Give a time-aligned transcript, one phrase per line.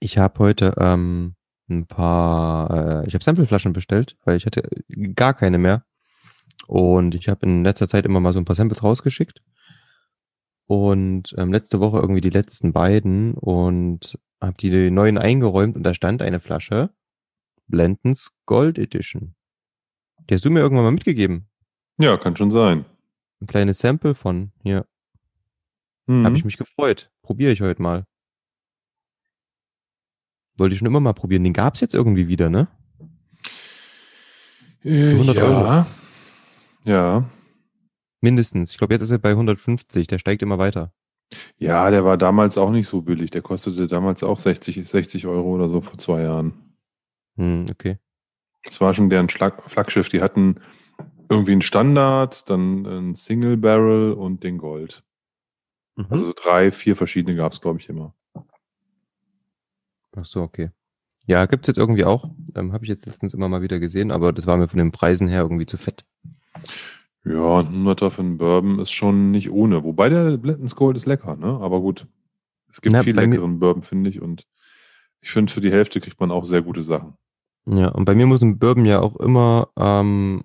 [0.00, 1.36] Ich habe heute ähm,
[1.68, 4.68] ein paar, äh, ich habe Sampleflaschen bestellt, weil ich hatte
[5.14, 5.84] gar keine mehr.
[6.66, 9.42] Und ich habe in letzter Zeit immer mal so ein paar Samples rausgeschickt.
[10.66, 15.94] Und ähm, letzte Woche irgendwie die letzten beiden und habe die neuen eingeräumt und da
[15.94, 16.90] stand eine Flasche
[17.66, 19.34] Blendens Gold Edition.
[20.28, 21.48] Die hast du mir irgendwann mal mitgegeben.
[21.98, 22.84] Ja, kann schon sein.
[23.40, 24.86] Ein kleines Sample von hier.
[26.06, 26.24] Mhm.
[26.24, 27.10] Habe ich mich gefreut.
[27.22, 28.06] Probiere ich heute mal.
[30.60, 31.42] Wollte ich schon immer mal probieren.
[31.42, 32.68] Den gab's jetzt irgendwie wieder, ne?
[34.84, 35.42] Äh, 100 ja.
[35.42, 35.86] Euro.
[36.84, 37.30] Ja.
[38.20, 38.72] Mindestens.
[38.72, 40.06] Ich glaube, jetzt ist er bei 150.
[40.06, 40.92] Der steigt immer weiter.
[41.56, 43.30] Ja, der war damals auch nicht so billig.
[43.30, 46.52] Der kostete damals auch 60, 60 Euro oder so vor zwei Jahren.
[47.36, 47.96] Hm, okay.
[48.64, 50.10] Das war schon deren Schlag Flaggschiff.
[50.10, 50.56] Die hatten
[51.30, 55.04] irgendwie einen Standard, dann ein Single Barrel und den Gold.
[55.96, 56.06] Mhm.
[56.10, 58.14] Also so drei, vier verschiedene gab es, glaube ich, immer.
[60.16, 60.70] Ach so, okay.
[61.26, 62.30] Ja, gibt's jetzt irgendwie auch.
[62.56, 64.92] Ähm, Habe ich jetzt letztens immer mal wieder gesehen, aber das war mir von den
[64.92, 66.04] Preisen her irgendwie zu fett.
[67.24, 69.84] Ja, ein 100er für einen Bourbon ist schon nicht ohne.
[69.84, 71.58] Wobei der Blenden's Gold ist lecker, ne?
[71.60, 72.06] Aber gut.
[72.70, 74.22] Es gibt Na, viel leckeren Bourbon, finde ich.
[74.22, 74.46] Und
[75.20, 77.14] ich finde, für die Hälfte kriegt man auch sehr gute Sachen.
[77.66, 80.42] Ja, und bei mir muss ein Bourbon ja auch immer ähm,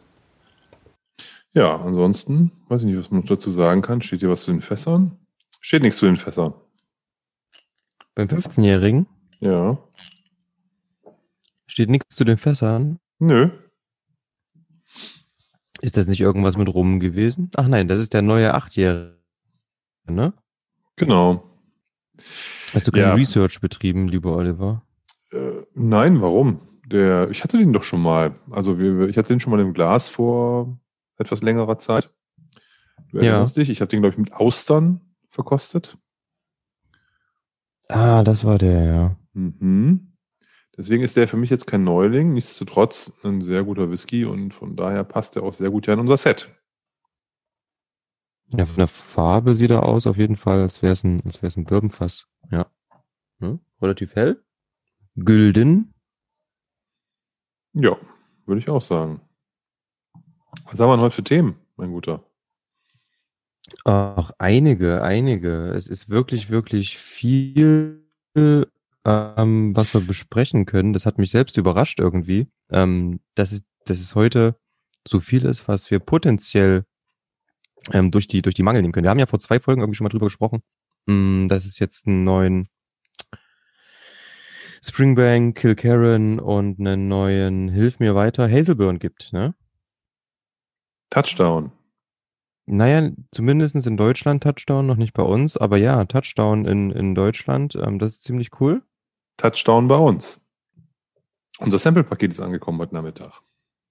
[1.54, 4.02] Ja, ansonsten, weiß ich nicht, was man noch dazu sagen kann.
[4.02, 5.18] Steht hier was zu den Fässern?
[5.62, 6.54] Steht nichts zu den Fässern.
[8.16, 9.08] Beim 15-Jährigen
[9.42, 9.78] Ja.
[11.68, 13.00] steht nichts zu den Fässern.
[13.20, 13.50] Nö.
[15.82, 17.52] Ist das nicht irgendwas mit Rum gewesen?
[17.56, 19.18] Ach nein, das ist der neue 8-Jährige,
[20.08, 20.34] ne?
[20.96, 21.44] Genau.
[22.74, 23.14] Hast du kein Ja.
[23.14, 24.84] Research betrieben, lieber Oliver?
[25.32, 26.62] Äh, nein, warum?
[26.88, 28.36] Der, ich hatte den doch schon mal.
[28.52, 30.80] Also wir, ich hatte den schon mal im Glas vor
[31.18, 32.10] etwas längerer Zeit.
[33.12, 33.32] Du Ja.
[33.32, 33.70] erinnerst dich?
[33.70, 35.98] Ich habe den, glaube ich, mit Austern verkostet.
[37.90, 39.16] Ah, das war der, ja.
[39.34, 40.14] Mhm.
[40.78, 42.34] Deswegen ist der für mich jetzt kein Neuling.
[42.34, 46.00] Nichtsdestotrotz ein sehr guter Whisky und von daher passt er auch sehr gut ja in
[46.00, 46.54] unser Set.
[48.54, 51.42] Ja, von der Farbe sieht er aus, auf jeden Fall, als wäre es ein, als
[51.42, 52.28] wär's ein Birbenfass.
[52.52, 52.68] Ja.
[53.40, 53.60] Hm?
[53.82, 54.44] Relativ hell.
[55.16, 55.94] Gülden.
[57.74, 57.98] Ja,
[58.46, 59.22] würde ich auch sagen.
[60.66, 62.24] Was haben wir denn heute für Themen, mein Guter?
[63.84, 65.70] Ach, einige, einige.
[65.70, 68.06] Es ist wirklich, wirklich viel,
[68.36, 70.94] ähm, was wir besprechen können.
[70.94, 74.56] Das hat mich selbst überrascht irgendwie, ähm, dass, es, dass es heute
[75.08, 76.86] so viel ist, was wir potenziell
[77.92, 79.06] ähm, durch, die, durch die Mangel nehmen können.
[79.06, 80.62] Wir haben ja vor zwei Folgen irgendwie schon mal drüber gesprochen,
[81.06, 82.70] mh, dass es jetzt einen neuen
[84.84, 89.56] Springbank, Kilkerran und einen neuen Hilf mir weiter Hazelburn gibt, ne?
[91.10, 91.72] Touchdown.
[92.68, 97.76] Naja, zumindestens in Deutschland Touchdown, noch nicht bei uns, aber ja, Touchdown in, in Deutschland,
[97.76, 98.82] ähm, das ist ziemlich cool.
[99.38, 100.40] Touchdown bei uns.
[101.60, 103.42] Unser Sample-Paket ist angekommen heute Nachmittag.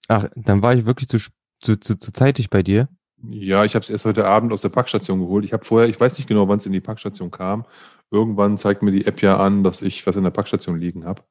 [0.09, 1.19] Ach, dann war ich wirklich zu,
[1.61, 2.89] zu, zu, zu zeitig bei dir.
[3.23, 5.45] Ja, ich habe es erst heute Abend aus der Packstation geholt.
[5.45, 7.65] Ich habe vorher, ich weiß nicht genau, wann es in die Packstation kam.
[8.11, 11.23] Irgendwann zeigt mir die App ja an, dass ich was in der Packstation liegen habe.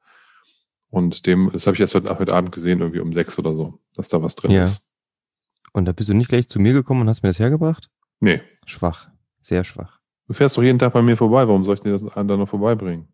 [0.89, 3.79] Und dem, das habe ich erst heute, heute Abend gesehen, irgendwie um sechs oder so,
[3.95, 4.63] dass da was drin Ja.
[4.63, 4.89] ist.
[5.73, 7.89] Und da bist du nicht gleich zu mir gekommen und hast mir das hergebracht?
[8.19, 9.09] Nee, Schwach.
[9.41, 9.99] Sehr schwach.
[10.27, 11.47] du fährst doch jeden Tag bei mir vorbei.
[11.47, 13.07] Warum soll ich dir das dann noch vorbeibringen?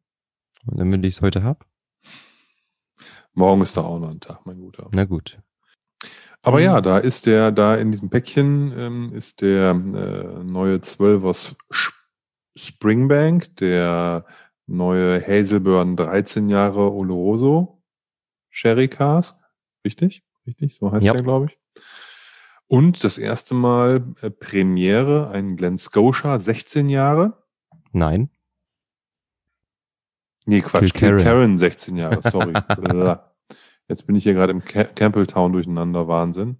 [0.68, 1.66] Und damit ich es heute hab?
[3.34, 4.90] Morgen ist da auch noch ein Tag, mein Guter.
[4.92, 5.40] Na gut.
[6.42, 6.64] Aber Mhm.
[6.66, 11.56] ja, da ist der, da in diesem Päckchen ähm, ist der äh, neue 12er S-
[11.72, 11.94] Sch-
[12.56, 14.26] Springbank, der
[14.68, 17.82] neue Hazelburn 13 Jahre Oloroso
[18.50, 19.40] Sherry Cask.
[19.86, 20.24] Richtig?
[20.46, 20.76] Richtig?
[20.76, 21.14] So heißt Ja.
[21.14, 21.59] der, glaube ich.
[22.72, 27.44] Und das erste Mal äh, Premiere, ein Glen Scotia 16 Jahre.
[27.94, 28.30] Nein.
[30.46, 31.18] Nee, Quatsch, Kilkerran.
[31.18, 32.54] Kilkerran 16 Jahre, sorry.
[33.88, 36.58] Jetzt bin ich hier gerade im Ca Campbelltown durcheinander, Wahnsinn.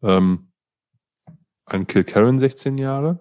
[0.00, 0.52] Ähm,
[1.66, 3.18] ein Kilkerran 16 Jahre.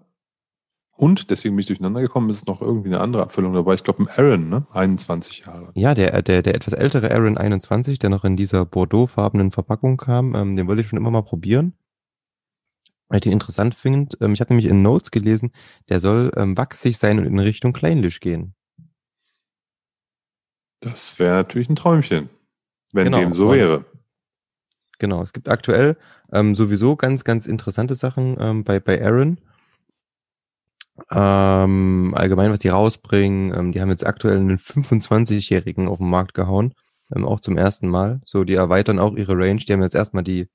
[0.96, 3.74] Und, deswegen bin ich durcheinander gekommen, ist noch irgendwie eine andere Abfüllung dabei.
[3.74, 4.68] Ich glaube, ein Aaron, ne?
[4.74, 5.72] 21 Jahre.
[5.74, 10.36] Ja, der, der, der etwas ältere Aaron 21, der noch in dieser Bordeaux-farbenen Verpackung kam,
[10.36, 11.74] ähm, den wollte ich schon immer mal probieren.
[13.12, 14.16] Weil ich den interessant finde.
[14.22, 15.52] Ähm, ich habe nämlich in Notes gelesen,
[15.90, 18.56] der soll ähm, wachsig sein und in Richtung Kleinlisch gehen.
[20.80, 22.30] Das wäre natürlich ein Träumchen,
[22.94, 23.20] wenn Genau.
[23.20, 23.86] dem so Und- wäre.
[24.98, 25.98] Genau, es gibt aktuell
[26.32, 29.40] ähm, sowieso ganz, ganz interessante Sachen ähm, bei, bei Aaron.
[31.10, 33.54] Ähm, allgemein, was die rausbringen.
[33.54, 36.74] Ähm, die haben jetzt aktuell einen 25-Jährigen auf den Markt gehauen.
[37.14, 38.22] Ähm, auch zum ersten Mal.
[38.26, 39.58] So, die erweitern auch ihre Range.
[39.58, 40.48] Die haben jetzt erstmal die,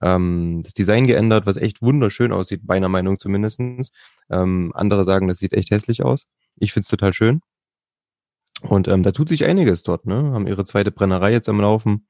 [0.00, 3.90] ähm, das Design geändert, was echt wunderschön aussieht, meiner Meinung zumindestens.
[4.30, 6.26] Ähm, andere sagen, das sieht echt hässlich aus.
[6.56, 7.40] Ich find's total schön.
[8.62, 10.32] Und ähm, da tut sich einiges dort, ne?
[10.32, 12.06] Haben ihre zweite Brennerei jetzt am Laufen.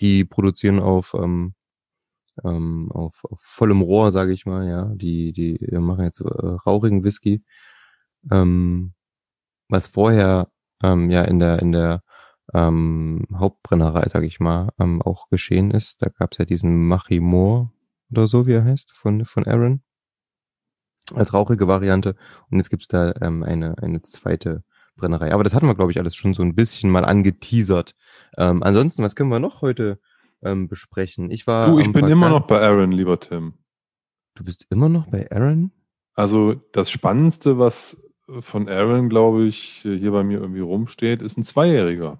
[0.00, 1.54] Die produzieren auf, ähm,
[2.44, 4.92] ähm, auf, auf vollem Rohr, sage ich mal, ja.
[4.94, 7.42] Die, die machen jetzt äh, rauchigen Whisky.
[8.30, 8.94] Ähm,
[9.68, 10.48] was vorher
[10.82, 12.02] ähm, ja in der in der
[12.54, 16.02] ähm, Hauptbrennerei, sage ich mal, ähm, auch geschehen ist.
[16.02, 17.72] Da gab's ja diesen Machimor
[18.10, 19.82] oder so, wie er heißt, von von Aaron
[21.14, 22.16] als rauchige Variante.
[22.50, 24.64] Und jetzt gibt's da ähm, eine eine zweite
[24.96, 25.32] Brennerei.
[25.32, 27.94] Aber das hatten wir, glaube ich, alles schon so ein bisschen mal angeteasert.
[28.36, 30.00] Ähm, ansonsten, was können wir noch heute
[30.42, 31.30] ähm, besprechen?
[31.30, 31.66] Ich war.
[31.66, 33.54] Du, ich bin immer vergan- noch bei Aaron, lieber Tim.
[34.34, 35.72] Du bist immer noch bei Aaron?
[36.14, 38.02] Also das Spannendste, was
[38.40, 42.18] von Aaron, glaube ich, hier bei mir irgendwie rumsteht, ist ein Zweijähriger.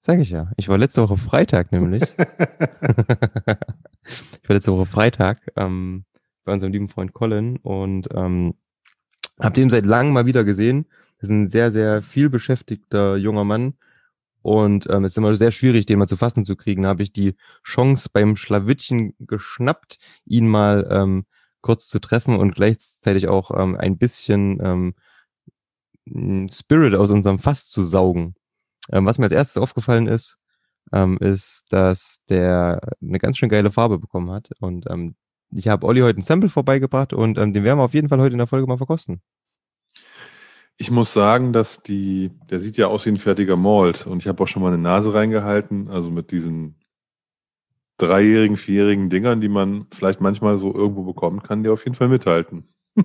[0.00, 0.50] Sag ich ja.
[0.56, 2.02] Ich war letzte Woche Freitag nämlich.
[4.42, 6.04] ich war letzte Woche Freitag ähm,
[6.44, 8.54] bei unserem lieben Freund Colin und ähm,
[9.38, 10.86] hab den seit langem mal wieder gesehen.
[11.18, 13.74] Das ist ein sehr, sehr viel beschäftigter junger Mann.
[14.40, 16.84] Und ähm, es ist immer sehr schwierig, den mal zu fassen zu kriegen.
[16.84, 17.34] Da habe ich die
[17.64, 21.26] Chance beim Schlawittchen geschnappt, ihn mal ähm,
[21.60, 24.94] kurz zu treffen und gleichzeitig auch ähm, ein bisschen
[26.06, 28.36] ähm, Spirit aus unserem Fass zu saugen.
[28.90, 30.38] Ähm, was mir als erstes aufgefallen ist,
[30.92, 34.50] ähm, ist, dass der eine ganz schön geile Farbe bekommen hat.
[34.60, 35.14] Und ähm,
[35.50, 38.20] ich habe Olli heute ein Sample vorbeigebracht und ähm, den werden wir auf jeden Fall
[38.20, 39.22] heute in der Folge mal verkosten.
[40.76, 44.28] Ich muss sagen, dass die, der sieht ja aus wie ein fertiger Malt und ich
[44.28, 46.76] habe auch schon mal eine Nase reingehalten, also mit diesen
[47.96, 52.08] dreijährigen, vierjährigen Dingern, die man vielleicht manchmal so irgendwo bekommen kann, die auf jeden Fall
[52.08, 52.68] mithalten.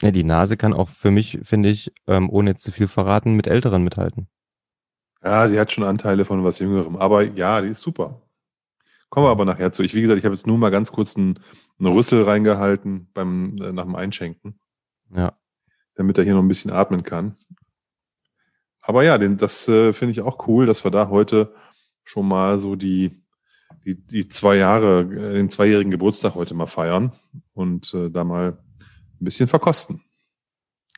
[0.00, 3.34] Ja, die Nase kann auch für mich, finde ich, ähm, ohne jetzt zu viel verraten,
[3.34, 4.28] mit Älteren mithalten.
[5.22, 8.22] Ja, sie hat schon Anteile von was Jüngerem, aber ja, die ist super.
[9.08, 9.82] Kommen wir aber nachher zu.
[9.82, 11.40] Ich, wie gesagt, ich habe jetzt nur mal ganz kurz einen,
[11.78, 14.60] einen Rüssel reingehalten beim, äh, nach dem Einschenken,
[15.14, 15.32] Ja.
[15.94, 17.36] damit er hier noch ein bisschen atmen kann.
[18.80, 21.54] Aber ja, den, das äh, finde ich auch cool, dass wir da heute
[22.04, 23.22] schon mal so die,
[23.84, 27.12] die, die zwei Jahre, äh, den zweijährigen Geburtstag heute mal feiern
[27.54, 28.58] und äh, da mal
[29.20, 30.02] ein bisschen verkosten.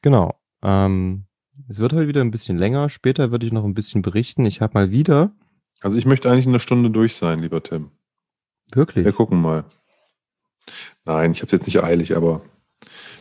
[0.03, 0.39] Genau.
[0.63, 1.27] Ähm,
[1.69, 2.89] es wird heute wieder ein bisschen länger.
[2.89, 4.47] Später würde ich noch ein bisschen berichten.
[4.47, 5.33] Ich habe mal wieder.
[5.81, 7.91] Also ich möchte eigentlich in einer Stunde durch sein, lieber Tim.
[8.75, 9.05] Wirklich.
[9.05, 9.65] Wir gucken mal.
[11.05, 12.43] Nein, ich habe jetzt nicht eilig, aber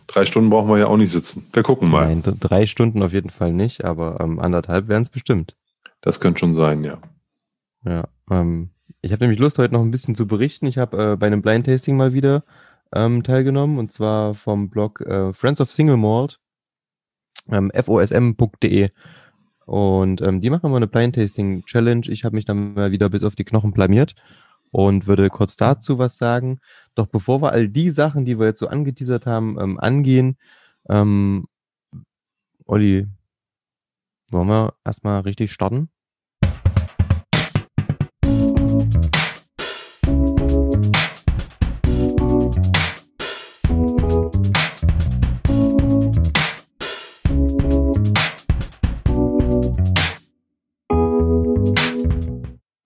[0.07, 1.47] drei Stunden brauchen wir ja auch nicht sitzen.
[1.53, 2.07] Wir gucken mal.
[2.07, 5.55] Nein, drei Stunden auf jeden Fall nicht, aber ähm, anderthalb wären es bestimmt.
[6.01, 6.99] Das könnte schon sein, ja.
[7.85, 8.07] Ja.
[8.29, 8.71] Ähm,
[9.01, 10.65] ich habe nämlich Lust, heute noch ein bisschen zu berichten.
[10.65, 12.43] Ich habe äh, bei einem Blind Tasting mal wieder
[12.93, 16.39] ähm, teilgenommen und zwar vom Blog äh, Friends of Single Malt,
[17.49, 18.89] ähm, fosm.de.
[19.65, 22.07] Und ähm, die machen immer eine Blind Tasting Challenge.
[22.07, 24.15] Ich habe mich dann mal wieder bis auf die Knochen blamiert
[24.71, 26.59] und würde kurz dazu was sagen.
[26.95, 30.37] Doch bevor wir all die Sachen, die wir jetzt so angeteasert haben, ähm, angehen,
[30.89, 31.47] ähm,
[32.65, 33.07] Olli,
[34.29, 35.89] wollen wir erstmal richtig starten?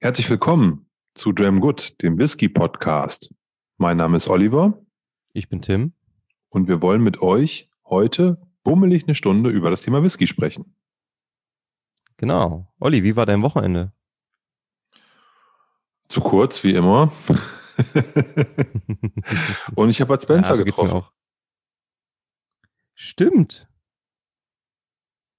[0.03, 3.33] Herzlich willkommen zu Dram Good, dem Whisky Podcast.
[3.77, 4.77] Mein Name ist Oliver
[5.31, 5.93] Ich bin Tim.
[6.49, 10.75] und wir wollen mit euch heute bummelig eine Stunde über das Thema Whisky sprechen.
[12.17, 12.67] Genau.
[12.81, 13.93] Olli, wie war dein Wochenende?
[16.09, 17.13] Zu kurz, wie immer.
[19.75, 21.07] und ich habe Bud Spencer Ja, so geht's mir getroffen.
[21.07, 21.13] auch.
[22.93, 23.69] Stimmt.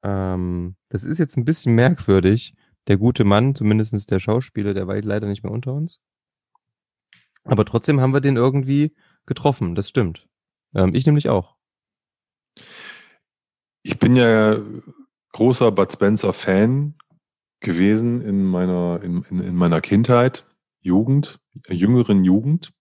[0.03, 2.55] Ähm, das ist jetzt ein bisschen merkwürdig.
[2.87, 6.01] Der gute Mann, zumindest der Schauspieler, der war leider nicht mehr unter uns.
[7.45, 8.95] Aber trotzdem haben wir den irgendwie
[9.27, 10.27] getroffen, das stimmt.
[10.75, 11.57] Ähm, ich nämlich auch.
[13.83, 14.59] Ich bin ja
[15.33, 16.95] großer Bud Spencer Fan
[17.61, 20.47] gewesen in meiner, in, in, in meiner Kindheit,
[20.81, 22.73] Jugend, äh, jüngeren Jugend.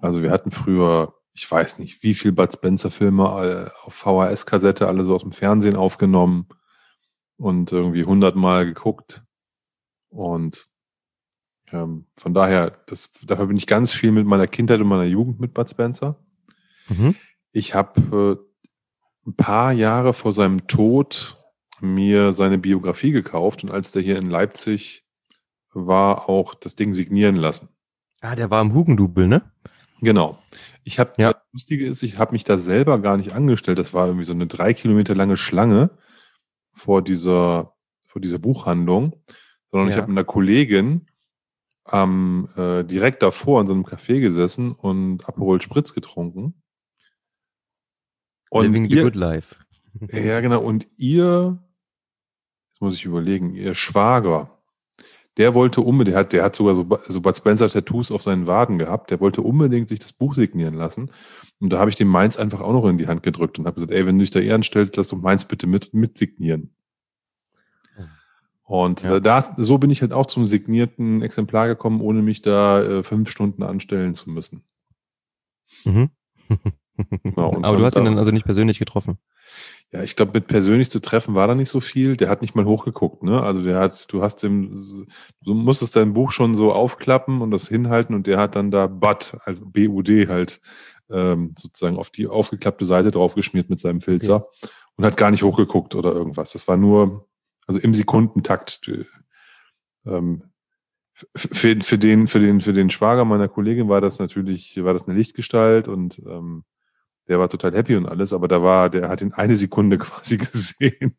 [0.00, 4.86] Also wir hatten früher, ich weiß nicht, wie viel Bud Spencer Filme äh, auf VHS-Kassette
[4.86, 6.48] alle so aus dem Fernsehen aufgenommen
[7.40, 9.22] und irgendwie hundertmal geguckt.
[10.10, 10.68] Und
[11.72, 15.40] ähm, von daher, das, dafür bin ich ganz viel mit meiner Kindheit und meiner Jugend
[15.40, 16.16] mit Bud Spencer.
[16.88, 17.14] Mhm.
[17.52, 18.38] Ich habe
[19.26, 21.38] äh, ein paar Jahre vor seinem Tod
[21.80, 25.04] mir seine Biografie gekauft und als der hier in Leipzig
[25.72, 27.68] war, auch das Ding signieren lassen.
[28.20, 29.50] Ah, der war im Hugendubel, ne?
[30.02, 30.38] Genau.
[30.84, 31.32] Ich habe, Ja.
[31.32, 33.78] das Lustige ist, ich habe mich da selber gar nicht angestellt.
[33.78, 35.90] Das war irgendwie so eine drei Kilometer lange Schlange
[36.80, 37.74] vor dieser,
[38.06, 39.22] vor dieser Buchhandlung,
[39.70, 40.02] sondern ich Ja.
[40.02, 41.06] habe mit einer Kollegin
[41.84, 46.62] am äh, direkt davor in so einem Café gesessen und Aperol Spritz getrunken.
[48.50, 49.56] Und Living the ihr, good life.
[50.12, 50.60] ja, genau.
[50.62, 51.62] Und ihr,
[52.72, 54.59] jetzt muss ich überlegen, ihr Schwager,
[55.36, 58.46] der wollte unbedingt, der hat, der hat sogar so, so Bud Spencer Tattoos auf seinen
[58.46, 61.10] Waden gehabt, der wollte unbedingt sich das Buch signieren lassen.
[61.60, 63.74] Und da habe ich dem meins einfach auch noch in die Hand gedrückt und habe
[63.74, 66.70] gesagt, ey, wenn du dich da eher anstellst, lass doch meins bitte mit, mit signieren.
[68.64, 69.18] Und Ja.
[69.18, 73.28] da, so bin ich halt auch zum signierten Exemplar gekommen, ohne mich da äh, fünf
[73.30, 74.62] Stunden anstellen zu müssen.
[75.84, 76.10] Mhm.
[77.36, 79.18] Und Aber du hast ihn da- dann also nicht persönlich getroffen.
[79.92, 82.16] Ja, ich glaube, mit persönlich zu treffen war da nicht so viel.
[82.16, 83.42] Der hat nicht mal hochgeguckt, ne?
[83.42, 85.08] Also der hat, du hast dem,
[85.42, 88.86] du musstest dein Buch schon so aufklappen und das hinhalten und der hat dann da
[88.86, 90.60] BUD, also B-U-D halt,
[91.10, 94.46] ähm, sozusagen auf die aufgeklappte Seite draufgeschmiert mit seinem Filzer
[94.96, 96.52] und hat gar nicht hochgeguckt oder irgendwas.
[96.52, 97.28] Das war nur,
[97.66, 98.88] also im Sekundentakt.
[98.88, 99.04] äh,
[100.06, 100.44] Ähm,
[101.36, 105.06] für, für den, für den, für den Schwager meiner Kollegin war das natürlich, war das
[105.08, 106.64] eine Lichtgestalt und ähm,
[107.28, 110.36] der war total happy und alles, aber da war, der hat ihn eine Sekunde quasi
[110.36, 111.16] gesehen.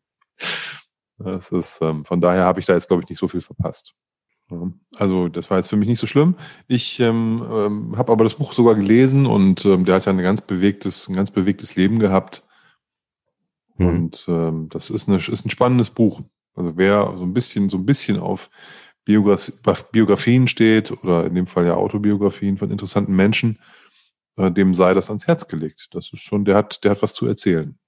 [1.18, 3.94] Das ist, ähm, von daher habe ich da jetzt, glaube ich, nicht so viel verpasst.
[4.98, 6.34] Also, das war jetzt für mich nicht so schlimm.
[6.68, 10.18] Ich ähm, ähm, habe aber das Buch sogar gelesen und ähm, der hat ja ein
[10.18, 12.46] ganz bewegtes, ein ganz bewegtes Leben gehabt.
[13.76, 13.86] Mhm.
[13.86, 16.20] Und ähm, das ist, eine, ist ein spannendes Buch.
[16.54, 18.50] Also wer so ein bisschen, so ein bisschen auf
[19.04, 19.52] Biografie,
[19.90, 23.58] Biografien steht oder in dem Fall ja Autobiografien von interessanten Menschen,
[24.36, 25.88] äh, dem sei das ans Herz gelegt.
[25.92, 27.78] Das ist schon, der hat, der hat was zu erzählen.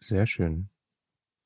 [0.00, 0.68] Sehr schön.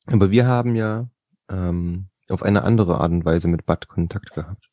[0.06, 1.08] Aber wir haben ja
[1.48, 4.70] ähm, auf eine andere Art und Weise mit Bud Kontakt gehabt.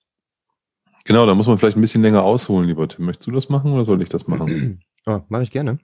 [1.06, 3.06] Genau, da muss man vielleicht ein bisschen länger ausholen, lieber Tim.
[3.06, 4.84] Möchtest du das machen oder soll ich das machen?
[5.06, 5.80] Oh, mache ich gerne.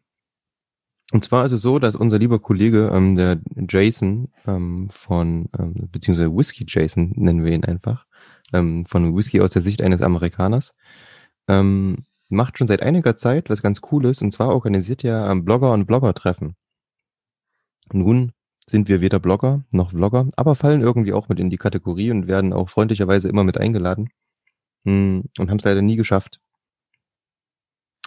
[1.12, 5.90] Und zwar ist es so, dass unser lieber Kollege, ähm, der Jason ähm, von, ähm,
[5.92, 8.06] beziehungsweise Whiskey Jason nennen wir ihn einfach,
[8.54, 10.74] ähm, von Whisky aus der Sicht eines Amerikaners,
[11.50, 15.74] ähm, macht schon seit einiger Zeit was ganz Cooles und zwar organisiert er ähm, Blogger
[15.74, 16.56] und Blogger-Treffen.
[17.92, 18.32] Nun
[18.68, 22.28] sind wir weder Blogger noch Vlogger, aber fallen irgendwie auch mit in die Kategorie und
[22.28, 24.10] werden auch freundlicherweise immer mit eingeladen
[24.86, 26.40] Hm, und haben es leider nie geschafft.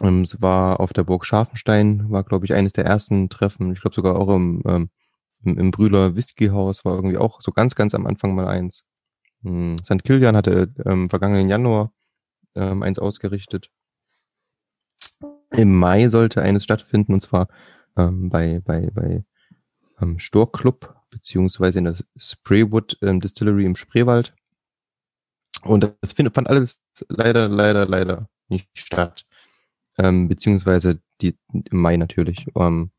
[0.01, 3.73] Ähm, es war auf der Burg Scharfenstein, war glaube ich eines der ersten Treffen.
[3.73, 4.91] Ich glaube sogar auch im, ähm,
[5.45, 8.85] im, im Brühler Whiskyhaus war irgendwie auch so ganz, ganz am Anfang mal eins.
[9.43, 10.05] Hm, St.
[10.05, 11.93] Kilian hatte ähm, vergangenen Januar
[12.55, 13.71] eins ausgerichtet.
[15.53, 17.49] Im Mai sollte eines stattfinden und zwar
[17.97, 19.25] ähm, bei, bei, bei
[20.01, 24.35] ähm, Stork Club beziehungsweise in der Spraywood ähm, Distillery im Spreewald.
[25.63, 29.27] Und das find, fand alles leider, leider, leider nicht statt.
[29.99, 32.47] Ähm, beziehungsweise die im Mai natürlich.
[32.57, 32.91] Ähm,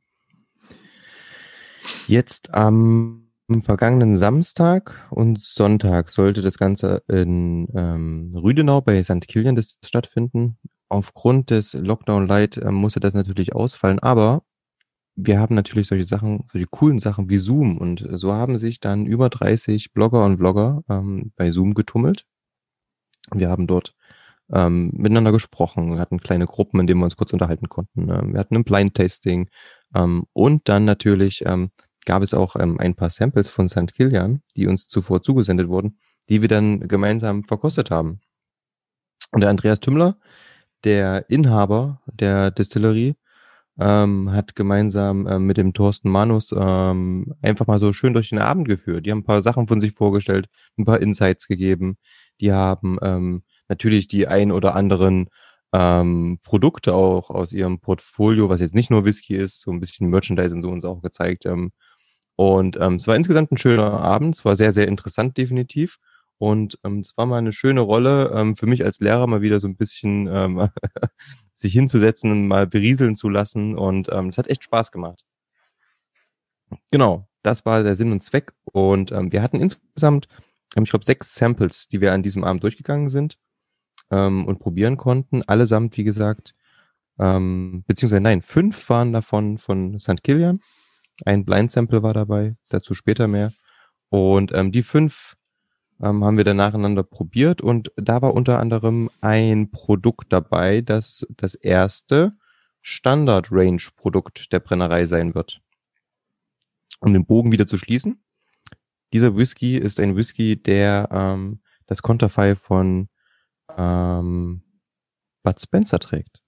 [2.07, 3.31] jetzt am
[3.63, 9.27] vergangenen Samstag und Sonntag sollte das Ganze in ähm, Rüdenau bei St.
[9.27, 10.57] Kilian stattfinden.
[10.89, 14.43] Aufgrund des Lockdown Light ähm, musste das natürlich ausfallen, aber
[15.15, 19.05] wir haben natürlich solche Sachen, solche coolen Sachen wie Zoom und so haben sich dann
[19.05, 22.25] über 30 Blogger und Vlogger ähm, bei Zoom getummelt.
[23.31, 23.95] Wir haben dort
[24.51, 28.09] ähm, miteinander gesprochen, wir hatten kleine Gruppen, in denen wir uns kurz unterhalten konnten.
[28.09, 29.49] Ähm, wir hatten ein Blind Tasting
[29.95, 31.71] ähm, und dann natürlich ähm,
[32.05, 33.93] gab es auch ähm, ein paar Samples von St.
[33.93, 35.97] Kilian, die uns zuvor zugesendet wurden,
[36.29, 38.19] die wir dann gemeinsam verkostet haben.
[39.31, 40.17] Und der Andreas Tümmler,
[40.83, 43.15] der Inhaber der Distillerie,
[43.79, 48.39] ähm, hat gemeinsam ähm, mit dem Thorsten Manus ähm, einfach mal so schön durch den
[48.39, 49.05] Abend geführt.
[49.05, 50.47] Die haben ein paar Sachen von sich vorgestellt,
[50.77, 51.97] ein paar Insights gegeben.
[52.39, 55.29] Die haben ähm, natürlich die ein oder anderen
[55.73, 60.09] ähm, Produkte auch aus ihrem Portfolio, was jetzt nicht nur Whisky ist, so ein bisschen
[60.09, 61.45] Merchandise und so uns auch gezeigt.
[61.47, 61.71] Ähm,
[62.35, 64.35] und ähm, es war insgesamt ein schöner Abend.
[64.35, 65.97] Es war sehr, sehr interessant definitiv.
[66.43, 69.61] Und ähm, es war mal eine schöne Rolle ähm, für mich als Lehrer mal wieder
[69.61, 70.67] so ein bisschen ähm,
[71.53, 73.77] sich hinzusetzen mal berieseln zu lassen.
[73.77, 75.23] Und ähm, es hat echt Spaß gemacht.
[76.91, 77.29] Genau.
[77.43, 78.51] das war der Sinn und Zweck.
[78.65, 80.27] Und ähm, wir hatten insgesamt,
[80.75, 83.37] ähm, ich glaube, sechs Samples, die wir an diesem Abend durchgegangen sind
[84.11, 85.43] ähm, und probieren konnten.
[85.43, 86.55] Allesamt, wie gesagt,
[87.19, 90.21] ähm, beziehungsweise nein, fünf waren davon von St.
[90.23, 90.59] Kilian.
[91.25, 93.53] Ein Blind Sample war dabei, dazu später mehr.
[94.09, 95.37] Und ähm, die fünf
[96.01, 101.25] ähm, haben wir dann nacheinander probiert und da war unter anderem ein Produkt dabei, das
[101.29, 102.33] das erste
[102.81, 105.61] Standard-Range-Produkt der Brennerei sein wird.
[106.99, 108.23] Um den Bogen wieder zu schließen,
[109.13, 113.09] dieser Whisky ist ein Whisky, der ähm, das Konterfei von
[113.77, 114.63] ähm,
[115.43, 116.41] Bud Spencer trägt.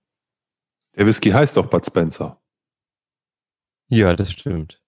[0.96, 2.42] Der Whisky heißt doch Bud Spencer.
[3.88, 4.82] Ja, das stimmt.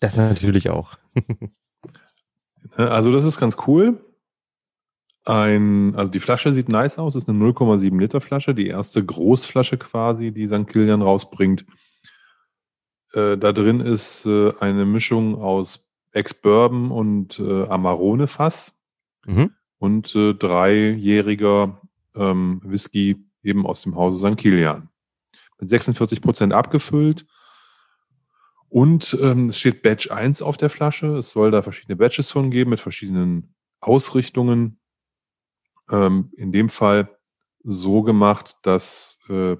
[0.00, 0.98] Das natürlich auch.
[2.76, 4.04] also das ist ganz cool.
[5.26, 9.78] Ein, also die Flasche sieht nice aus, ist eine 0,7 Liter Flasche, die erste Großflasche
[9.78, 10.66] quasi, die St.
[10.66, 11.64] Kilian rausbringt.
[13.14, 18.78] Äh, da drin ist äh, eine Mischung aus Ex-Bourbon und äh, Amarone-Fass
[19.26, 19.50] mhm.
[19.78, 21.80] und äh, dreijähriger
[22.14, 24.36] ähm, Whisky eben aus dem Hause St.
[24.36, 24.90] Kilian.
[25.58, 27.24] Mit 46 Prozent abgefüllt.
[28.74, 31.18] Und ähm, es steht Badge 1 auf der Flasche.
[31.18, 34.80] Es soll da verschiedene Badges von geben mit verschiedenen Ausrichtungen.
[35.88, 37.16] Ähm, in dem Fall
[37.62, 39.54] so gemacht, dass äh,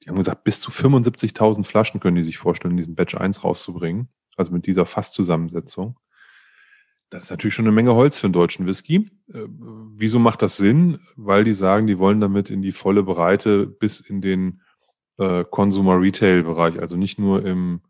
[0.00, 4.08] die haben gesagt, bis zu 75.000 Flaschen können die sich vorstellen, diesen Badge 1 rauszubringen.
[4.36, 5.98] Also mit dieser Fasszusammensetzung.
[7.10, 9.10] Das ist natürlich schon eine Menge Holz für einen deutschen Whisky.
[9.32, 9.46] Äh,
[9.96, 11.00] wieso macht das Sinn?
[11.16, 14.60] Weil die sagen, die wollen damit in die volle Breite bis in den
[15.18, 17.80] äh, Consumer Retail Bereich, also nicht nur im,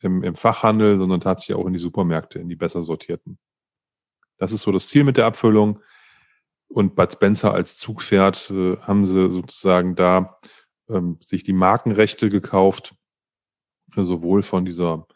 [0.00, 3.38] im, im Fachhandel, sondern tatsächlich auch in die Supermärkte, in die besser sortierten.
[4.38, 5.80] Das ist so das Ziel mit der Abfüllung.
[6.68, 10.38] Und Bud Spencer als Zugpferd äh, haben sie sozusagen da
[10.88, 12.94] ähm, sich die Markenrechte gekauft,
[13.96, 15.06] äh, sowohl von dieser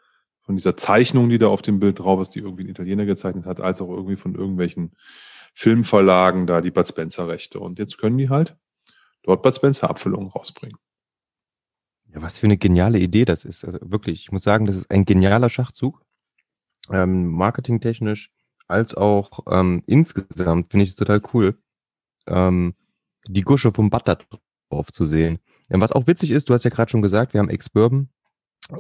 [0.44, 3.46] von dieser Zeichnung, die da auf dem Bild drauf ist, die irgendwie ein Italiener gezeichnet
[3.46, 4.94] hat, als auch irgendwie von irgendwelchen
[5.54, 7.60] Filmverlagen da die Bud Spencer Rechte.
[7.60, 8.56] Und jetzt können die halt
[9.22, 10.76] dort Bud Spencer Abfüllungen rausbringen.
[12.14, 13.64] Ja, was für eine geniale Idee das ist.
[13.64, 16.04] Also wirklich, ich muss sagen, das ist ein genialer Schachzug.
[16.90, 18.30] Ähm, marketingtechnisch
[18.68, 21.58] als auch ähm, insgesamt finde ich es total cool,
[22.26, 22.74] ähm,
[23.26, 24.18] die Gusche vom Butter
[24.70, 25.38] drauf zu sehen.
[25.70, 28.08] Ja, was auch witzig ist, du hast ja gerade schon gesagt, wir haben Ex-Bourbon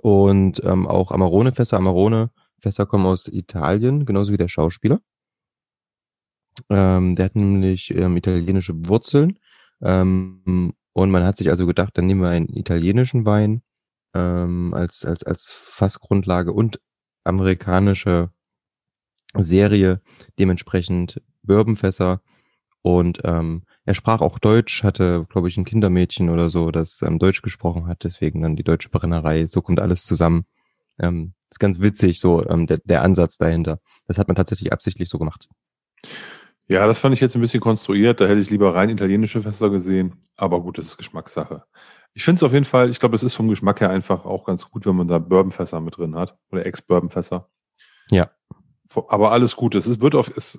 [0.02, 1.76] und ähm, auch Amarone-Fässer.
[1.76, 5.00] Amarone-Fässer kommen aus Italien, genauso wie der Schauspieler.
[6.70, 9.38] Ähm, der hat nämlich ähm, italienische Wurzeln.
[9.82, 13.62] Ähm, und man hat sich also gedacht, dann nehmen wir einen italienischen Wein
[14.14, 16.80] ähm, als, als, als Fassgrundlage und
[17.24, 18.30] amerikanische
[19.36, 20.00] Serie,
[20.38, 22.22] dementsprechend Bourbonfässer.
[22.80, 27.18] Und ähm, er sprach auch Deutsch, hatte, glaube ich, ein Kindermädchen oder so, das ähm,
[27.18, 29.48] Deutsch gesprochen hat, deswegen dann die deutsche Brennerei.
[29.48, 30.44] So kommt alles zusammen.
[31.00, 33.80] Ähm, ist ganz witzig, so ähm, der, der Ansatz dahinter.
[34.06, 35.48] Das hat man tatsächlich absichtlich so gemacht.
[36.68, 38.20] Ja, das fand ich jetzt ein bisschen konstruiert.
[38.20, 40.14] Da hätte ich lieber rein italienische Fässer gesehen.
[40.36, 41.64] Aber gut, das ist Geschmackssache.
[42.14, 44.44] Ich finde es auf jeden Fall, ich glaube, es ist vom Geschmack her einfach auch
[44.44, 46.38] ganz gut, wenn man da Bourbonfässer mit drin hat.
[46.50, 47.48] Oder Ex-Bourbonfässer.
[48.10, 48.30] Ja.
[49.08, 49.74] Aber alles gut.
[49.74, 50.58] Es wird auf, es,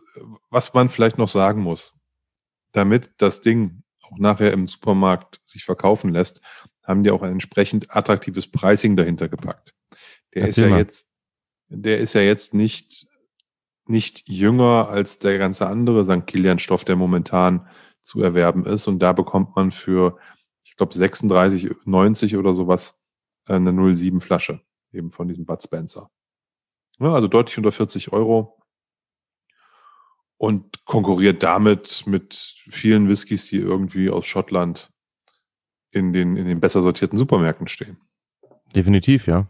[0.50, 1.96] was man vielleicht noch sagen muss
[2.76, 6.42] damit das Ding auch nachher im Supermarkt sich verkaufen lässt,
[6.84, 9.74] haben die auch ein entsprechend attraktives Pricing dahinter gepackt.
[10.34, 10.80] Der Erzähl ist ja mal.
[10.80, 11.12] jetzt,
[11.70, 13.08] der ist ja jetzt nicht,
[13.88, 16.26] nicht jünger als der ganze andere St.
[16.28, 17.68] Kilian Stoff, der momentan
[18.02, 18.88] zu erwerben ist.
[18.88, 20.18] Und da bekommt man für,
[20.64, 23.02] ich glaube, 36,90 oder sowas
[23.46, 26.10] eine 07 Flasche, eben von diesem Bud Spencer.
[27.00, 28.62] Ja, also deutlich unter 40 Euro
[30.38, 34.92] und konkurriert damit mit vielen Whiskys, die irgendwie aus Schottland
[35.92, 37.98] in den, in den besser sortierten Supermärkten stehen.
[38.76, 39.48] Definitiv, ja.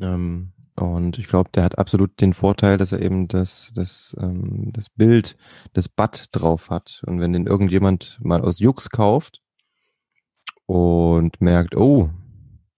[0.00, 4.70] Ähm, und ich glaube, der hat absolut den Vorteil, dass er eben das, das, ähm,
[4.72, 5.36] das Bild
[5.74, 7.02] des Bud drauf hat.
[7.06, 9.42] Und wenn den irgendjemand mal aus Jux kauft
[10.66, 12.10] und merkt, oh,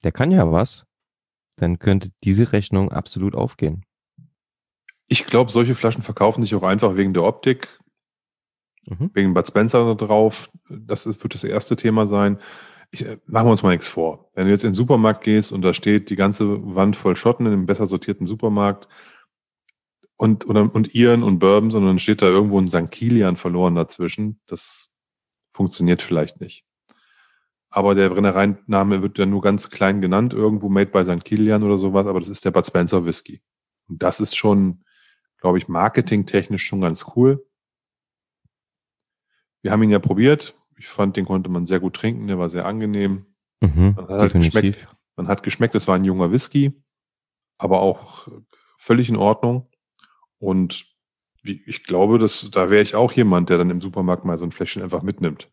[0.02, 0.86] der kann ja was,
[1.56, 3.84] dann könnte diese Rechnung absolut aufgehen.
[5.08, 7.80] Ich glaube, solche Flaschen verkaufen sich auch einfach wegen der Optik,
[8.86, 9.10] mhm.
[9.12, 10.50] wegen Bud Spencer drauf.
[10.68, 12.38] Das ist, wird das erste Thema sein.
[12.90, 14.31] Ich, äh, machen wir uns mal nichts vor.
[14.35, 17.46] Wenn du jetzt in den Supermarkt gehst und da steht die ganze Wand voll Schotten
[17.46, 18.88] in einem besser sortierten Supermarkt
[20.16, 22.90] und, oder, und Iren und Bourbon, sondern steht da irgendwo ein St.
[22.90, 24.92] Kilian verloren dazwischen, das
[25.48, 26.64] funktioniert vielleicht nicht.
[27.70, 31.24] Aber der Brennereiname wird ja nur ganz klein genannt, irgendwo made by St.
[31.24, 33.40] Kilian oder sowas, aber das ist der Bud Spencer Whisky.
[33.88, 34.85] Und das ist schon,
[35.38, 37.46] glaube ich, marketingtechnisch schon ganz cool.
[39.62, 40.60] Wir haben ihn ja probiert.
[40.81, 42.27] Ich fand, den konnte man sehr gut trinken.
[42.27, 43.27] Der war sehr angenehm.
[43.61, 46.73] Mhm, man, hat halt geschmeckt, man hat geschmeckt, es war ein junger Whisky.
[47.59, 48.29] aber auch
[48.79, 49.69] völlig in Ordnung.
[50.38, 50.87] Und
[51.43, 54.45] wie, ich glaube, dass da wäre ich auch jemand, der dann im Supermarkt mal so
[54.45, 55.51] ein Fläschchen einfach mitnimmt.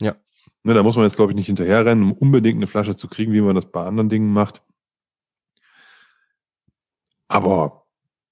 [0.00, 0.16] Ja.
[0.64, 3.32] Ne, da muss man jetzt, glaube ich, nicht hinterherrennen, um unbedingt eine Flasche zu kriegen,
[3.32, 4.60] wie man das bei anderen Dingen macht.
[7.28, 7.86] Aber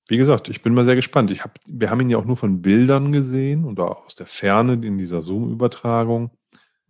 [0.09, 1.31] wie gesagt, ich bin mal sehr gespannt.
[1.31, 4.73] Ich hab, wir haben ihn ja auch nur von Bildern gesehen und aus der Ferne
[4.73, 6.31] in dieser Zoom-Übertragung.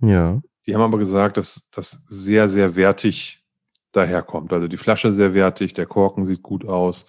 [0.00, 0.40] Ja.
[0.66, 3.44] Die haben aber gesagt, dass das sehr, sehr wertig
[3.92, 4.52] daherkommt.
[4.52, 7.08] Also die Flasche sehr wertig, der Korken sieht gut aus.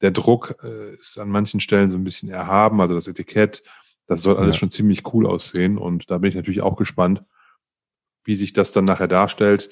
[0.00, 3.62] Der Druck äh, ist an manchen Stellen so ein bisschen erhaben, also das Etikett,
[4.06, 4.60] das soll alles ja.
[4.60, 5.76] schon ziemlich cool aussehen.
[5.76, 7.22] Und da bin ich natürlich auch gespannt,
[8.24, 9.68] wie sich das dann nachher darstellt.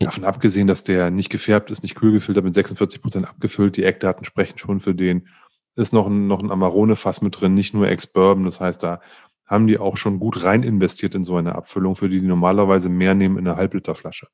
[0.00, 3.76] Davon abgesehen, dass der nicht gefärbt ist, nicht kühl gefiltert, mit 46 Prozent abgefüllt.
[3.76, 5.28] Die Eckdaten sprechen schon für den.
[5.76, 8.44] Ist noch ein, noch ein Amarone-Fass mit drin, nicht nur Ex-Bourbon.
[8.44, 9.00] Das heißt, da
[9.46, 12.88] haben die auch schon gut rein investiert in so eine Abfüllung, für die die normalerweise
[12.88, 14.28] mehr nehmen in eine Halbliterflasche.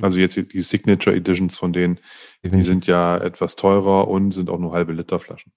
[0.00, 2.00] Also jetzt die Signature Editions von denen,
[2.42, 5.52] die sind ja etwas teurer und sind auch nur halbe Liter Flaschen.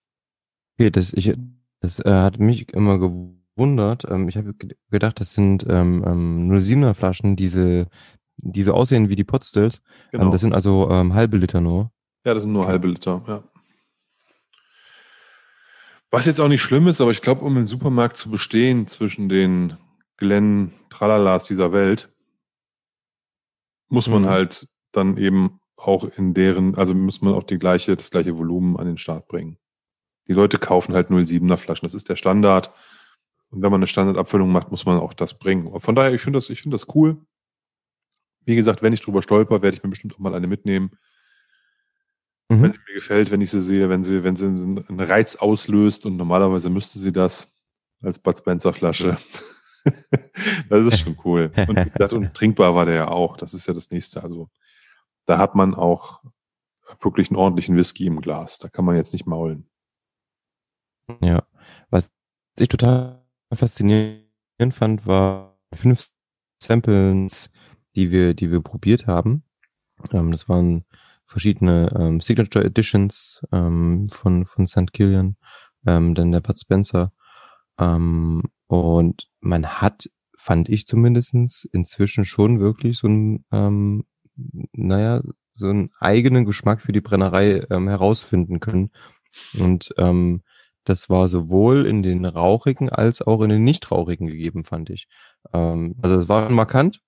[0.77, 1.33] Okay, das, ich,
[1.79, 3.40] das äh, hat mich immer gewundert.
[3.63, 4.53] Ähm, ich habe
[4.89, 7.87] gedacht, das sind ähm, ähm, 07er Flaschen, diese,
[8.37, 9.77] die so aussehen wie die Potstills.
[9.77, 10.23] Ähm, genau.
[10.25, 11.91] Ähm, das sind also ähm, halbe Liter nur.
[12.25, 13.43] Ja, das sind nur halbe Liter, ja.
[16.13, 19.29] Was jetzt auch nicht schlimm ist, aber ich glaube, um im Supermarkt zu bestehen zwischen
[19.29, 19.77] den
[20.17, 22.09] Glenn Tralalas dieser Welt,
[23.87, 24.29] muss man mhm.
[24.29, 28.77] halt dann eben auch in deren, also muss man auch die gleiche, das gleiche Volumen
[28.77, 29.57] an den Start bringen.
[30.27, 31.87] Die Leute kaufen halt 0,7er Flaschen.
[31.87, 32.71] Das ist der Standard.
[33.51, 35.67] Und wenn man eine Standardabfüllung macht, muss man auch das bringen.
[35.67, 37.17] Und von daher, ich finde das, ich finde das cool.
[38.45, 40.91] Wie gesagt, wenn ich drüber stolper, werde ich mir bestimmt auch mal eine mitnehmen.
[42.49, 42.63] Mhm.
[42.63, 46.05] Wenn sie mir gefällt, wenn ich sie sehe, wenn sie, wenn sie einen Reiz auslöst
[46.05, 47.53] und normalerweise müsste sie das
[48.01, 49.17] als Bud Spencer Flasche.
[50.69, 51.51] das ist schon cool.
[51.67, 53.37] Und, und trinkbar war der ja auch.
[53.37, 54.23] Das ist ja das nächste.
[54.23, 54.49] Also
[55.25, 56.23] da hat man auch
[57.01, 58.59] wirklich einen ordentlichen Whisky im Glas.
[58.59, 59.69] Da kann man jetzt nicht maulen.
[61.21, 61.43] Ja.
[61.89, 62.09] Was
[62.57, 63.20] ich total
[63.55, 64.23] faszinierend
[64.71, 66.09] fand, war fünf
[66.59, 67.49] Samples,
[67.95, 69.43] die wir, die wir probiert haben.
[70.11, 70.85] Ähm, das waren
[71.25, 74.91] verschiedene ähm, Signature Editions ähm, von, von St.
[74.91, 75.37] Killian,
[75.85, 77.13] ähm, dann der Pat Spencer.
[77.79, 84.05] Ähm, und man hat, fand ich zumindestens inzwischen schon wirklich so ein, ähm,
[84.73, 85.21] naja,
[85.53, 88.91] so einen eigenen Geschmack für die Brennerei ähm, herausfinden können.
[89.57, 90.43] Und ähm,
[90.83, 95.07] das war sowohl in den rauchigen als auch in den nicht rauchigen gegeben, fand ich.
[95.53, 97.01] Ähm, also es war markant.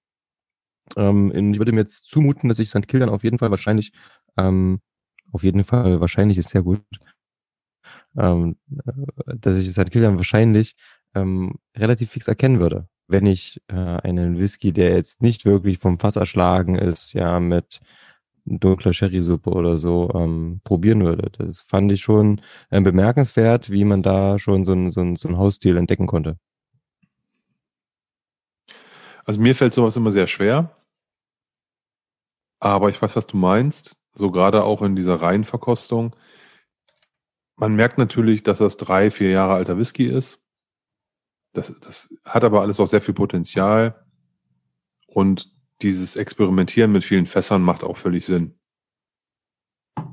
[0.96, 2.88] Ähm, ich würde mir jetzt zumuten, dass ich St.
[2.88, 3.94] Kildan auf jeden Fall wahrscheinlich,
[4.38, 4.82] ähm,
[5.32, 6.82] auf jeden Fall wahrscheinlich ist sehr gut,
[8.18, 9.92] ähm, äh, dass ich St.
[9.92, 10.76] Kildan wahrscheinlich
[11.16, 16.00] ähm, relativ fix erkennen würde, wenn ich äh, einen Whisky, der jetzt nicht wirklich vom
[16.00, 17.82] Fass erschlagen ist, ja mit
[18.45, 21.32] dunkler Sherry-Suppe oder so ähm, probieren würde.
[21.38, 25.38] Das fand ich schon äh, bemerkenswert, wie man da schon so so ein, so ein
[25.38, 26.38] Hausstil entdecken konnte.
[29.25, 30.75] Also mir fällt sowas immer sehr schwer.
[32.60, 33.97] Aber ich weiß, was du meinst.
[34.15, 36.15] So gerade auch in dieser Reihenverkostung.
[37.56, 40.43] Man merkt natürlich, dass das drei, vier Jahre alter Whisky ist.
[41.53, 44.06] Das, das hat aber alles auch sehr viel Potenzial.
[45.08, 48.60] Und dieses Experimentieren mit vielen Fässern macht auch völlig Sinn.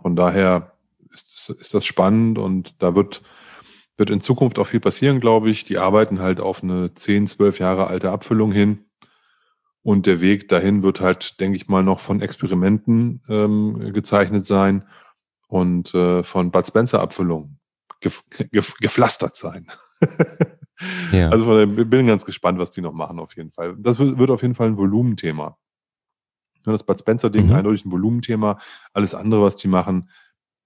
[0.03, 0.77] Von daher
[1.11, 3.23] ist, ist das spannend und da wird,
[3.97, 5.65] wird in Zukunft auch viel passieren, glaube ich.
[5.65, 8.87] Die arbeiten halt auf eine 10, 12 Jahre alte Abfüllung hin.
[9.83, 14.87] Und der Weg dahin wird halt, denke ich mal, noch von Experimenten ähm, gezeichnet sein
[15.49, 17.61] und äh, von Bud Spencer Abfüllungen
[18.01, 19.67] gef gef gepflastert sein.
[21.13, 21.29] ja.
[21.29, 23.77] Also von der, bin ganz gespannt, was die noch machen auf jeden Fall.
[23.79, 25.59] Das wird, auf jeden Fall ein Volumenthema.
[26.65, 27.55] Das Bud Spencer-Ding mhm.
[27.55, 28.59] eindeutig ein Volumenthema.
[28.93, 30.11] Alles andere, was die machen,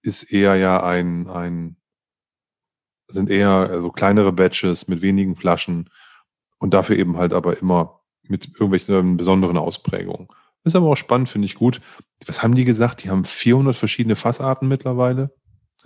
[0.03, 1.77] ist eher ja ein, ein
[3.09, 5.91] sind eher also kleinere Batches mit wenigen Flaschen
[6.59, 10.29] und dafür eben halt aber immer mit irgendwelchen besonderen Ausprägungen.
[10.65, 11.81] Ist aber auch spannend, finde ich gut.
[12.27, 13.05] Was haben die gesagt?
[13.05, 15.35] Die haben 400 verschiedene Fassarten mittlerweile.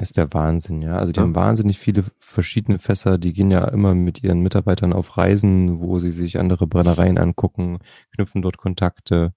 [0.01, 0.97] Ist der Wahnsinn, ja.
[0.97, 1.25] Also die ja.
[1.25, 3.19] haben wahnsinnig viele verschiedene Fässer.
[3.19, 7.81] Die gehen ja immer mit ihren Mitarbeitern auf Reisen, wo sie sich andere Brennereien angucken,
[8.15, 9.35] knüpfen dort Kontakte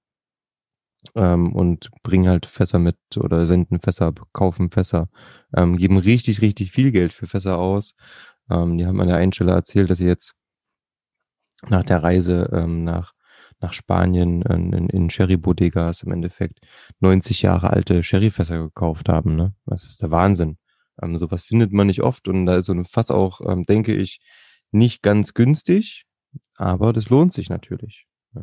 [1.16, 5.10] ähm, und bringen halt Fässer mit oder senden Fässer, kaufen Fässer,
[5.56, 7.96] ähm, geben richtig, richtig viel Geld für Fässer aus.
[8.52, 10.36] Ähm, die haben an der einen Stelle erzählt, dass sie jetzt
[11.70, 13.14] nach der Reise ähm, nach,
[13.62, 16.60] nach Spanien in, in Sherry-Bodegas im Endeffekt
[17.00, 19.36] 90 Jahre alte Sherryfässer gekauft haben.
[19.36, 19.54] Ne?
[19.66, 20.58] Das ist der Wahnsinn.
[21.02, 23.94] Ähm, sowas findet man nicht oft und da ist so ein Fass auch, ähm, denke
[23.94, 24.20] ich,
[24.72, 26.06] nicht ganz günstig,
[26.56, 28.08] aber das lohnt sich natürlich.
[28.34, 28.42] Ja.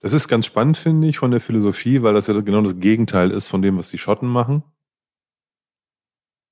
[0.00, 3.30] Das ist ganz spannend, finde ich, von der Philosophie, weil das ja genau das Gegenteil
[3.30, 4.62] ist von dem, was die Schotten machen.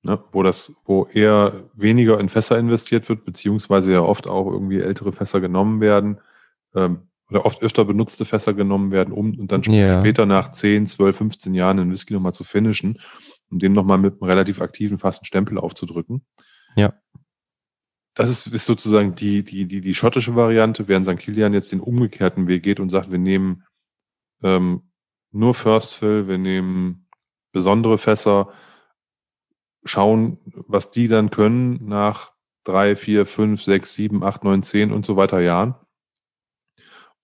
[0.01, 4.79] Ne, wo das, wo eher weniger in Fässer investiert wird, beziehungsweise ja oft auch irgendwie
[4.79, 6.21] ältere Fässer genommen werden,
[6.73, 9.99] ähm, oder oft öfter benutzte Fässer genommen werden, um und dann Ja.
[9.99, 12.99] später nach 10, 12, 15 Jahren einen Whisky nochmal zu finishen,
[13.49, 16.25] um dem nochmal mit einem relativ aktiven, fasten Stempel aufzudrücken.
[16.75, 16.93] Ja.
[18.15, 21.17] Das ist, ist sozusagen die, die, die, die schottische Variante, während St.
[21.17, 23.63] Kilian jetzt den umgekehrten Weg geht und sagt, wir nehmen
[24.41, 24.91] ähm,
[25.31, 27.07] nur First Fill, wir nehmen
[27.51, 28.51] besondere Fässer,
[29.83, 35.05] schauen, was die dann können nach drei, vier, fünf, sechs, sieben, acht, neun, zehn und
[35.05, 35.75] so weiter Jahren,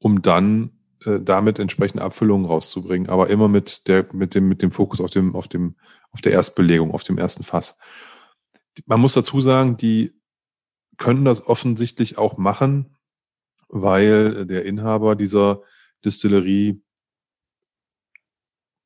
[0.05, 0.69] um dann
[1.03, 5.09] äh, damit entsprechende Abfüllungen rauszubringen, aber immer mit der, mit dem, mit dem Fokus auf
[5.09, 5.77] dem, auf dem,
[6.11, 7.79] auf der Erstbelegung, auf dem ersten Fass.
[8.85, 10.13] Man muss dazu sagen, die
[10.97, 12.95] können das offensichtlich auch machen,
[13.67, 15.63] weil der Inhaber dieser
[16.05, 16.83] Distillerie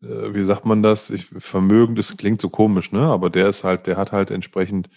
[0.01, 1.09] äh, wie sagt man das?
[1.09, 3.01] Ich, Vermögen, das klingt so komisch, ne?
[3.01, 4.89] Aber der ist halt, der hat halt entsprechend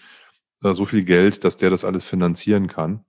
[0.63, 3.05] äh, so viel Geld, dass der das alles finanzieren kann.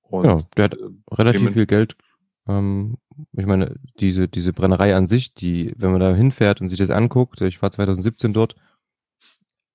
[0.00, 1.98] Und Ja, der hat äh, relativ viel Geld.
[2.48, 2.98] Ähm,
[3.32, 6.90] ich meine, diese, diese Brennerei an sich, die, wenn man da hinfährt und sich das
[6.90, 8.56] anguckt, ich war 2017 dort,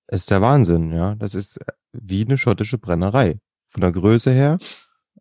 [0.08, 1.16] ist der Wahnsinn, ja.
[1.16, 1.60] Das ist
[1.92, 3.40] wie eine schottische Brennerei.
[3.70, 4.58] Von der Größe her,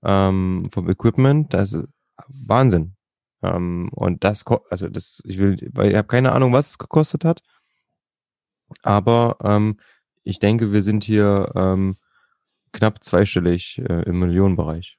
[0.05, 1.89] ähm, vom Equipment, das ist
[2.29, 2.95] Wahnsinn.
[3.43, 7.25] Ähm, und das, also das, ich will, weil ich habe keine Ahnung, was es gekostet
[7.25, 7.43] hat.
[8.83, 9.79] Aber ähm,
[10.23, 11.97] ich denke, wir sind hier ähm,
[12.73, 14.96] knapp zweistellig äh, im Millionenbereich.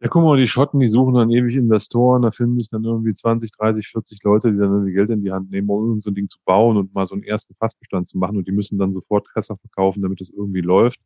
[0.00, 3.14] Ja, guck mal, die Schotten, die suchen dann ewig Investoren, da finden sich dann irgendwie
[3.14, 6.14] 20, 30, 40 Leute, die dann irgendwie Geld in die Hand nehmen, um so ein
[6.14, 8.92] Ding zu bauen und mal so einen ersten Fassbestand zu machen und die müssen dann
[8.92, 11.00] sofort Fässer verkaufen, damit es irgendwie läuft.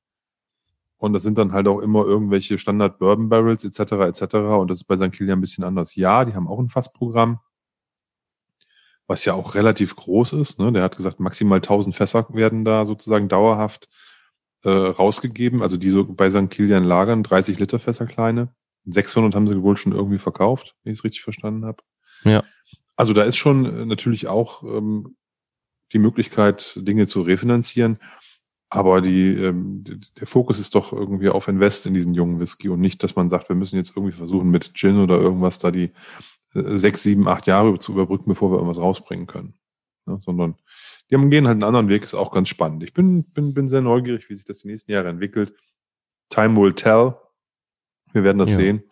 [0.98, 3.92] Und das sind dann halt auch immer irgendwelche Standard Bourbon Barrels etc.
[4.08, 4.34] etc.
[4.58, 5.12] Und das ist bei St.
[5.12, 5.94] Kilian ein bisschen anders.
[5.94, 7.38] Ja, die haben auch ein Fassprogramm,
[9.06, 10.58] was ja auch relativ groß ist.
[10.58, 10.72] Ne?
[10.72, 13.88] Der hat gesagt, maximal 1000 Fässer werden da sozusagen dauerhaft
[14.64, 16.50] äh, rausgegeben, also die so bei St.
[16.50, 18.54] Kilian lagern, 30 Liter Fässer kleine.
[18.86, 21.82] 600 haben sie wohl schon irgendwie verkauft, wenn ich es richtig verstanden habe.
[22.24, 22.42] Ja.
[22.96, 25.16] Also da ist schon äh, natürlich auch ähm,
[25.92, 27.98] die Möglichkeit, Dinge zu refinanzieren.
[28.68, 29.82] Aber die, ähm,
[30.18, 33.28] der Fokus ist doch irgendwie auf Invest in diesen jungen Whisky und nicht, dass man
[33.28, 35.90] sagt, wir müssen jetzt irgendwie versuchen, mit Gin oder irgendwas da die
[36.54, 39.54] äh, sechs, sieben, acht Jahre zu überbrücken, bevor wir irgendwas rausbringen können.
[40.06, 40.18] Ne?
[40.20, 40.56] Sondern
[41.10, 42.84] die haben, gehen halt einen anderen Weg, ist auch ganz spannend.
[42.84, 45.52] Ich bin, bin, bin sehr neugierig, wie sich das die nächsten Jahre entwickelt.
[46.28, 47.14] Time will tell.
[48.12, 48.56] Wir werden das Ja.
[48.56, 48.82] sehen.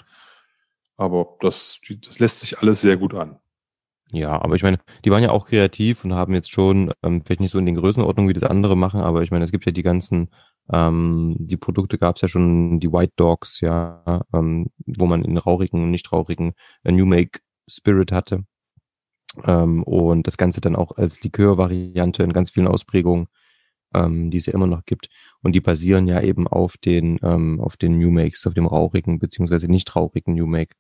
[0.96, 3.38] Aber das, das lässt sich alles sehr gut an.
[4.10, 7.40] Ja, aber ich meine, die waren ja auch kreativ und haben jetzt schon, ähm, vielleicht
[7.40, 9.72] nicht so in den Größenordnungen, wie das andere machen, aber ich meine, es gibt ja
[9.72, 10.30] die ganzen,
[10.72, 14.02] ähm, die Produkte gab es ja schon, die White Dogs, ja,
[14.32, 16.54] ähm, wo man in rauchigen und nicht rauchigen
[16.84, 18.44] äh, New Make Spirit hatte.
[19.44, 23.28] Ähm, und das Ganze dann auch als Likör-Variante in ganz vielen Ausprägungen,
[23.94, 25.08] ähm, die es ja immer noch gibt.
[25.42, 29.18] Und die basieren ja eben auf den, ähm, auf den New Makes, auf dem rauchigen
[29.18, 30.74] beziehungsweise nicht rauchigen New Make.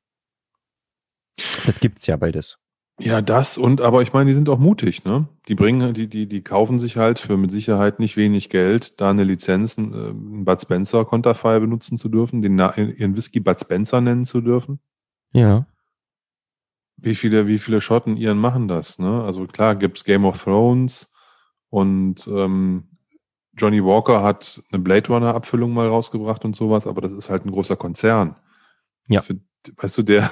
[1.66, 2.58] Das gibt's ja beides.
[3.00, 5.28] Ja, das und aber ich meine, die sind auch mutig, ne?
[5.46, 9.10] Die bringen, die, die, die kaufen sich halt für mit Sicherheit nicht wenig Geld, da
[9.10, 14.00] eine Lizenz, äh, ein Bud Spencer Konterfei benutzen zu dürfen, den ihren Whisky Bud Spencer
[14.00, 14.80] nennen zu dürfen.
[15.32, 15.66] Ja.
[16.96, 19.22] Wie viele, wie viele Schotten ihren machen das, ne?
[19.22, 21.08] Also klar gibt's Game of Thrones
[21.70, 22.87] und ähm,
[23.58, 27.44] Johnny Walker hat eine Blade Runner Abfüllung mal rausgebracht und sowas, aber das ist halt
[27.44, 28.36] ein großer Konzern.
[29.08, 29.20] Ja.
[29.20, 29.36] Für,
[29.76, 30.30] weißt du, der,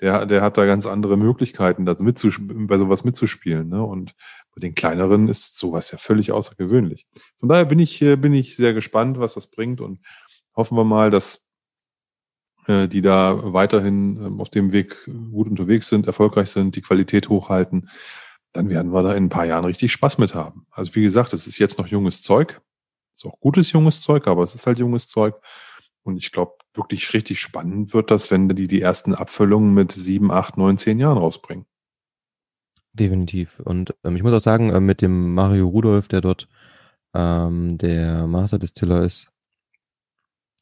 [0.00, 3.82] der, der hat da ganz andere Möglichkeiten, das mitzusp- bei sowas mitzuspielen, ne?
[3.82, 4.14] Und
[4.54, 7.06] bei den kleineren ist sowas ja völlig außergewöhnlich.
[7.40, 10.00] Von daher bin ich, äh, bin ich sehr gespannt, was das bringt und
[10.54, 11.48] hoffen wir mal, dass
[12.66, 17.28] äh, die da weiterhin ähm, auf dem Weg gut unterwegs sind, erfolgreich sind, die Qualität
[17.28, 17.88] hochhalten,
[18.52, 20.66] dann werden wir da in ein paar Jahren richtig Spaß mit haben.
[20.70, 22.60] Also wie gesagt, es ist jetzt noch junges Zeug,
[23.14, 25.34] ist auch gutes junges Zeug, aber es ist halt junges Zeug.
[26.02, 30.30] Und ich glaube, wirklich richtig spannend wird das, wenn die die ersten Abfüllungen mit sieben,
[30.30, 31.66] acht, neun, zehn Jahren rausbringen.
[32.92, 33.60] Definitiv.
[33.60, 36.48] Und ähm, ich muss auch sagen, äh, mit dem Mario Rudolph, der dort
[37.14, 39.30] ähm, der Master Distiller ist,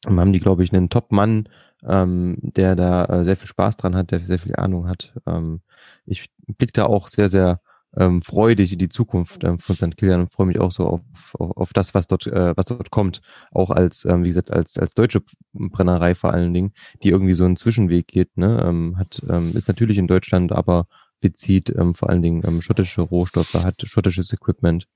[0.05, 1.49] ähm, haben die, glaube ich, einen Top-Mann,
[1.83, 5.13] ähm, der da äh, sehr viel Spaß dran hat, der sehr viel Ahnung hat.
[5.25, 5.61] Ähm,
[6.05, 7.61] ich blick da auch sehr, sehr
[7.97, 9.97] ähm, freudig in die Zukunft ähm, von St.
[9.97, 11.01] Kilian und freue mich auch so auf,
[11.33, 13.21] auf, auf das, was dort, äh, was dort kommt.
[13.51, 17.45] Auch als, ähm, wie gesagt, als, als deutsche Brennerei vor allen Dingen, die irgendwie so
[17.45, 18.63] einen Zwischenweg geht, ne?
[18.65, 20.87] ähm, hat, ähm, ist natürlich in Deutschland, aber
[21.19, 24.87] bezieht ähm, vor allen Dingen ähm, schottische Rohstoffe, hat schottisches Equipment.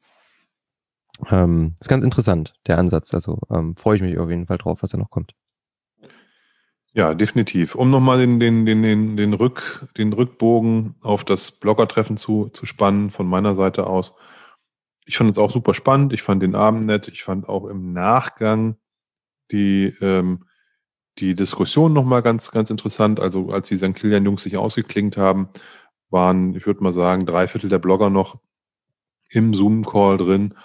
[1.30, 3.14] Ähm, ist ganz interessant, der Ansatz.
[3.14, 5.34] Also ähm, freue ich mich auf jeden Fall drauf, was da noch kommt.
[6.94, 7.76] Ja, definitiv.
[7.76, 12.66] Um nochmal den, den, den, den, den, Rück, den Rückbogen auf das Bloggertreffen zu, zu
[12.66, 14.14] spannen von meiner Seite aus.
[15.06, 16.12] Ich fand es auch super spannend.
[16.12, 17.08] Ich fand den Abend nett.
[17.08, 18.76] Ich fand auch im Nachgang
[19.52, 20.46] die, ähm,
[21.20, 23.22] die Diskussion nochmal ganz, ganz interessant.
[23.22, 23.96] Also als die St.
[23.96, 25.50] Kilian-Jungs sich ausgeklingt haben,
[26.10, 28.40] waren, ich würde mal sagen, drei Viertel der Blogger noch
[29.30, 30.56] im Zoom-Call drin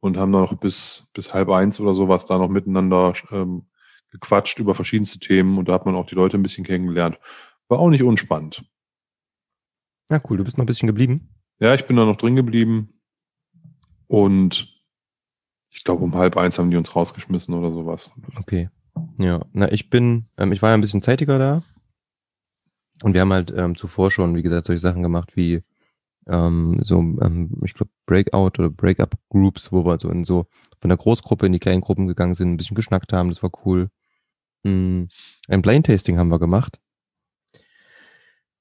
[0.00, 3.66] und haben noch bis, bis halb eins oder sowas da noch miteinander ähm,
[4.10, 7.18] gequatscht über verschiedenste Themen und da hat man auch die Leute ein bisschen kennengelernt.
[7.68, 8.64] War auch nicht unspannend.
[10.10, 10.36] Ja, cool.
[10.36, 11.28] Du bist noch ein bisschen geblieben.
[11.58, 13.00] Ja, ich bin da noch drin geblieben
[14.06, 14.72] und
[15.70, 18.12] ich glaube, um halb eins haben die uns rausgeschmissen oder sowas.
[18.38, 18.70] Okay.
[19.18, 21.62] Ja, na, ich bin, ähm, ich war ja ein bisschen zeitiger da.
[23.02, 25.62] Und wir haben halt ähm, zuvor schon, wie gesagt, solche Sachen gemacht wie
[26.26, 30.46] ähm, so, ähm, ich glaube, Breakout oder Breakup-Groups, wo wir so in so
[30.80, 33.50] von der Großgruppe in die kleinen Gruppen gegangen sind, ein bisschen geschnackt haben, das war
[33.64, 33.90] cool.
[34.66, 35.08] Mhm.
[35.48, 36.78] Ein Blind-Tasting haben wir gemacht.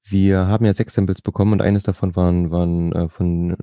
[0.08, 3.58] Wir haben ja sechs Samples bekommen und eines davon waren, waren äh, von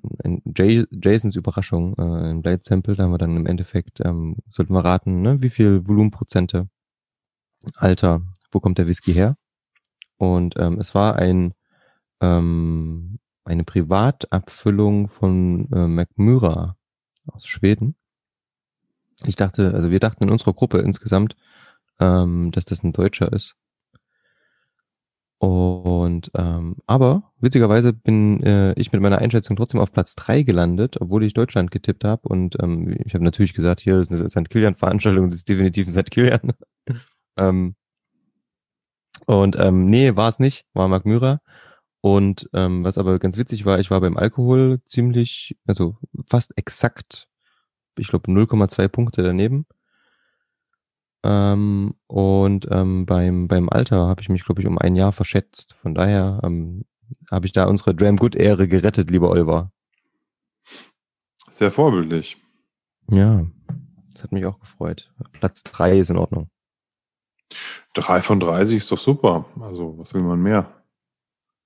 [0.56, 2.96] Jay, Jasons Überraschung, äh, ein Blind Sample.
[2.96, 6.68] Da haben wir dann im Endeffekt, ähm, sollten wir raten, ne, wie viel Volumenprozente,
[7.76, 9.36] Alter, wo kommt der Whisky her?
[10.16, 11.54] Und ähm, es war ein
[12.20, 16.76] ähm, eine Privatabfüllung von äh, McMyra
[17.26, 17.96] aus Schweden.
[19.26, 21.36] Ich dachte, also wir dachten in unserer Gruppe insgesamt,
[22.00, 23.56] ähm, dass das ein Deutscher ist.
[25.42, 31.00] Und ähm, aber witzigerweise bin äh, ich mit meiner Einschätzung trotzdem auf Platz drei gelandet,
[31.00, 32.28] obwohl ich Deutschland getippt habe.
[32.28, 34.48] Und ähm, ich habe natürlich gesagt, hier ist eine St.
[34.48, 36.12] Kilian-Veranstaltung, das ist definitiv ein St.
[36.12, 36.52] Kilian.
[37.36, 37.74] ähm,
[39.26, 41.40] und ähm, nee, war es nicht, war Mark Myra.
[42.00, 45.96] Und ähm, was aber ganz witzig war, ich war beim Alkohol ziemlich, also
[46.28, 47.28] fast exakt,
[47.96, 49.66] ich glaube 0,2 Punkte daneben.
[51.24, 55.74] Ähm, und ähm, beim, beim Alter habe ich mich, glaube ich, um ein Jahr verschätzt.
[55.74, 56.84] Von daher ähm,
[57.30, 59.70] habe ich da unsere Dram Good Ehre gerettet, lieber Oliver.
[61.50, 62.38] Sehr vorbildlich.
[63.10, 63.46] Ja,
[64.12, 65.12] das hat mich auch gefreut.
[65.32, 66.48] Platz drei ist in Ordnung.
[67.94, 69.44] Drei von 30 ist doch super.
[69.60, 70.82] Also, was will man mehr?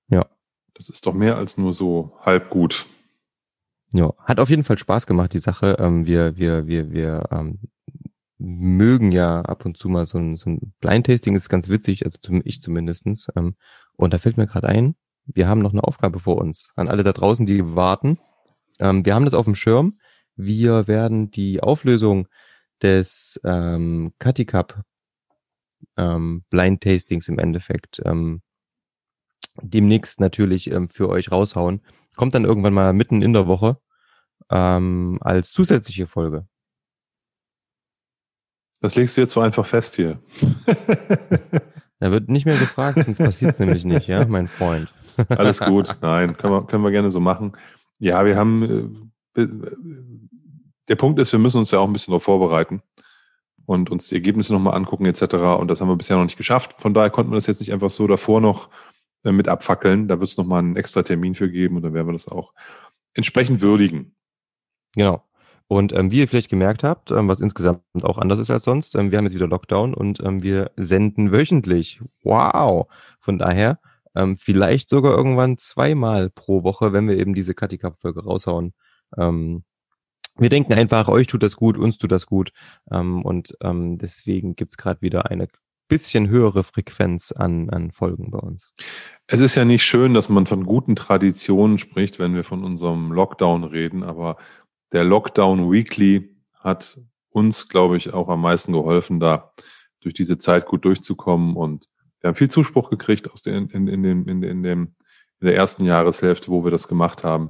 [0.09, 0.25] Ja.
[0.73, 2.85] Das ist doch mehr als nur so halb gut.
[3.93, 5.77] Ja, hat auf jeden Fall Spaß gemacht, die Sache.
[5.79, 7.59] Ähm, wir, wir, wir, wir ähm,
[8.37, 12.19] mögen ja ab und zu mal so ein, so ein Blind-Tasting, ist ganz witzig, also
[12.21, 13.27] zum, ich zumindestens.
[13.35, 13.55] Ähm,
[13.95, 14.95] und da fällt mir gerade ein,
[15.25, 16.71] wir haben noch eine Aufgabe vor uns.
[16.75, 18.19] An alle da draußen, die warten.
[18.79, 19.99] Ähm, wir haben das auf dem Schirm.
[20.35, 22.27] Wir werden die Auflösung
[22.81, 24.83] des ähm, Cutty Cup
[25.97, 28.41] ähm, Blind Tastings im Endeffekt ähm,
[29.61, 31.81] demnächst natürlich ähm, für euch raushauen.
[32.15, 33.79] Kommt dann irgendwann mal mitten in der Woche
[34.49, 36.47] ähm, als zusätzliche Folge.
[38.79, 40.19] Das legst du jetzt so einfach fest hier.
[41.99, 44.93] da wird nicht mehr gefragt, sonst passiert es nämlich nicht, ja, mein Freund.
[45.29, 47.57] Alles gut, nein, können wir, können wir gerne so machen.
[47.99, 49.47] Ja, wir haben, äh,
[50.87, 52.83] der Punkt ist, wir müssen uns ja auch ein bisschen darauf vorbereiten
[53.65, 55.35] und uns die Ergebnisse nochmal angucken etc.
[55.59, 56.73] Und das haben wir bisher noch nicht geschafft.
[56.79, 58.69] Von daher konnten wir das jetzt nicht einfach so davor noch
[59.23, 60.07] äh, mit abfackeln.
[60.07, 62.53] Da wird es nochmal einen extra Termin für geben und dann werden wir das auch
[63.13, 64.15] entsprechend würdigen.
[64.95, 65.26] Genau.
[65.67, 68.95] Und ähm, wie ihr vielleicht gemerkt habt, ähm, was insgesamt auch anders ist als sonst,
[68.95, 71.99] ähm, wir haben jetzt wieder Lockdown und ähm, wir senden wöchentlich.
[72.23, 72.87] Wow!
[73.19, 73.79] Von daher
[74.15, 78.73] ähm, vielleicht sogar irgendwann zweimal pro Woche, wenn wir eben diese Cutty Cup Folge raushauen.
[79.17, 79.63] Ähm,
[80.37, 82.51] wir denken einfach, euch tut das gut, uns tut das gut.
[82.91, 85.47] Ähm, und ähm, deswegen gibt's gerade wieder eine
[85.87, 88.73] bisschen höhere Frequenz an, an Folgen bei uns.
[89.27, 93.11] Es ist ja nicht schön, dass man von guten Traditionen spricht, wenn wir von unserem
[93.11, 94.37] Lockdown reden, aber
[94.91, 99.53] der Lockdown Weekly hat uns, glaube ich, auch am meisten geholfen, da
[100.01, 101.55] durch diese Zeit gut durchzukommen.
[101.55, 101.87] Und
[102.19, 104.95] wir haben viel Zuspruch gekriegt aus den, in, in, dem, in, in, dem,
[105.39, 107.49] in der ersten Jahreshälfte, wo wir das gemacht haben.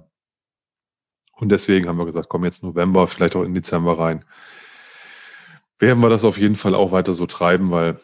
[1.34, 4.26] Und deswegen haben wir gesagt, komm jetzt November, vielleicht auch in Dezember rein.
[5.80, 8.00] Werden wir das auf jeden Fall auch weiter so treiben, weil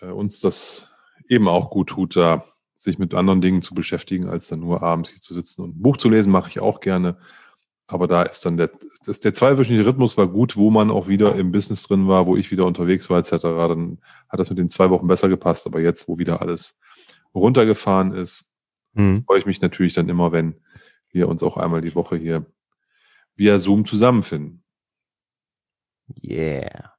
[0.00, 0.90] äh, uns das
[1.28, 5.10] eben auch gut tut, da sich mit anderen Dingen zu beschäftigen, als dann nur abends
[5.10, 7.18] hier zu sitzen und ein Buch zu lesen, mache ich auch gerne.
[7.86, 8.70] Aber da ist dann der,
[9.04, 12.36] das, der zweiwöchentliche Rhythmus war gut, wo man auch wieder im Business drin war, wo
[12.36, 13.42] ich wieder unterwegs war, etc.
[13.42, 15.66] Dann hat das mit den zwei Wochen besser gepasst.
[15.66, 16.78] Aber jetzt, wo wieder alles
[17.34, 18.54] runtergefahren ist,
[18.94, 19.24] mhm.
[19.24, 20.54] freue ich mich natürlich dann immer, wenn
[21.10, 22.46] wir uns auch einmal die Woche hier
[23.36, 24.62] via Zoom zusammenfinden.
[26.22, 26.92] Yeah.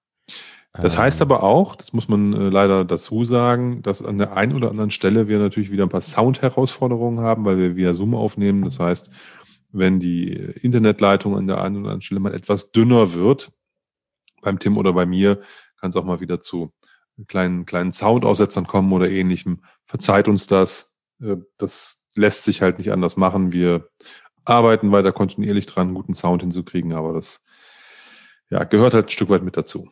[0.73, 1.27] Das heißt ähm.
[1.27, 4.89] aber auch, das muss man äh, leider dazu sagen, dass an der einen oder anderen
[4.89, 8.63] Stelle wir natürlich wieder ein paar Sound-Herausforderungen haben, weil wir via Zoom aufnehmen.
[8.63, 9.11] Das heißt,
[9.73, 13.51] wenn die Internetleitung an der einen oder anderen Stelle mal etwas dünner wird,
[14.41, 15.41] beim Tim oder bei mir,
[15.77, 16.71] kann es auch mal wieder zu
[17.27, 19.63] kleinen, kleinen Soundaussetzern kommen oder ähnlichem.
[19.83, 20.95] Verzeiht uns das.
[21.21, 23.51] Äh, das lässt sich halt nicht anders machen.
[23.51, 23.89] Wir
[24.45, 27.41] arbeiten weiter kontinuierlich dran, guten Sound hinzukriegen, aber das
[28.49, 29.89] ja, gehört halt ein Stück weit mit dazu.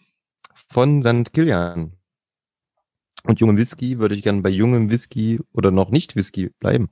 [0.70, 1.34] Von St.
[1.34, 1.98] Kilian.
[3.24, 6.90] Und jungem Whisky würde ich gerne bei jungem Whisky oder noch nicht Whisky bleiben.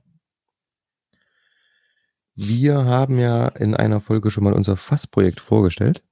[2.34, 6.02] Wir haben ja in einer Folge schon mal unser Fassprojekt vorgestellt.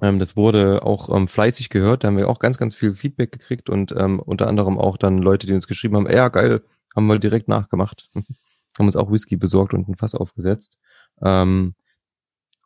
[0.00, 2.04] Ähm, das wurde auch ähm, fleißig gehört.
[2.04, 5.18] Da haben wir auch ganz, ganz viel Feedback gekriegt und ähm, unter anderem auch dann
[5.18, 6.62] Leute, die uns geschrieben haben, ja geil,
[6.94, 8.08] haben wir direkt nachgemacht.
[8.78, 10.78] haben uns auch Whisky besorgt und ein Fass aufgesetzt.
[11.22, 11.74] Ähm,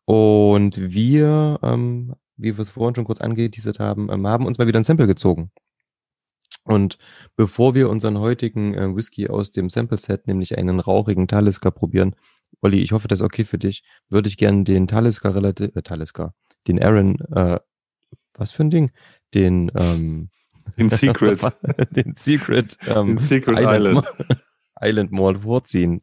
[0.05, 4.67] und wir, ähm, wie wir es vorhin schon kurz angeteasert haben, ähm, haben uns mal
[4.67, 5.51] wieder ein Sample gezogen.
[6.65, 6.99] Und
[7.37, 12.17] bevor wir unseren heutigen äh, Whisky aus dem Sample-Set, nämlich einen rauchigen Talisker probieren,
[12.61, 15.83] Olli, ich hoffe, das ist okay für dich, würde ich gerne den Talisker relativ, äh,
[15.83, 16.35] Talisker,
[16.67, 17.61] den Aaron, äh,
[18.35, 18.91] was für ein Ding?
[19.35, 20.31] Den, ähm,
[20.77, 21.41] den Secret.
[21.91, 24.07] den Secret, ähm, den Secret Island.
[24.07, 24.43] Island,
[24.81, 26.01] Island Mall vorziehen.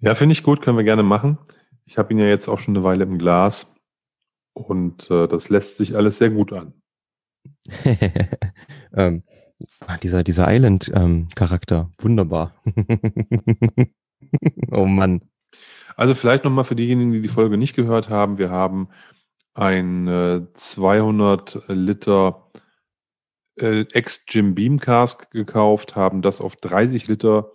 [0.00, 1.38] ja, finde ich gut, können wir gerne machen.
[1.84, 3.74] Ich habe ihn ja jetzt auch schon eine Weile im Glas
[4.52, 6.74] und äh, das lässt sich alles sehr gut an.
[8.94, 9.22] ähm,
[9.86, 12.54] ah, dieser, dieser Island-Charakter, ähm, wunderbar.
[14.70, 15.22] oh Mann.
[15.96, 18.88] Also vielleicht nochmal für diejenigen, die die Folge nicht gehört haben, wir haben
[19.54, 22.50] ein äh, 200 Liter
[23.58, 27.52] äh, Ex-Jim Beam Cask gekauft, haben das auf 30 Liter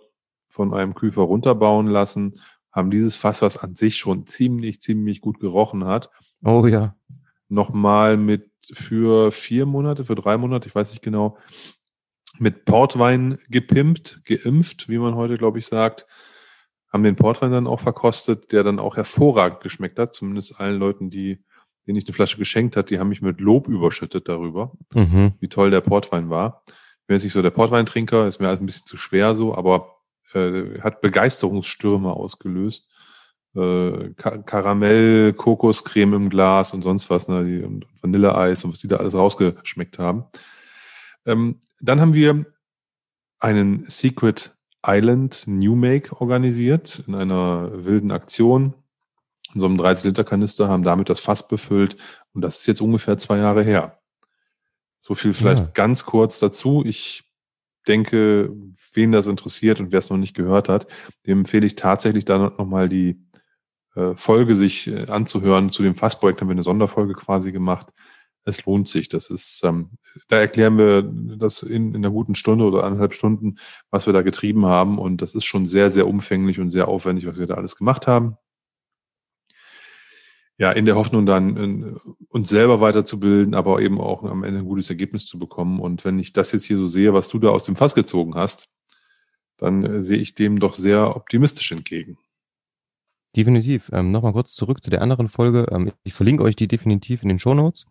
[0.48, 2.40] von einem Küfer runterbauen lassen,
[2.72, 6.10] haben dieses Fass, was an sich schon ziemlich, ziemlich gut gerochen hat.
[6.44, 6.96] Oh ja.
[7.52, 11.36] Nochmal mit für vier Monate, für drei Monate, ich weiß nicht genau,
[12.38, 16.06] mit Portwein gepimpt, geimpft, wie man heute, glaube ich, sagt.
[16.90, 20.14] Haben den Portwein dann auch verkostet, der dann auch hervorragend geschmeckt hat.
[20.14, 21.44] Zumindest allen Leuten, die,
[21.86, 25.34] denen ich eine Flasche geschenkt hat, die haben mich mit Lob überschüttet darüber, mhm.
[25.38, 26.62] wie toll der Portwein war.
[26.66, 29.54] Ich bin jetzt nicht so der Portweintrinker, ist mir alles ein bisschen zu schwer so,
[29.54, 29.98] aber
[30.32, 32.90] äh, hat Begeisterungsstürme ausgelöst
[33.54, 38.88] äh, Karamell, Kokoscreme im Glas und sonst was, ne, die, und Vanilleeis und was die
[38.88, 40.24] da alles rausgeschmeckt haben.
[41.26, 42.46] Ähm, dann haben wir
[43.38, 48.74] einen Secret Island New Make organisiert in einer wilden Aktion.
[49.54, 51.96] In so einem 30-Liter-Kanister haben damit das Fass befüllt
[52.32, 53.98] und das ist jetzt ungefähr zwei Jahre her.
[54.98, 55.70] So viel vielleicht ja.
[55.74, 56.84] ganz kurz dazu.
[56.86, 57.24] Ich
[57.86, 58.52] denke,
[58.94, 60.86] wen das interessiert und wer es noch nicht gehört hat,
[61.26, 63.20] dem empfehle ich tatsächlich da nochmal die
[64.14, 65.70] Folge sich äh, anzuhören.
[65.70, 67.88] Zu dem Fassprojekt haben wir eine Sonderfolge quasi gemacht.
[68.44, 69.08] Es lohnt sich.
[69.08, 69.90] Das ist, ähm,
[70.28, 71.02] da erklären wir
[71.36, 73.56] das in, in einer guten Stunde oder anderthalb Stunden,
[73.90, 74.98] was wir da getrieben haben.
[74.98, 78.06] Und das ist schon sehr, sehr umfänglich und sehr aufwendig, was wir da alles gemacht
[78.06, 78.36] haben.
[80.58, 81.96] Ja, in der Hoffnung dann in,
[82.28, 85.80] uns selber weiterzubilden, aber eben auch am Ende ein gutes Ergebnis zu bekommen.
[85.80, 88.34] Und wenn ich das jetzt hier so sehe, was du da aus dem Fass gezogen
[88.34, 88.70] hast,
[89.56, 92.18] dann äh, sehe ich dem doch sehr optimistisch entgegen.
[93.36, 93.90] Definitiv.
[93.92, 95.66] Ähm, Nochmal kurz zurück zu der anderen Folge.
[95.70, 97.86] Ähm, ich verlinke euch die definitiv in den Show Notes.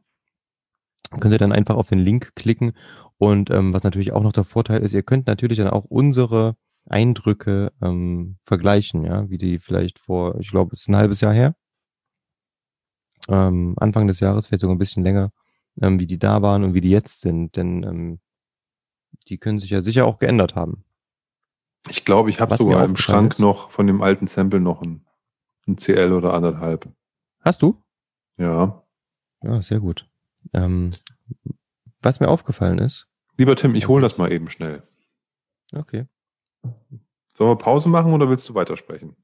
[1.20, 2.74] Könnt ihr dann einfach auf den Link klicken.
[3.18, 6.56] Und ähm, was natürlich auch noch der Vorteil ist, ihr könnt natürlich dann auch unsere
[6.88, 11.34] Eindrücke ähm, vergleichen, ja, wie die vielleicht vor, ich glaube, es ist ein halbes Jahr
[11.34, 11.56] her.
[13.28, 15.32] Ähm, Anfang des Jahres, vielleicht sogar ein bisschen länger,
[15.82, 17.56] ähm, wie die da waren und wie die jetzt sind.
[17.56, 18.20] Denn ähm,
[19.28, 20.84] die können sich ja sicher auch geändert haben.
[21.90, 25.06] Ich glaube, ich habe sogar im Schrank ist, noch von dem alten Sample noch ein
[25.68, 26.90] ein CL oder anderthalb.
[27.42, 27.82] Hast du?
[28.38, 28.84] Ja.
[29.44, 30.10] Ja, sehr gut.
[30.54, 30.92] Ähm,
[32.02, 33.08] was mir aufgefallen ist.
[33.38, 34.84] Lieber Tim, ich hole das mal eben schnell.
[35.74, 36.08] Okay.
[37.34, 39.16] Sollen wir Pause machen oder willst du weitersprechen?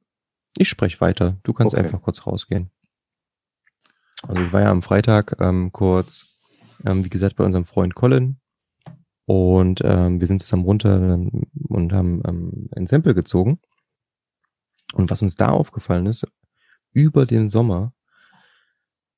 [0.57, 1.37] Ich spreche weiter.
[1.43, 1.83] Du kannst okay.
[1.83, 2.71] einfach kurz rausgehen.
[4.23, 6.39] Also ich war ja am Freitag ähm, kurz,
[6.85, 8.39] ähm, wie gesagt, bei unserem Freund Colin
[9.25, 13.59] und ähm, wir sind zusammen runter ähm, und haben ähm, ein Sample gezogen.
[14.93, 16.25] Und was uns da aufgefallen ist,
[16.91, 17.93] über den Sommer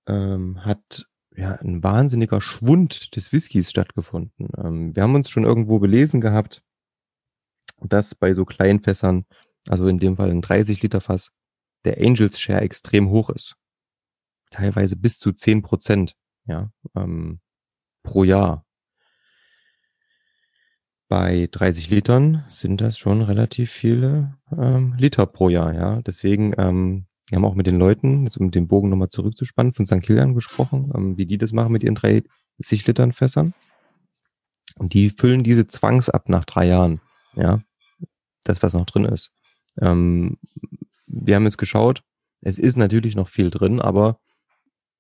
[0.08, 4.50] ähm, hat ja ein wahnsinniger Schwund des Whiskys stattgefunden.
[4.58, 6.64] Ähm, wir haben uns schon irgendwo belesen gehabt,
[7.82, 9.26] dass bei so kleinen Fässern,
[9.70, 11.32] also in dem Fall ein 30 Liter Fass,
[11.86, 13.56] der Angels Share extrem hoch ist.
[14.52, 16.16] Teilweise bis zu 10 Prozent,
[16.46, 17.40] ja, ähm,
[18.04, 18.66] pro Jahr
[21.10, 26.02] bei 30 Litern sind das schon relativ viele ähm, Liter pro Jahr, ja.
[26.04, 29.88] Deswegen, ähm, wir haben auch mit den Leuten, jetzt um den Bogen nochmal zurückzuspannen, von
[29.88, 30.02] St.
[30.02, 33.56] Kilian gesprochen, ähm, wie die das machen mit ihren 30 Litern Fässern.
[34.78, 37.02] Und die füllen diese Zwangs ab nach drei Jahren,
[37.36, 37.62] ja.
[38.44, 39.32] Das, was noch drin ist.
[39.82, 40.38] Ähm,
[41.08, 42.04] wir haben jetzt geschaut,
[42.42, 44.20] es ist natürlich noch viel drin, aber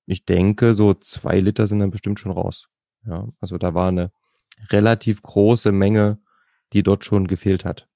[0.07, 2.67] ich denke, so zwei Liter sind dann bestimmt schon raus.
[3.05, 4.11] Ja, also da war eine
[4.69, 6.17] relativ große Menge,
[6.73, 7.87] die dort schon gefehlt hat.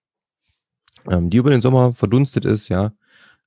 [1.09, 2.93] Ähm, die über den Sommer verdunstet ist, ja.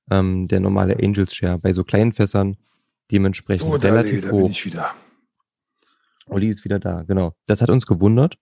[0.09, 2.57] Ähm, der normale Angels Share bei so kleinen Fässern
[3.11, 4.43] dementsprechend Oh, relativ da hoch.
[4.43, 4.93] bin ich wieder.
[6.27, 7.33] Olli ist wieder da, genau.
[7.45, 8.37] Das hat uns gewundert.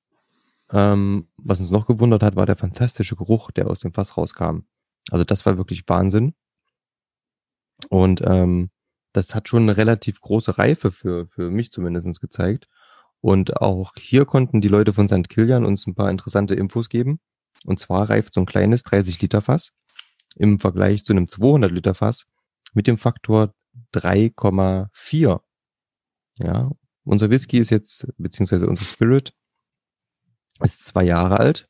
[0.71, 4.61] Ähm, was uns noch gewundert hat, war der fantastische Geruch, der aus dem Fass rauskam.
[5.11, 6.33] Also das war wirklich Wahnsinn.
[7.89, 8.69] Und ähm,
[9.13, 12.67] das hat schon eine relativ große Reife für, für mich zumindest gezeigt.
[13.25, 15.27] Und auch hier konnten die Leute von St.
[15.29, 17.19] Kilian uns ein paar interessante Infos geben.
[17.63, 19.71] Und zwar reift so ein kleines 30 Liter Fass
[20.35, 22.27] im Vergleich zu einem 200 Liter Fass
[22.75, 23.55] mit dem Faktor
[23.95, 25.41] 3,4.
[26.37, 26.69] Ja,
[27.03, 29.33] unser Whisky ist jetzt, beziehungsweise unser Spirit
[30.61, 31.67] ist zwei Jahre alt.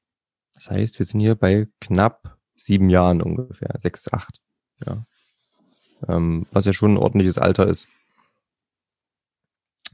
[0.56, 4.42] Das heißt, wir sind hier bei knapp sieben Jahren ungefähr, sechs, acht.
[4.86, 5.08] Ja.
[6.10, 7.88] Ähm, was ja schon ein ordentliches Alter ist.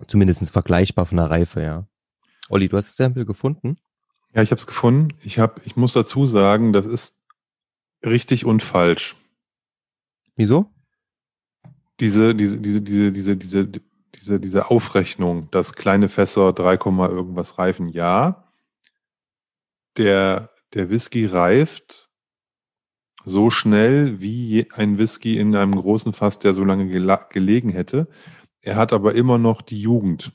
[0.08, 1.88] Zumindest vergleichbar von der Reife, ja.
[2.50, 3.78] Olli, du hast das Sample gefunden?
[4.34, 5.10] Ja, ich habe es gefunden.
[5.24, 7.18] Ich habe, ich muss dazu sagen, das ist
[8.06, 9.16] richtig und falsch.
[10.36, 10.72] Wieso?
[12.00, 17.58] Diese, diese, diese, diese, diese, diese, diese, diese Aufrechnung, dass kleine Fässer 3, Komma irgendwas
[17.58, 18.48] reifen, ja.
[19.98, 22.10] Der, der Whisky reift
[23.26, 28.08] so schnell wie ein Whisky in einem großen Fass, der so lange gelegen hätte.
[28.62, 30.32] Er hat aber immer noch die Jugend.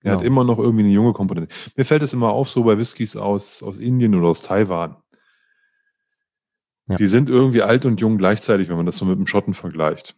[0.00, 0.26] Er hat Genau.
[0.26, 1.52] immer noch irgendwie eine junge Komponente.
[1.76, 4.96] Mir fällt es immer auf, so bei Whiskys aus, aus Indien oder aus Taiwan.
[6.86, 6.96] Ja.
[6.96, 10.16] Die sind irgendwie alt und jung gleichzeitig, wenn man das so mit dem Schotten vergleicht.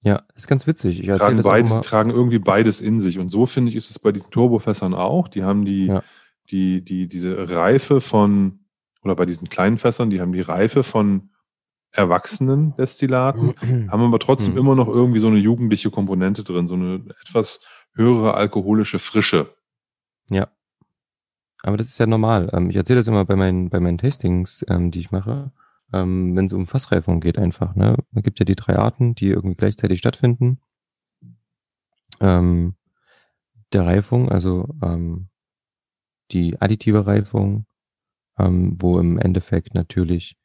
[0.00, 0.98] Ja, ist ganz witzig.
[1.00, 1.82] Ich Tragen, immer.
[1.82, 3.18] tragen irgendwie beides in sich.
[3.18, 5.28] Und so finde ich, ist es bei diesen Turbofässern auch.
[5.28, 6.02] Die haben die, Ja.
[6.50, 8.60] die, die, diese Reife von,
[9.02, 11.28] oder bei diesen kleinen Fässern, die haben die Reife von
[11.92, 13.54] erwachsenen Destillaten,
[13.90, 14.58] haben aber trotzdem Hm.
[14.58, 17.64] immer noch irgendwie so eine jugendliche Komponente drin, so eine etwas
[17.94, 19.54] höhere alkoholische Frische.
[20.30, 20.48] Ja.
[21.62, 22.50] Aber das ist ja normal.
[22.52, 25.52] Ähm, ich erzähle das immer bei meinen, bei meinen Tastings, ähm, die ich mache,
[25.92, 27.74] ähm, wenn es um Fassreifung geht einfach.
[27.76, 27.96] Ne?
[28.14, 30.58] Es gibt ja die drei Arten, die irgendwie gleichzeitig stattfinden.
[32.20, 32.72] Der
[33.74, 34.68] Reifung, also
[36.30, 37.66] die additive Reifung,
[38.36, 40.36] wo im Endeffekt natürlich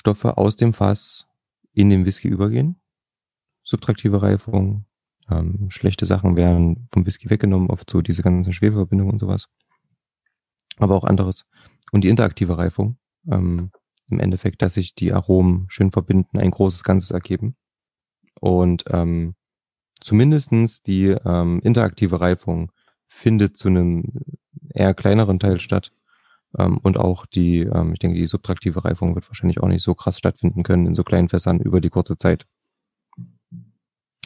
[0.00, 1.26] Stoffe aus dem Fass
[1.74, 2.80] in den Whisky übergehen.
[3.62, 4.86] Subtraktive Reifung,
[5.30, 9.50] ähm, schlechte Sachen werden vom Whisky weggenommen, oft so diese ganzen Schwefelverbindungen und sowas.
[10.78, 11.44] Aber auch anderes.
[11.92, 12.96] Und die interaktive Reifung,
[13.30, 13.72] ähm,
[14.08, 17.54] im Endeffekt, dass sich die Aromen schön verbinden, ein großes Ganzes ergeben.
[18.40, 19.34] Und ähm,
[20.00, 22.72] zumindestens die ähm, interaktive Reifung
[23.06, 24.04] findet zu einem
[24.70, 25.92] eher kleineren Teil statt.
[26.58, 29.94] Ähm, und auch die, ähm, ich denke, die subtraktive Reifung wird wahrscheinlich auch nicht so
[29.94, 32.46] krass stattfinden können in so kleinen Fässern über die kurze Zeit.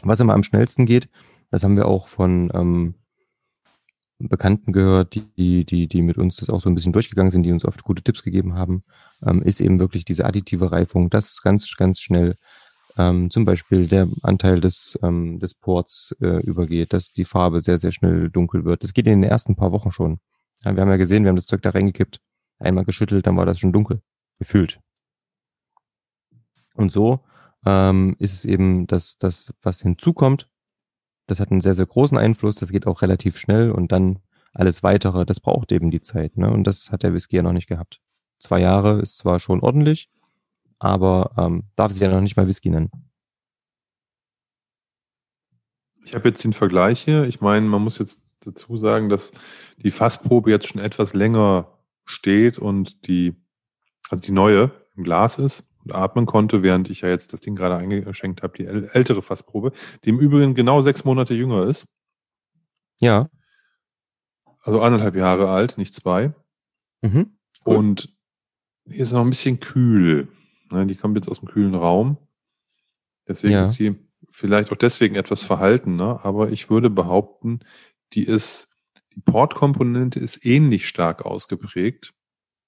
[0.03, 1.09] Was immer am schnellsten geht,
[1.51, 2.95] das haben wir auch von ähm,
[4.19, 7.51] Bekannten gehört, die, die, die mit uns das auch so ein bisschen durchgegangen sind, die
[7.51, 8.83] uns oft gute Tipps gegeben haben,
[9.25, 12.37] ähm, ist eben wirklich diese additive Reifung, das ganz, ganz schnell
[12.97, 17.77] ähm, zum Beispiel der Anteil des, ähm, des Ports äh, übergeht, dass die Farbe sehr,
[17.77, 18.83] sehr schnell dunkel wird.
[18.83, 20.19] Das geht in den ersten paar Wochen schon.
[20.65, 22.19] Ja, wir haben ja gesehen, wir haben das Zeug da reingekippt,
[22.59, 24.01] einmal geschüttelt, dann war das schon dunkel,
[24.39, 24.79] gefühlt.
[26.73, 27.23] Und so
[27.65, 30.49] ähm, ist es eben, dass das, was hinzukommt,
[31.27, 34.19] das hat einen sehr, sehr großen Einfluss, das geht auch relativ schnell und dann
[34.53, 36.37] alles weitere, das braucht eben die Zeit.
[36.37, 36.49] Ne?
[36.49, 38.01] Und das hat der Whisky ja noch nicht gehabt.
[38.39, 40.09] Zwei Jahre ist zwar schon ordentlich,
[40.79, 42.89] aber ähm, darf sich ja noch nicht mal Whisky nennen.
[46.05, 47.23] Ich habe jetzt den Vergleich hier.
[47.23, 49.31] Ich meine, man muss jetzt dazu sagen, dass
[49.77, 53.35] die Fassprobe jetzt schon etwas länger steht und die,
[54.09, 57.55] also die neue im Glas ist und atmen konnte, während ich ja jetzt das Ding
[57.55, 59.71] gerade eingeschenkt habe, die äl- ältere Fassprobe,
[60.03, 61.87] die im Übrigen genau sechs Monate jünger ist,
[62.99, 63.29] Ja.
[64.61, 66.33] also anderthalb Jahre alt, nicht zwei.
[67.01, 67.37] Mhm.
[67.65, 67.75] Cool.
[67.77, 68.15] Und
[68.85, 70.27] die ist noch ein bisschen kühl.
[70.71, 72.17] Ne, die kommt jetzt aus dem kühlen Raum.
[73.27, 73.63] Deswegen Ja.
[73.63, 73.95] ist sie
[74.31, 77.59] vielleicht auch deswegen etwas verhaltener, aber ich würde behaupten,
[78.13, 78.75] die ist,
[79.13, 82.13] die Portkomponente ist ähnlich stark ausgeprägt,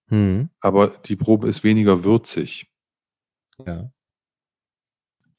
[0.10, 0.50] Hm.
[0.62, 2.72] aber die Probe ist weniger würzig.
[3.66, 3.92] Ja.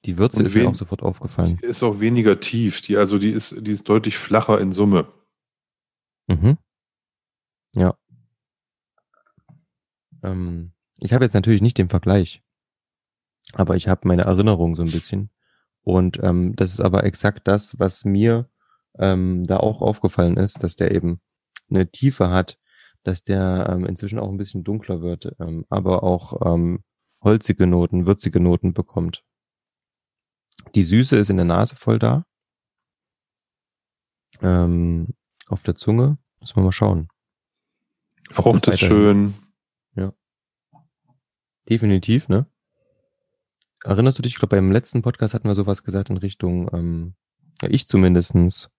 [0.05, 1.57] Die Würze Und ist mir auch sofort aufgefallen.
[1.57, 2.81] Die ist auch weniger tief.
[2.83, 5.13] Die, also die ist, die ist deutlich flacher in Summe.
[6.29, 6.59] Mhm.
[7.75, 7.99] Ja.
[10.23, 12.43] Ähm, ich habe jetzt natürlich nicht den Vergleich,
[13.53, 15.31] aber ich habe meine Erinnerung so ein bisschen.
[15.83, 18.49] Und ähm, das ist aber exakt das, was mir
[18.99, 21.21] ähm, da auch aufgefallen ist, dass der eben
[21.71, 22.59] eine Tiefe hat,
[23.03, 26.85] dass der ähm, inzwischen auch ein bisschen dunkler wird, ähm, aber auch ähm,
[27.23, 29.25] holzige Noten, würzige Noten bekommt.
[30.75, 32.25] Die Süße ist in der Nase voll da.
[34.41, 35.09] Ähm,
[35.47, 37.09] auf der Zunge müssen wir mal schauen.
[38.31, 39.35] Frucht ist schön.
[41.69, 42.47] Definitiv, ne?
[43.85, 47.15] Erinnerst du dich, ich glaube, beim letzten Podcast hatten wir sowas gesagt in Richtung, ähm,
[47.61, 48.71] ja, ich zumindestens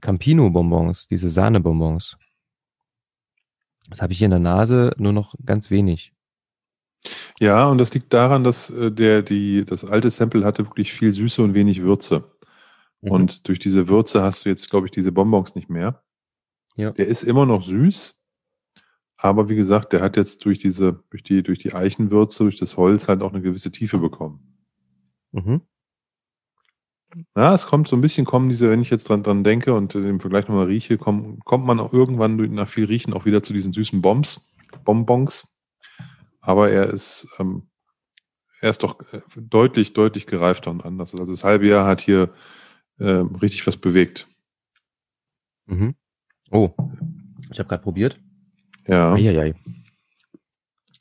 [0.00, 2.16] Campino-Bonbons, diese Sahnebonbons.
[3.88, 6.12] Das habe ich hier in der Nase nur noch ganz wenig.
[7.40, 11.12] Ja, und das liegt daran, dass äh, der, die, das alte Sample hatte wirklich viel
[11.12, 12.30] Süße und wenig Würze.
[13.00, 13.10] Mhm.
[13.10, 16.02] Und durch diese Würze hast du jetzt, glaube ich, diese Bonbons nicht mehr.
[16.76, 16.90] Ja.
[16.92, 18.20] Der ist immer noch süß,
[19.16, 22.76] aber wie gesagt, der hat jetzt durch diese, durch die, durch die Eichenwürze, durch das
[22.76, 24.58] Holz halt auch eine gewisse Tiefe bekommen.
[25.32, 25.62] Mhm.
[27.34, 29.94] Ja, es kommt so ein bisschen, kommen diese, wenn ich jetzt dran, dran denke und
[29.94, 33.42] äh, im Vergleich nochmal rieche, komm, kommt man auch irgendwann nach viel Riechen auch wieder
[33.42, 34.52] zu diesen süßen Bombs,
[34.84, 35.56] Bonbons.
[36.40, 37.68] Aber er ist, ähm,
[38.60, 41.14] er ist doch äh, deutlich, deutlich gereifter und anders.
[41.14, 42.32] Also das halbe Jahr hat hier
[43.00, 44.28] ähm, richtig was bewegt.
[45.66, 45.94] Mhm.
[46.50, 46.70] Oh,
[47.50, 48.20] ich habe gerade probiert.
[48.86, 49.14] Ja.
[49.14, 49.54] Eieiei.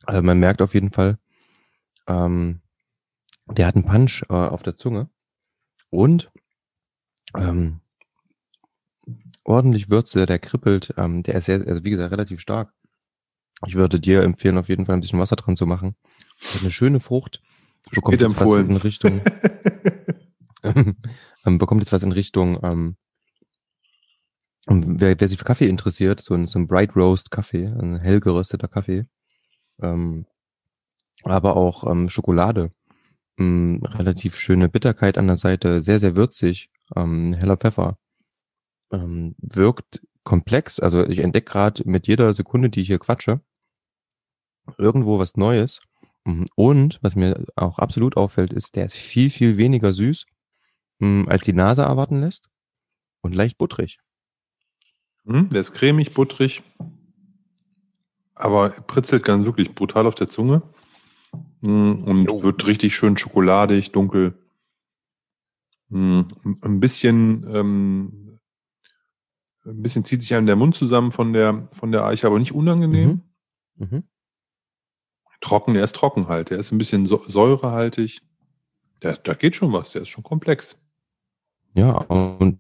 [0.05, 1.17] Also man merkt auf jeden Fall,
[2.07, 2.61] ähm,
[3.45, 5.09] der hat einen Punch äh, auf der Zunge
[5.89, 6.31] und
[7.35, 7.81] ähm,
[9.43, 12.73] ordentlich Würze, der kribbelt, ähm, der ist sehr, also wie gesagt, relativ stark.
[13.65, 15.95] Ich würde dir empfehlen, auf jeden Fall ein bisschen Wasser dran zu machen.
[16.53, 17.41] Hat eine schöne Frucht.
[17.91, 19.21] Bekommt Spät jetzt was in Richtung,
[21.45, 22.97] ähm, bekommt jetzt was in Richtung, ähm,
[24.67, 28.19] wer, wer sich für Kaffee interessiert, so ein, so ein Bright Roast Kaffee, ein hell
[28.19, 29.05] gerösteter Kaffee,
[29.81, 30.25] ähm,
[31.23, 32.71] aber auch ähm, Schokolade,
[33.37, 37.97] ähm, relativ schöne Bitterkeit an der Seite, sehr, sehr würzig, ähm, heller Pfeffer,
[38.91, 43.41] ähm, wirkt komplex, also ich entdecke gerade mit jeder Sekunde, die ich hier quatsche,
[44.77, 45.81] irgendwo was Neues.
[46.25, 46.45] Mhm.
[46.55, 50.25] Und was mir auch absolut auffällt, ist, der ist viel, viel weniger süß,
[50.99, 52.49] mh, als die Nase erwarten lässt
[53.21, 53.99] und leicht butterig.
[55.25, 56.63] Hm, der ist cremig, butterig,
[58.35, 60.61] aber pritzelt ganz wirklich brutal auf der Zunge
[61.67, 62.43] Und Jo.
[62.43, 64.33] wird richtig schön schokoladig, dunkel.
[65.89, 66.27] Hm,
[66.61, 68.39] Ein bisschen, ähm,
[69.65, 72.53] ein bisschen zieht sich einem der Mund zusammen von der, von der Eiche, aber nicht
[72.53, 73.21] unangenehm.
[73.75, 74.03] Mhm.
[75.41, 76.49] Trocken, der ist trocken halt.
[76.49, 78.21] Der ist ein bisschen so- säurehaltig.
[79.03, 80.77] Der, da geht schon was, der ist schon komplex.
[81.73, 82.59] Ja, und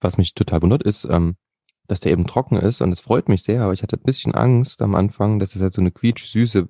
[0.00, 1.36] was mich total wundert, ist, ähm,
[1.86, 4.34] dass der eben trocken ist und es freut mich sehr, aber ich hatte ein bisschen
[4.34, 6.68] Angst am Anfang, dass es halt so eine quietsch-süße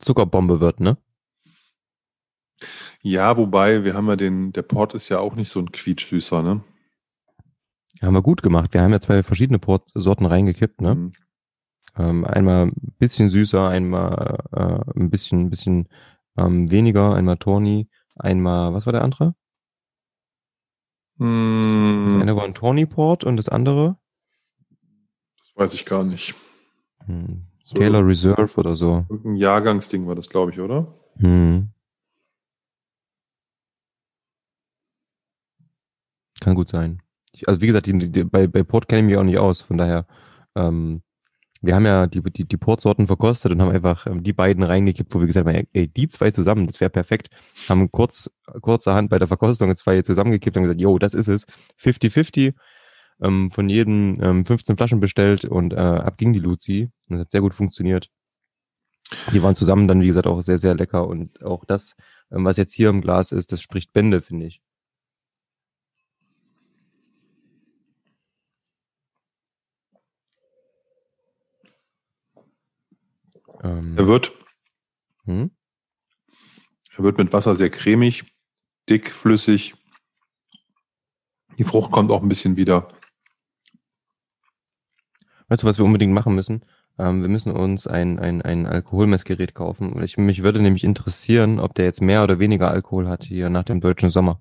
[0.00, 0.96] Zuckerbombe wird, ne?
[3.02, 6.42] Ja, wobei, wir haben ja den, der Port ist ja auch nicht so ein quietschsüßer,
[6.42, 6.62] ne?
[8.02, 8.74] Haben wir gut gemacht.
[8.74, 10.90] Wir haben ja zwei verschiedene Port Sorten reingekippt, ne?
[10.90, 11.12] Hm.
[11.96, 15.88] Ähm, einmal ein bisschen süßer, einmal äh, ein bisschen, ein bisschen
[16.36, 19.34] ähm, weniger, einmal Tawny, einmal, was war der andere?
[22.02, 23.96] Das Hm, eine war ein Tawny Port und das andere
[25.40, 26.34] das weiß ich gar nicht.
[27.06, 29.04] hm, So, Taylor Reserve oder so.
[29.10, 30.86] Irgendein Jahrgangsding war das, glaube ich, oder?
[31.18, 31.68] Hm.
[36.40, 37.02] Kann gut sein.
[37.30, 39.60] Ich, also wie gesagt, die, die, bei, bei Port kenne ich mich auch nicht aus,
[39.60, 40.06] von daher,
[40.54, 41.02] ähm,
[41.60, 45.14] wir haben ja die, die, die Portsorten verkostet und haben einfach ähm, die beiden reingekippt,
[45.14, 47.28] wo wir gesagt haben, ey, die zwei zusammen, das wäre perfekt.
[47.68, 48.30] Haben kurz,
[48.62, 51.44] kurzerhand bei der Verkostung zwei zusammengekippt und gesagt, yo, das ist es.
[51.78, 52.54] 50-50,
[53.22, 56.90] ähm, von jedem ähm, 15 Flaschen bestellt und äh, ab ging die Luzi.
[57.08, 58.10] Und das hat sehr gut funktioniert.
[59.32, 61.06] Die waren zusammen dann, wie gesagt, auch sehr, sehr lecker.
[61.06, 61.96] Und auch das,
[62.30, 64.60] ähm, was jetzt hier im Glas ist, das spricht Bände, finde ich.
[73.62, 74.32] Ähm, Er wird,
[75.24, 75.50] hm?
[76.96, 78.24] er wird mit Wasser sehr cremig,
[78.88, 79.74] dick, flüssig.
[81.58, 82.88] Die Frucht kommt auch ein bisschen wieder.
[85.48, 86.62] Weißt du, was wir unbedingt machen müssen?
[86.98, 90.02] Ähm, wir müssen uns ein, ein, ein Alkoholmessgerät kaufen.
[90.02, 93.64] Ich, mich würde nämlich interessieren, ob der jetzt mehr oder weniger Alkohol hat hier nach
[93.64, 94.40] dem deutschen Sommer.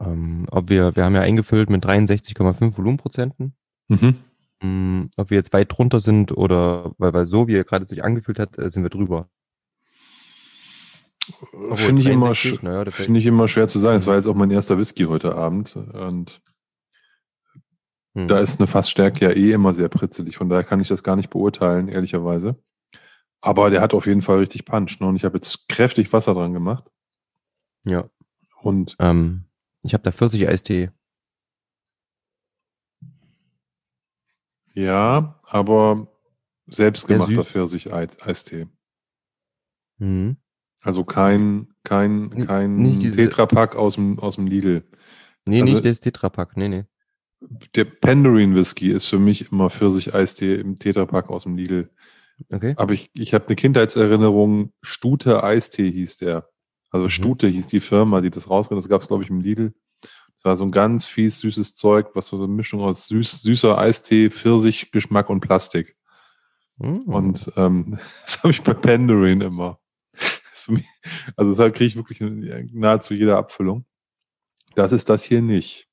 [0.00, 3.54] Ähm, ob wir, wir haben ja eingefüllt mit 63,5 Volumenprozenten.
[3.88, 4.16] Mhm.
[4.62, 8.02] Mm, ob wir jetzt weit drunter sind oder, weil, weil so wie er gerade sich
[8.02, 9.28] angefühlt hat, äh, sind wir drüber.
[11.74, 13.98] Finde ich, immer 63, sch- naja, das finde ich immer schwer zu sagen.
[13.98, 16.42] Es war jetzt auch mein erster Whisky heute Abend und
[18.14, 18.28] hm.
[18.28, 20.36] da ist eine Fassstärke ja eh immer sehr pritzelig.
[20.36, 22.56] Von daher kann ich das gar nicht beurteilen, ehrlicherweise.
[23.40, 25.00] Aber der hat auf jeden Fall richtig Punch.
[25.00, 25.06] Ne?
[25.08, 26.84] Und ich habe jetzt kräftig Wasser dran gemacht.
[27.84, 28.08] Ja.
[28.62, 29.44] Und Ähm,
[29.82, 30.90] ich habe da Pfirsich-Eistee.
[34.74, 36.08] ja, aber
[36.66, 37.44] selbstgemachter.
[37.44, 38.66] Pfirsich-Eistee.
[39.98, 40.36] Mhm.
[40.82, 44.82] Also kein, kein, kein Tetrapack aus dem, aus dem Lidl.
[45.46, 46.84] Nee, Also- nicht das Tetrapack, nee, nee.
[47.74, 51.90] Der Penderin Whisky ist für mich immer Pfirsich-Eistee im Tetrapack aus dem Lidl.
[52.50, 52.74] Okay.
[52.76, 56.48] Aber ich, ich habe eine Kindheitserinnerung, Stute Eistee hieß der.
[56.90, 57.10] Also Mhm.
[57.10, 58.84] Stute hieß die Firma, die das rausgebracht hat.
[58.84, 59.74] Das gab es, glaube ich, im Lidl.
[60.00, 63.78] Das war so ein ganz fies, süßes Zeug, was so eine Mischung aus süß, süßer
[63.78, 65.96] Eistee, Pfirsich, Geschmack und Plastik.
[66.78, 67.02] Mhm.
[67.02, 69.80] Und ähm, das habe ich bei Penderin immer.
[70.52, 70.86] Das mich,
[71.36, 72.20] also da kriege ich wirklich
[72.72, 73.86] nahezu jede Abfüllung.
[74.74, 75.88] Das ist das hier nicht.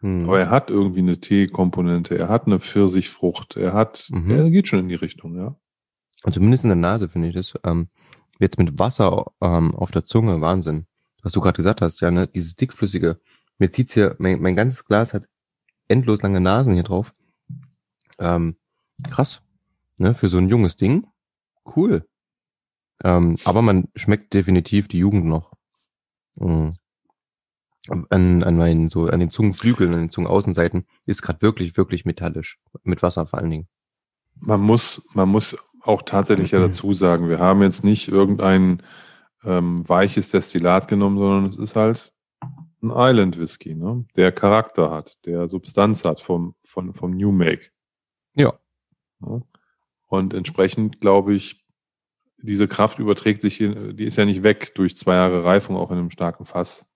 [0.00, 0.24] Mhm.
[0.24, 4.30] Aber er hat irgendwie eine Teekomponente, er hat eine Pfirsichfrucht, er hat, Mhm.
[4.30, 5.56] er geht schon in die Richtung, ja.
[6.22, 7.54] Und zumindest in der Nase finde ich das.
[7.64, 7.88] Ähm,
[8.38, 10.86] jetzt mit Wasser ähm, auf der Zunge, Wahnsinn.
[11.22, 13.20] Was du gerade gesagt hast, ja, ne, dieses dickflüssige.
[13.58, 15.28] Mir zieht's hier, mein, mein ganzes Glas hat
[15.88, 17.12] endlos lange Nasen hier drauf.
[18.18, 18.56] Ähm,
[19.10, 19.42] krass.
[19.98, 21.06] Ne, für so ein junges Ding.
[21.76, 22.06] Cool.
[23.04, 25.52] Ähm, aber man schmeckt definitiv die Jugend noch.
[26.36, 26.74] Mhm.
[27.88, 32.58] An, an meinen, so, an den Zungenflügeln, an den Zungenaußenseiten ist gerade wirklich, wirklich metallisch.
[32.82, 33.68] Mit Wasser vor allen Dingen.
[34.36, 36.64] Man muss, man muss auch tatsächlich ja Mhm.
[36.64, 38.82] dazu sagen, wir haben jetzt nicht irgendein
[39.44, 42.12] ähm, weiches Destillat genommen, sondern es ist halt
[42.82, 44.04] ein Island Whisky, ne?
[44.16, 47.70] der Charakter hat, der Substanz hat vom, von, vom New Make.
[48.34, 48.54] Ja.
[49.20, 49.42] Ja.
[50.06, 51.64] Und entsprechend glaube ich,
[52.42, 55.98] diese Kraft überträgt sich, die ist ja nicht weg durch zwei Jahre Reifung auch in
[55.98, 56.89] einem starken Fass.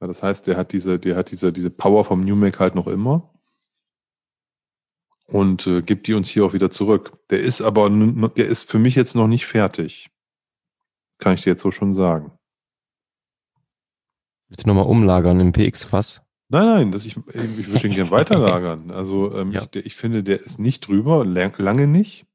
[0.00, 2.74] Ja, das heißt, der hat diese, der hat diese, diese Power vom New Make halt
[2.74, 3.32] noch immer
[5.26, 7.18] und äh, gibt die uns hier auch wieder zurück.
[7.30, 10.10] Der ist aber, der ist für mich jetzt noch nicht fertig.
[11.10, 12.32] Das kann ich dir jetzt so schon sagen.
[14.48, 16.22] Willst du nochmal umlagern im PX-Fass?
[16.48, 18.90] Nein, nein, das ich, ich würde den gern weiterlagern.
[18.90, 19.60] Also ähm, Ja.
[19.62, 22.26] ich, der, ich finde, der ist nicht drüber, lang, lange nicht.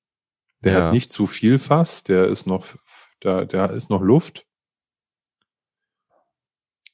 [0.63, 0.85] Der Ja.
[0.85, 2.65] hat nicht zu viel Fass, der ist noch,
[3.19, 4.47] da, der ist noch Luft.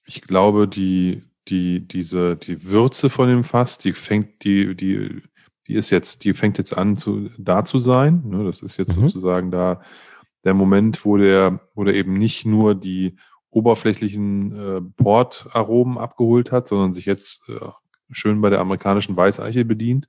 [0.06, 5.22] Ich glaube, die, die, diese, die Würze von dem Fass, die fängt, die, die,
[5.68, 8.24] die ist jetzt, die fängt jetzt an zu, da zu sein.
[8.26, 9.04] Ne, das ist jetzt Mhm.
[9.04, 9.82] sozusagen da
[10.44, 13.16] der Moment, wo der, wo der eben nicht nur die
[13.52, 17.60] oberflächlichen äh, Portaromen abgeholt hat, sondern sich jetzt äh,
[18.12, 20.08] schön bei der amerikanischen Weißeiche bedient.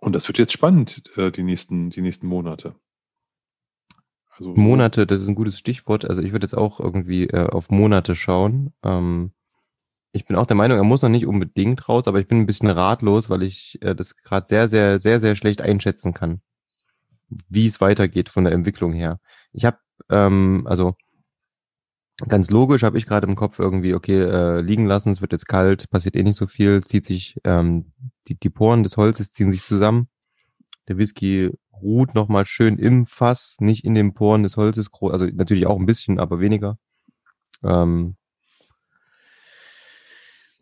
[0.00, 2.74] Und das wird jetzt spannend, äh, die nächsten, die nächsten Monate.
[4.40, 6.08] Also Monate, das ist ein gutes Stichwort.
[6.08, 8.72] Also ich würde jetzt auch irgendwie äh, auf Monate schauen.
[8.82, 9.32] Ähm,
[10.12, 12.46] ich bin auch der Meinung, er muss noch nicht unbedingt raus, aber ich bin ein
[12.46, 16.40] bisschen ratlos, weil ich äh, das gerade sehr, sehr, sehr, sehr schlecht einschätzen kann,
[17.50, 19.20] wie es weitergeht von der Entwicklung her.
[19.52, 19.76] Ich habe,
[20.08, 20.94] ähm, also
[22.26, 25.48] ganz logisch habe ich gerade im Kopf irgendwie, okay, äh, liegen lassen, es wird jetzt
[25.48, 27.92] kalt, passiert eh nicht so viel, zieht sich, ähm,
[28.26, 30.08] die, die Poren des Holzes ziehen sich zusammen.
[30.88, 31.52] Der Whisky
[31.82, 35.86] ruht nochmal schön im Fass, nicht in den Poren des Holzes, also natürlich auch ein
[35.86, 36.78] bisschen, aber weniger.
[37.62, 38.16] Ähm,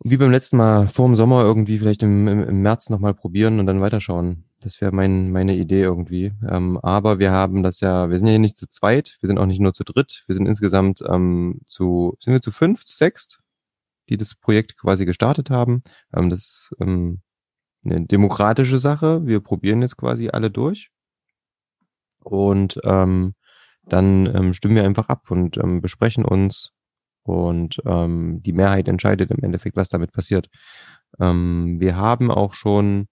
[0.01, 3.59] wie beim letzten Mal vor dem Sommer irgendwie vielleicht im, im, im März nochmal probieren
[3.59, 4.45] und dann weiterschauen.
[4.61, 6.33] Das wäre mein, meine Idee irgendwie.
[6.47, 9.37] Ähm, aber wir haben das ja, wir sind ja hier nicht zu zweit, wir sind
[9.37, 12.95] auch nicht nur zu dritt, wir sind insgesamt ähm, zu, sind wir zu fünf, zu
[12.95, 13.39] sechst,
[14.09, 15.83] die das Projekt quasi gestartet haben.
[16.13, 17.21] Ähm, das ist ähm,
[17.83, 19.25] eine demokratische Sache.
[19.25, 20.91] Wir probieren jetzt quasi alle durch.
[22.23, 23.33] Und ähm,
[23.83, 26.71] dann ähm, stimmen wir einfach ab und ähm, besprechen uns
[27.23, 30.49] und ähm, die Mehrheit entscheidet im Endeffekt, was damit passiert.
[31.19, 33.07] Ähm, wir haben auch schon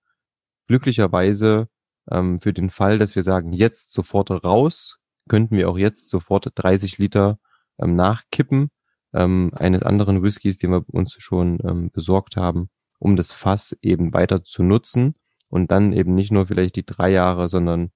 [0.68, 1.68] glücklicherweise
[2.12, 4.98] ähm, für den Fall, dass wir sagen, jetzt sofort raus,
[5.28, 7.40] könnten wir auch jetzt sofort 30 Liter
[7.80, 8.70] ähm, nachkippen
[9.14, 14.14] ähm, eines anderen Whiskys, den wir uns schon ähm, besorgt haben, um das Fass eben
[14.14, 15.16] weiter zu nutzen
[15.50, 17.92] und dann eben nicht nur vielleicht die drei Jahre, sondern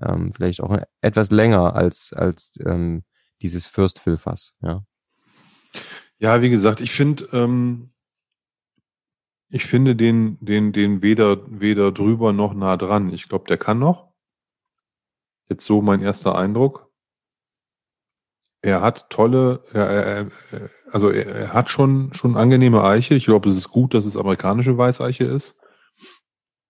[0.00, 3.04] ähm, vielleicht auch etwas länger als als ähm,
[3.42, 4.54] dieses First Fill Fass.
[4.60, 4.84] Ja.
[6.18, 7.92] Ja, wie gesagt, ich finde, ähm,
[9.48, 13.12] ich finde den, den, den weder, weder drüber noch nah dran.
[13.12, 14.12] Ich glaube, der kann noch.
[15.48, 16.90] Jetzt so mein erster Eindruck.
[18.62, 20.30] Er hat tolle, er, er-
[20.90, 23.14] also er, er hat schon, schon angenehme Eiche.
[23.14, 25.60] Ich glaube, es ist gut, dass es amerikanische Weißeiche ist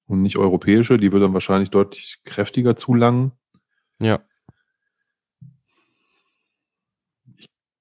[0.07, 0.99] und nicht europäische.
[0.99, 3.33] Die wird dann wahrscheinlich deutlich kräftiger zulangen.
[4.01, 4.21] Ja.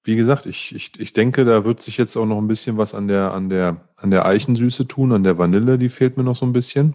[0.04, 2.94] Wie gesagt, ich, ich, ich denke, da wird sich jetzt auch noch ein bisschen was
[2.94, 6.36] an der, an der, an der Eichensüße tun, an der Vanille, die fehlt mir noch
[6.36, 6.94] so ein bisschen.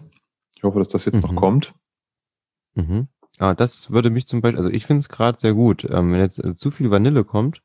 [0.55, 1.35] Ich hoffe, dass das jetzt noch Mhm.
[1.35, 1.73] kommt.
[2.75, 3.07] Mhm.
[3.37, 5.83] Ah, das würde mich zum Beispiel, also ich finde es gerade sehr gut.
[5.89, 7.61] Ähm, wenn jetzt äh, zu viel Vanille kommt,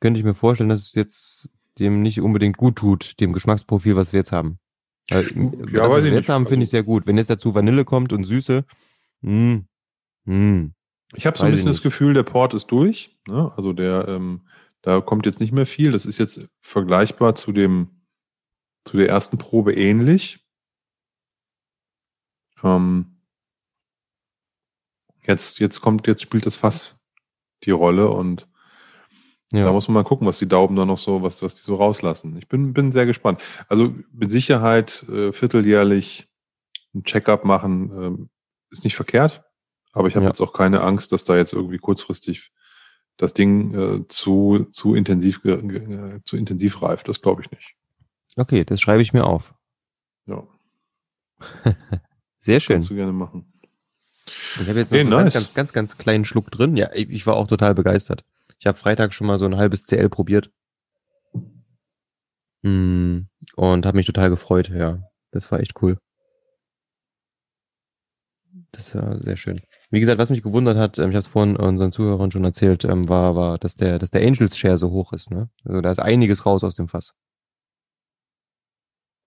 [0.00, 4.12] könnte ich mir vorstellen, dass es jetzt dem nicht unbedingt gut tut, dem Geschmacksprofil, was
[4.12, 4.58] wir jetzt haben.
[5.10, 5.24] Weil,
[5.72, 6.28] Ja, weiß ich jetzt nicht.
[6.30, 7.06] haben, finde ich Also- sehr gut.
[7.06, 8.64] Wenn jetzt dazu Vanille kommt und Süße,
[9.20, 9.62] mh,
[10.24, 10.70] mh,
[11.14, 11.82] Ich habe so ein ich bisschen das.
[11.82, 13.16] Gefühl, der Port ist durch.
[13.28, 13.52] Ne?
[13.56, 14.48] Also der, ähm,
[14.82, 15.92] da kommt jetzt nicht mehr viel.
[15.92, 17.88] Das ist jetzt vergleichbar zu dem,
[18.84, 20.44] zu der ersten Probe ähnlich.
[22.62, 23.20] Ähm,
[25.26, 26.96] jetzt, jetzt kommt, jetzt spielt das Fass
[27.64, 28.48] die Rolle und
[29.56, 29.64] Ja.
[29.64, 31.74] da muss man mal gucken, was die Daumen da noch so, was, was die so
[31.76, 32.36] rauslassen.
[32.38, 33.40] Ich bin, bin sehr gespannt.
[33.68, 36.26] Also mit Sicherheit äh, vierteljährlich
[36.94, 38.30] ein Check-up machen ähm,
[38.70, 39.42] ist nicht verkehrt,
[39.92, 40.30] aber ich habe Ja.
[40.30, 42.52] jetzt auch keine Angst, dass da jetzt irgendwie kurzfristig
[43.16, 47.08] das Ding äh, zu, zu intensiv äh, zu intensiv reift.
[47.08, 47.74] Das glaube ich nicht.
[48.36, 49.54] Okay, das schreibe ich mir auf.
[50.26, 50.42] Ja,
[52.40, 52.74] Sehr schön.
[52.74, 53.52] kannst du gerne machen.
[54.60, 55.34] Ich habe jetzt noch Hey, so einen nice.
[55.34, 56.76] ganz, ganz, ganz, ganz kleinen Schluck drin.
[56.76, 58.24] Ja, ich war auch total begeistert.
[58.58, 60.50] Ich habe Freitag schon mal so ein halbes CL probiert.
[62.62, 63.26] Mm,
[63.56, 65.02] Und habe mich total gefreut, ja.
[65.32, 65.98] Das war echt cool.
[68.72, 69.60] Das war sehr schön.
[69.90, 72.84] Wie gesagt, was mich gewundert hat, ähm, ich habe es vorhin unseren Zuhörern schon erzählt,
[72.84, 75.30] ähm, war, war, dass der, dass der Angels Share so hoch ist.
[75.30, 75.48] Ne?
[75.64, 77.12] Also da ist einiges raus aus dem Fass.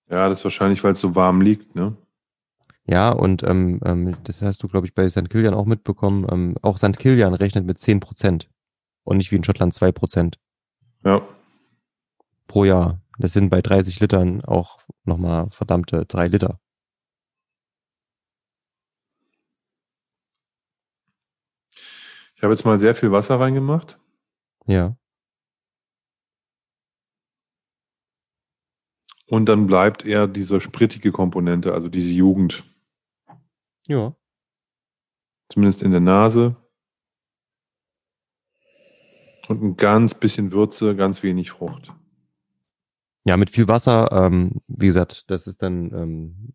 [0.10, 1.96] Ja, das ist wahrscheinlich, weil es so warm liegt, ne?
[2.86, 5.30] Ja, und ähm, ähm, das hast du, glaube ich, bei St.
[5.30, 6.26] Kilian auch mitbekommen.
[6.32, 6.98] Ähm, auch St.
[6.98, 8.50] Kilian rechnet mit 10%
[9.08, 10.38] und nicht wie in Schottland 2%
[11.06, 11.26] Ja.
[12.48, 13.02] pro Jahr.
[13.18, 16.60] Das sind bei 30 Litern auch nochmal verdammte drei Liter.
[22.36, 24.00] Ich habe jetzt mal sehr viel Wasser reingemacht.
[24.68, 24.96] Ja.
[29.30, 32.64] Und dann bleibt eher diese sprittige Komponente, also diese Jugend,
[33.88, 34.16] Ja.
[35.50, 36.56] zumindest in der Nase.
[39.48, 41.94] Und ein ganz bisschen Würze, ganz wenig Frucht.
[43.24, 46.54] Ja, mit viel Wasser, ähm, wie gesagt, das ist dann, ähm,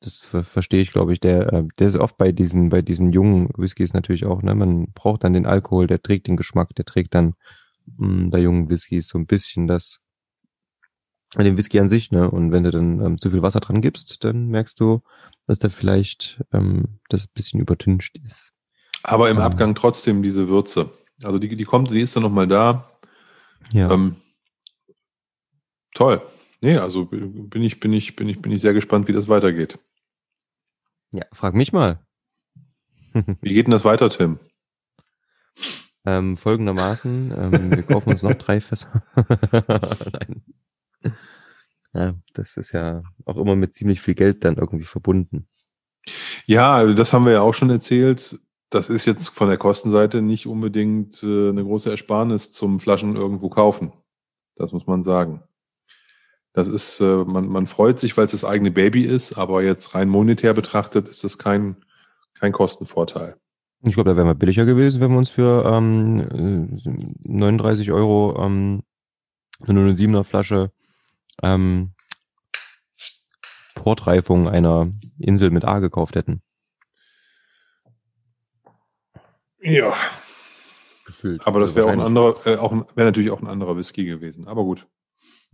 [0.00, 3.12] das ver verstehe ich, glaube ich, der, äh, der ist oft bei diesen, bei diesen
[3.12, 4.54] jungen Whiskys natürlich auch, ne?
[4.54, 7.34] Man braucht dann den Alkohol, der trägt den Geschmack, der trägt dann
[7.96, 10.00] mh, bei jungen Whiskys so ein bisschen das,
[11.36, 12.30] den Whisky an sich, ne?
[12.30, 15.02] Und wenn du dann ähm, zu viel Wasser dran gibst, dann merkst du,
[15.46, 18.52] dass da vielleicht ähm, das ein bisschen übertüncht ist.
[19.02, 19.42] Aber im Ähm.
[19.42, 20.90] Abgang trotzdem diese Würze.
[21.22, 22.90] Also die, die kommt, die ist dann nochmal da.
[23.70, 23.90] Ja.
[23.90, 24.16] Ähm,
[25.94, 26.22] toll.
[26.60, 29.78] Nee, also bin ich, bin ich, bin ich, bin ich sehr gespannt, wie das weitergeht.
[31.12, 32.00] ja, frag mich mal.
[33.40, 34.38] Wie geht denn das weiter, Tim?
[36.04, 39.02] Ähm, folgendermaßen, ähm, wir kaufen uns noch drei Fässer.
[40.12, 40.42] Nein.
[41.94, 45.48] Ja, das ist ja auch immer mit ziemlich viel Geld dann irgendwie verbunden.
[46.44, 48.38] Ja, das haben wir ja auch schon erzählt.
[48.70, 53.48] Das ist jetzt von der Kostenseite nicht unbedingt äh, eine große Ersparnis zum Flaschen irgendwo
[53.48, 53.92] kaufen.
[54.56, 55.42] Das muss man sagen.
[56.52, 59.94] Das ist, äh, man, man freut sich, weil es das eigene Baby ist, aber jetzt
[59.94, 61.76] rein monetär betrachtet ist das kein,
[62.34, 63.36] kein Kostenvorteil.
[63.82, 66.78] Ich glaube, da wären wir billiger gewesen, wenn wir uns für ähm,
[67.24, 68.82] äh, 39 Euro ähm,
[69.60, 70.72] eine 07er Flasche
[71.42, 71.92] ähm,
[73.74, 76.42] Portreifung einer Insel mit A gekauft hätten.
[79.60, 79.94] Ja.
[81.06, 81.46] Gefühlt.
[81.46, 84.04] Aber das wäre auch ein anderer, äh, auch ein- wäre natürlich auch ein anderer Whisky
[84.04, 84.48] gewesen.
[84.48, 84.86] Aber gut.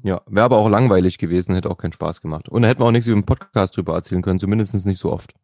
[0.03, 2.49] Ja, wäre aber auch langweilig gewesen, hätte auch keinen Spaß gemacht.
[2.49, 5.13] Und da hätten wir auch nichts über den Podcast drüber erzählen können, zumindest nicht so
[5.13, 5.35] oft.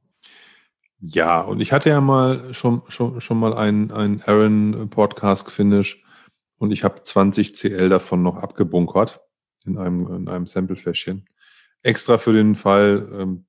[1.01, 6.03] Ja, und ich hatte ja mal schon, schon, schon mal einen, einen Aaron Podcast Finish
[6.57, 9.21] und ich habe 20 CL davon noch abgebunkert
[9.65, 11.27] in einem, in einem Samplefläschchen.
[11.83, 13.47] Extra für den Fall, ähm,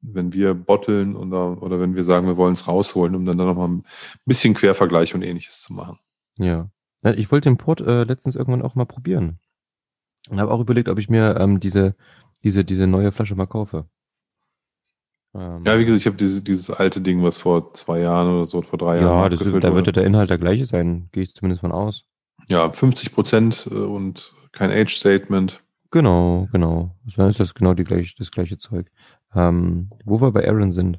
[0.00, 3.46] wenn wir botteln oder, oder wenn wir sagen, wir wollen es rausholen, um dann, dann
[3.48, 3.84] nochmal ein
[4.26, 5.98] bisschen Quervergleich und ähnliches zu machen.
[6.38, 6.70] Ja.
[7.02, 9.38] Ja, Ich wollte den Port äh, letztens irgendwann auch mal probieren.
[10.28, 11.94] Und habe auch überlegt, ob ich mir ähm, diese,
[12.44, 13.86] diese, diese neue Flasche mal kaufe.
[15.34, 18.46] Ähm, Ja, wie gesagt, ich habe diese, dieses alte Ding, was vor zwei Jahren oder
[18.46, 21.08] so, vor drei Jahren ja, das ist, da wird ja der Inhalt der gleiche sein,
[21.12, 22.04] gehe ich zumindest von aus.
[22.48, 25.62] Ja, 50 Prozent äh, und kein Age-Statement.
[25.90, 26.94] Genau, genau.
[27.16, 28.90] Dann ist das genau die gleiche, das gleiche Zeug.
[29.34, 30.98] Ähm, wo wir bei Aaron sind.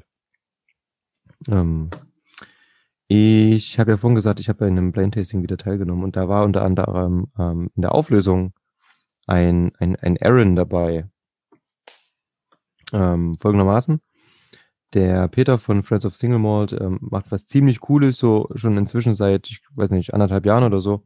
[1.48, 1.90] Ähm,
[3.08, 6.28] ich habe ja vorhin gesagt, ich habe bei einem Blind Tasting wieder teilgenommen und da
[6.28, 8.52] war unter anderem ähm, in der Auflösung
[9.26, 11.08] ein, ein, ein Aaron dabei.
[12.92, 14.00] Ähm, folgendermaßen.
[14.92, 19.14] Der Peter von Friends of Single Malt ähm, macht was ziemlich Cooles, so schon inzwischen
[19.14, 21.04] seit, ich weiß nicht, anderthalb Jahren oder so.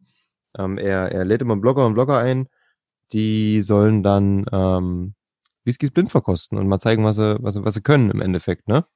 [0.58, 2.48] Ähm, er, er lädt immer Blogger und Blogger ein,
[3.12, 5.14] die sollen dann ähm,
[5.64, 8.68] Whiskys blind verkosten und mal zeigen, was sie, was sie, was sie können im Endeffekt,
[8.68, 8.86] ne?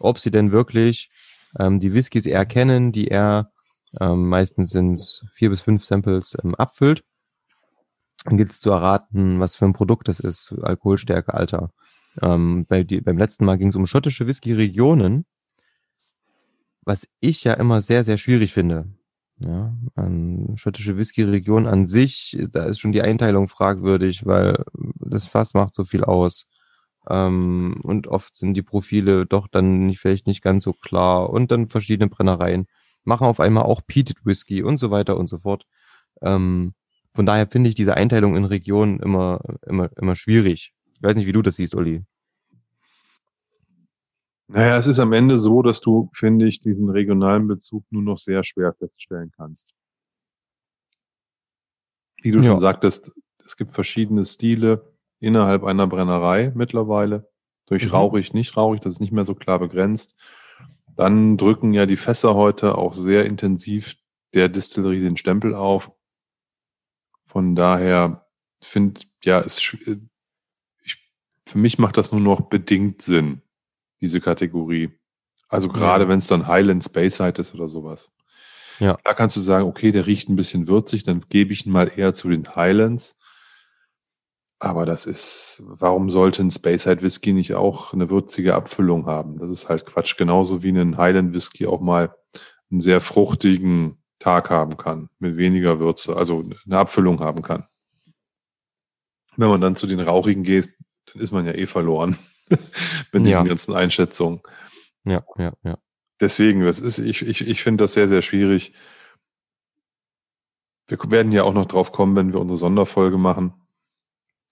[0.00, 1.10] Ob sie denn wirklich
[1.58, 3.52] ähm, die Whiskys erkennen, die er
[4.00, 7.04] ähm, meistens sind vier bis fünf Samples ähm, abfüllt.
[8.24, 11.72] Dann gilt es zu erraten, was für ein Produkt das ist, Alkoholstärke, Alter.
[12.22, 15.26] Ähm, bei die, beim letzten Mal ging es um schottische Whisky-Regionen.
[16.84, 18.86] was ich ja immer sehr, sehr schwierig finde.
[19.44, 24.64] Ja, ähm, schottische Whisky-Region an sich, da ist schon die Einteilung fragwürdig, weil
[25.12, 26.48] das Fass macht so viel aus.
[27.08, 31.50] Ähm, und oft sind die Profile doch dann nicht, vielleicht nicht ganz so klar und
[31.50, 32.66] dann verschiedene Brennereien
[33.04, 35.66] machen auf einmal auch Peated Whisky und so weiter und so fort.
[36.20, 36.74] Ähm,
[37.14, 40.72] von daher finde ich diese Einteilung in Regionen immer, immer, immer schwierig.
[40.94, 42.04] Ich weiß nicht, wie du das siehst, Uli.
[44.48, 48.18] Naja, es ist am Ende so, dass du, finde ich, diesen regionalen Bezug nur noch
[48.18, 49.74] sehr schwer feststellen kannst.
[52.22, 52.44] Wie du ja.
[52.44, 53.12] schon sagtest,
[53.44, 54.91] es gibt verschiedene Stile
[55.22, 57.30] innerhalb einer Brennerei mittlerweile.
[57.66, 57.90] Durch mhm.
[57.90, 60.16] rauchig, nicht rauchig, das ist nicht mehr so klar begrenzt.
[60.96, 63.96] Dann drücken ja die Fässer heute auch sehr intensiv
[64.34, 65.92] der Distillerie den Stempel auf.
[67.24, 68.26] Von daher
[68.60, 69.58] finde, ja, es,
[70.84, 71.12] ich,
[71.46, 73.42] für mich macht das nur noch bedingt Sinn,
[74.00, 74.90] diese Kategorie.
[75.48, 76.08] Also gerade ja.
[76.08, 78.10] wenn es dann Highland Space Side ist oder sowas.
[78.80, 78.98] Ja.
[79.04, 81.92] Da kannst du sagen, okay, der riecht ein bisschen würzig, dann gebe ich ihn mal
[81.94, 83.18] eher zu den Highlands.
[84.62, 89.40] Aber das ist, warum sollte ein Space Side Whisky nicht auch eine würzige Abfüllung haben?
[89.40, 90.16] Das ist halt Quatsch.
[90.16, 92.14] Genauso wie ein Highland Whisky auch mal
[92.70, 97.66] einen sehr fruchtigen Tag haben kann, mit weniger Würze, also eine Abfüllung haben kann.
[99.36, 100.72] Wenn man dann zu den rauchigen geht,
[101.12, 102.16] dann ist man ja eh verloren.
[102.48, 103.42] mit diesen ja.
[103.42, 104.42] ganzen Einschätzungen.
[105.04, 105.76] Ja, ja, ja.
[106.20, 108.74] Deswegen, das ist, ich, ich, ich finde das sehr, sehr schwierig.
[110.86, 113.54] Wir werden ja auch noch drauf kommen, wenn wir unsere Sonderfolge machen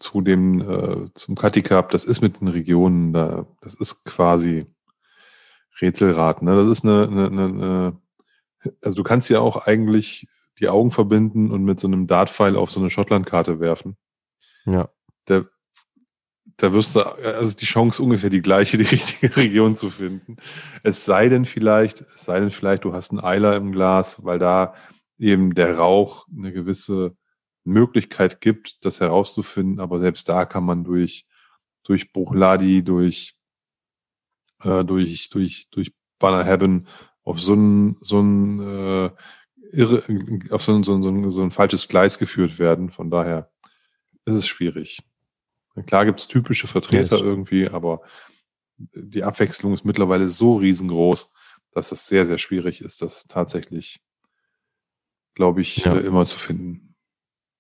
[0.01, 1.91] zu dem, äh, zum Cup.
[1.91, 4.67] Das ist mit den Regionen, da, das ist quasi
[5.81, 6.43] Rätselrat.
[6.43, 6.57] Ne?
[6.57, 8.01] Das ist eine, eine, eine,
[8.83, 10.27] also du kannst ja auch eigentlich
[10.59, 13.97] die Augen verbinden und mit so einem Dartpfeil auf so eine Schottlandkarte werfen.
[14.67, 14.89] Ja.
[15.29, 15.47] Der
[16.63, 20.37] da wirst du, also die Chance ungefähr die gleiche, die richtige Region zu finden.
[20.83, 24.39] Es sei denn vielleicht, es sei denn vielleicht, du hast einen Eiler im Glas, weil
[24.39, 24.75] da
[25.19, 27.17] eben der Rauch eine gewisse
[27.65, 29.81] Möglichkeit gibt, das herauszufinden.
[29.81, 31.27] Aber selbst da kann man durch,
[31.83, 33.35] durch Buchladi, durch,
[34.63, 36.87] äh, durch, durch, durch Banner Heaven
[37.25, 39.11] auf so ein, so ein, äh,
[39.73, 40.03] irre,
[40.51, 42.91] auf so ein, so ein, so ein falsches Gleis geführt werden.
[42.91, 43.51] Von daher
[44.25, 45.03] ist es schwierig.
[45.87, 48.03] Klar gibt's typische Vertreter ja, irgendwie, aber
[48.77, 51.33] die Abwechslung ist mittlerweile so riesengroß,
[51.73, 54.01] dass es sehr, sehr schwierig ist, das tatsächlich,
[55.35, 55.95] glaube ich, ja.
[55.95, 56.90] Äh, immer zu finden.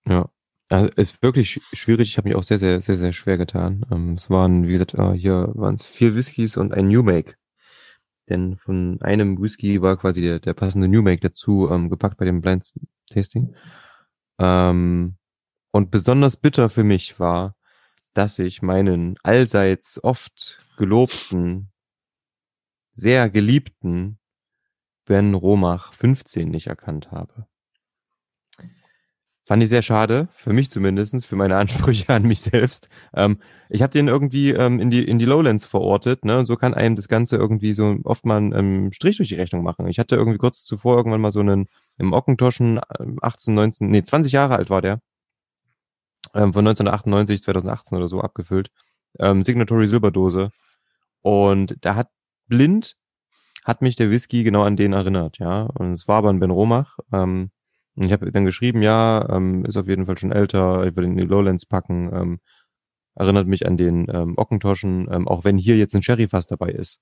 [0.06, 0.28] Ja.
[0.68, 2.10] Also ist wirklich schwierig.
[2.10, 3.84] Ich habe mich auch sehr, sehr, sehr, sehr schwer getan.
[3.90, 7.34] Ähm, es waren, wie gesagt, äh, hier waren es vier Whiskys und ein New Make.
[8.28, 12.24] Denn von einem Whisky war quasi der, der passende New Make dazu ähm, gepackt bei
[12.24, 12.72] dem Blind
[13.08, 13.56] Tasting.
[14.38, 15.16] Ähm,
[15.72, 17.56] und besonders bitter für mich war,
[18.14, 21.72] dass ich meinen allseits oft gelobten,
[22.92, 24.18] sehr geliebten
[25.04, 27.46] Ben Romach 15 nicht erkannt habe.
[29.50, 32.88] Fand ich sehr schade, für mich zumindestens, für meine Ansprüche an mich selbst.
[33.12, 36.38] Ähm, ich habe den irgendwie ähm, in, die, in die Lowlands verortet, ne?
[36.38, 39.34] Und so kann einem das Ganze irgendwie so oft mal einen ähm, Strich durch die
[39.34, 39.88] Rechnung machen.
[39.88, 41.66] Ich hatte irgendwie kurz zuvor irgendwann mal so einen
[41.98, 42.78] im Ockentoschen,
[43.22, 45.00] 18, 19, nee, 20 Jahre alt war der
[46.32, 48.70] ähm, von 1998, 2018 oder so abgefüllt.
[49.18, 50.52] Ähm, Signatory Silberdose.
[51.22, 52.10] Und da hat
[52.46, 52.96] blind
[53.64, 55.62] hat mich der Whisky genau an den erinnert, ja.
[55.62, 56.98] Und es war aber ein Ben Romach.
[57.12, 57.50] Ähm,
[57.96, 61.12] ich habe dann geschrieben, ja, ähm, ist auf jeden Fall schon älter, ich würde ihn
[61.12, 62.10] in die Lowlands packen.
[62.12, 62.40] Ähm,
[63.14, 67.00] erinnert mich an den ähm, Ockentoschen, ähm, auch wenn hier jetzt ein Sherry-Fass dabei ist.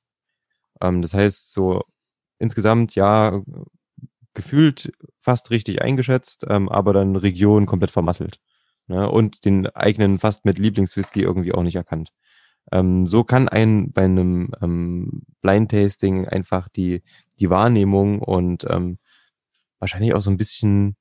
[0.81, 1.83] Ähm, das heißt, so
[2.39, 3.43] insgesamt, ja,
[4.35, 8.41] gefühlt fast richtig eingeschätzt, ähm, aber dann Region komplett vermasselt
[8.87, 12.13] ne, und den eigenen fast mit Lieblingswhisky irgendwie auch nicht erkannt.
[12.73, 17.03] Ähm, so kann ein bei einem ähm, Blind Tasting einfach die
[17.41, 18.99] die Wahrnehmung und ähm,
[19.79, 20.97] wahrscheinlich auch so ein bisschen,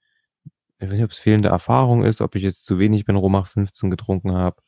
[0.80, 3.48] ich weiß nicht, ob es fehlende Erfahrung ist, ob ich jetzt zu wenig Ben Romach
[3.48, 4.62] 15 getrunken habe,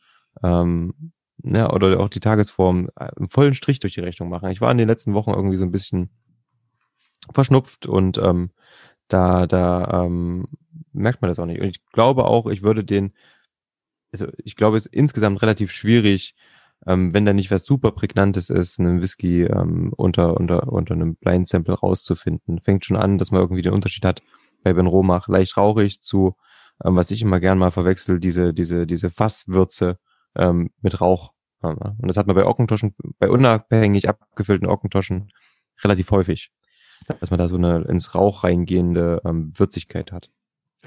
[0.43, 4.49] ähm, ne, oder auch die Tagesform äh, einen vollen Strich durch die Rechnung machen.
[4.49, 6.09] Ich war in den letzten Wochen irgendwie so ein bisschen
[7.33, 8.51] verschnupft und ähm,
[9.07, 10.47] da, da ähm,
[10.93, 11.61] merkt man das auch nicht.
[11.61, 13.13] Und ich glaube auch, ich würde den,
[14.11, 16.35] also ich glaube, es ist insgesamt relativ schwierig,
[16.89, 21.15] ähm, wenn da nicht was super Prägnantes ist, einen Whisky ähm, unter, unter, unter einem
[21.15, 22.59] Blind Sample rauszufinden.
[22.59, 24.21] Fängt schon an, dass man irgendwie den Unterschied hat
[24.63, 26.35] bei Ben Romach, leicht rauchig zu,
[26.83, 29.99] ähm, was ich immer gern mal verwechsel, diese, diese, diese Fasswürze
[30.35, 31.31] ähm, mit Rauch.
[31.61, 35.29] Und das hat man bei Ockentoschen, bei unabhängig abgefüllten Ockentoschen
[35.83, 36.51] relativ häufig
[37.19, 40.29] dass man da so eine ins Rauch reingehende ähm, Würzigkeit hat.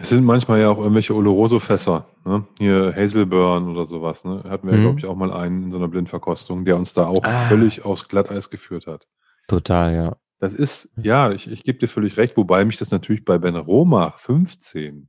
[0.03, 2.45] Es sind manchmal ja auch irgendwelche Oloroso-Fässer, ne?
[2.59, 4.43] Hier Hazelburn oder sowas, ne?
[4.49, 4.83] Hatten wir, mhm.
[4.83, 7.47] glaube ich, auch mal einen in so einer Blindverkostung, der uns da auch ah.
[7.49, 9.07] völlig aufs Glatteis geführt hat.
[9.47, 10.17] Total, ja.
[10.41, 13.55] Das ist, ja, ich, ich gebe dir völlig recht, wobei mich das natürlich bei Ben
[13.55, 15.09] Romach 15,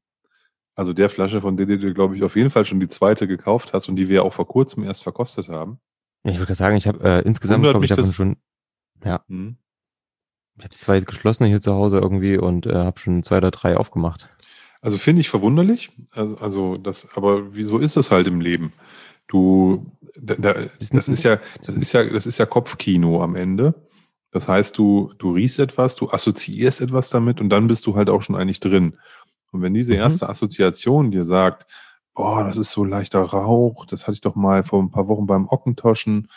[0.76, 3.74] also der Flasche, von der du, glaube ich, auf jeden Fall schon die zweite gekauft
[3.74, 5.80] hast und die wir auch vor kurzem erst verkostet haben.
[6.24, 8.38] Ja, ich würde gerade sagen, ich habe äh, insgesamt, glaube ich, davon das- schon,
[9.04, 9.58] ja, Hm.
[10.58, 13.76] ich habe zwei geschlossene hier zu Hause irgendwie und äh, habe schon zwei oder drei
[13.76, 14.30] aufgemacht.
[14.84, 15.92] Also finde ich verwunderlich.
[16.14, 18.74] Also, das, aber wieso ist es halt im Leben?
[19.28, 19.86] Du,
[20.20, 20.54] da, da,
[20.92, 23.74] das ist ja, das ist ja, das ist ja Kopfkino am Ende.
[24.32, 28.10] Das heißt, du, du riechst etwas, du assoziierst etwas damit und dann bist du halt
[28.10, 28.98] auch schon eigentlich drin.
[29.52, 30.00] Und wenn diese Mhm.
[30.00, 31.66] erste Assoziation dir sagt,
[32.14, 35.28] boah, das ist so leichter Rauch, das hatte ich doch mal vor ein paar Wochen
[35.28, 36.30] beim Ockentoschen.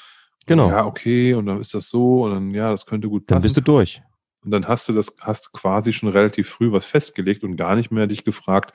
[0.47, 0.68] Genau.
[0.68, 3.34] Ja, okay, und dann ist das so und dann, ja, das könnte gut passen.
[3.36, 4.01] Dann bist du durch.
[4.47, 7.90] Und dann hast du das, hast quasi schon relativ früh was festgelegt und gar nicht
[7.90, 8.72] mehr dich gefragt,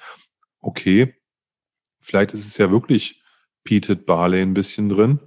[0.59, 1.15] okay,
[2.01, 3.24] vielleicht ist es ja wirklich
[3.63, 5.19] Peated Barley ein bisschen drin.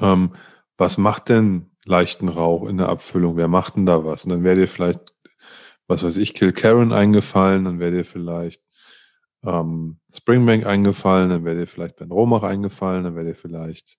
[0.00, 0.34] Ähm,
[0.78, 3.36] was macht denn leichten Rauch in der Abfüllung?
[3.36, 4.24] Wer macht denn da was?
[4.24, 5.14] Und dann wäre dir vielleicht,
[5.88, 8.62] was weiß ich, Kill Karen eingefallen, dann wäre dir vielleicht
[9.44, 13.98] ähm, Springbank eingefallen, dann wäre dir vielleicht Ben Romach eingefallen, dann wäre dir vielleicht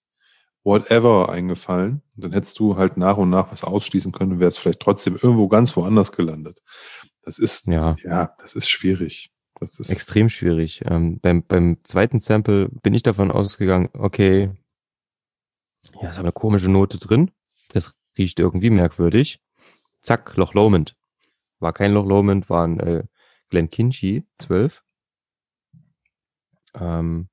[0.64, 2.02] whatever eingefallen.
[2.16, 5.16] Und dann hättest du halt nach und nach was ausschließen können und wärst vielleicht trotzdem
[5.16, 6.62] irgendwo ganz woanders gelandet.
[7.24, 7.96] Das ist, Ja.
[8.04, 9.32] ja, das ist schwierig.
[9.60, 10.82] Das ist, Extrem schwierig.
[10.86, 14.52] Ähm, beim, beim zweiten Sample bin ich davon ausgegangen, okay,
[16.02, 17.32] ja, ist aber eine komische Note drin.
[17.70, 19.42] Das riecht irgendwie merkwürdig.
[20.02, 20.96] Zack, Loch Lomond.
[21.60, 23.04] War kein Loch Lomond, war ein äh,
[23.50, 24.84] Glen Kinchy 12.
[26.76, 27.29] Ähm,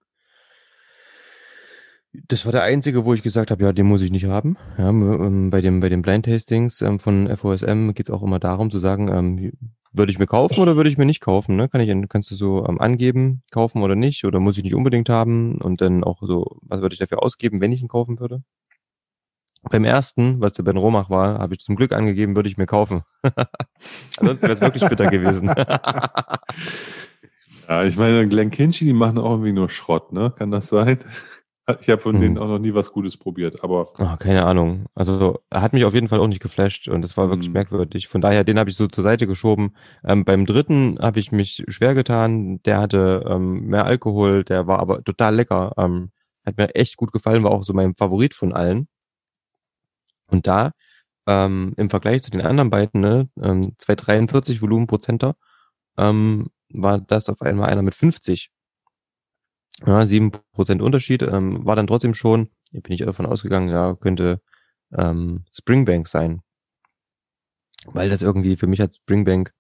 [2.29, 4.57] das war der einzige, wo ich gesagt habe, ja, den muss ich nicht haben.
[4.79, 8.39] Ja, ähm, bei dem bei den Blind Tastings ähm, von FOSM geht es auch immer
[8.39, 9.53] darum zu sagen, ähm,
[9.93, 11.57] würde ich mir kaufen oder würde ich mir nicht kaufen?
[11.57, 11.69] Ne?
[11.69, 14.25] Kann ich, kannst du so ähm, angeben, kaufen oder nicht?
[14.25, 15.57] Oder muss ich nicht unbedingt haben?
[15.61, 18.43] Und dann auch so, was würde ich dafür ausgeben, wenn ich ihn kaufen würde?
[19.63, 22.67] Beim ersten, was der Ben Romach war, habe ich zum Glück angegeben, würde ich mir
[22.67, 23.03] kaufen.
[24.19, 25.49] Ansonsten wäre es wirklich bitter gewesen.
[27.69, 30.33] ja, ich meine, Glen Kinchy, die machen auch irgendwie nur Schrott, ne?
[30.37, 30.99] Kann das sein?
[31.81, 32.21] Ich habe von Hm.
[32.21, 34.87] denen auch noch nie was Gutes probiert, aber Ah, keine Ahnung.
[34.95, 37.55] Also er hat mich auf jeden Fall auch nicht geflasht und das war wirklich Hm.
[37.55, 38.09] merkwürdig.
[38.09, 39.75] Von daher, den habe ich so zur Seite geschoben.
[40.05, 42.63] Ähm, beim dritten habe ich mich schwer getan.
[42.65, 45.73] Der hatte ähm, mehr Alkohol, der war aber total lecker.
[45.77, 46.11] Ähm,
[46.45, 48.87] hat mir echt gut gefallen, war auch so mein Favorit von allen.
[50.29, 50.73] Und da,
[51.27, 55.37] ähm, im Vergleich zu den anderen beiden, ne, ähm, 243 Volumenprozenter,
[55.99, 58.51] ähm, war das auf einmal einer mit 50.
[59.85, 64.41] Ja, sieben Prozent Unterschied, ähm, war dann trotzdem schon, bin ich davon ausgegangen, ja, könnte
[64.97, 66.41] ähm, Springbank sein.
[67.87, 69.53] Weil das irgendwie für mich als Springbank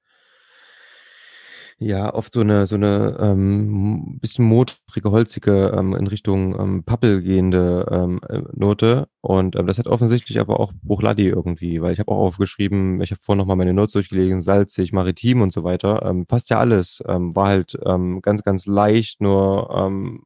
[1.79, 7.23] ja oft so eine so eine ähm, bisschen modrige, holzige ähm, in Richtung ähm, Pappel
[7.23, 9.09] gehende ähm, äh, Note.
[9.21, 13.11] Und ähm, das hat offensichtlich aber auch Bruchladi irgendwie, weil ich habe auch aufgeschrieben, ich
[13.11, 17.03] habe vorhin nochmal meine Notes durchgelesen, salzig, maritim und so weiter, ähm, passt ja alles,
[17.07, 20.23] ähm, war halt ähm, ganz ganz leicht, nur ähm,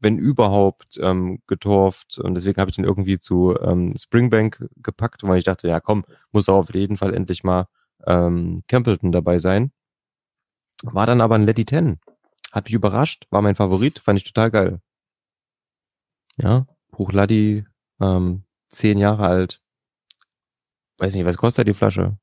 [0.00, 2.18] wenn überhaupt ähm, getorft.
[2.18, 6.04] Und deswegen habe ich den irgendwie zu ähm, Springbank gepackt, weil ich dachte, ja komm,
[6.32, 7.66] muss auch auf jeden Fall endlich mal
[8.06, 9.70] ähm, Campbellton dabei sein.
[10.82, 11.98] War dann aber ein Letty 10.
[12.52, 14.80] Hat mich überrascht, war mein Favorit, fand ich total geil.
[16.38, 17.64] Ja, Bruchladi,
[18.00, 19.62] ähm, zehn Jahre alt.
[20.98, 22.18] Weiß nicht, was kostet die Flasche?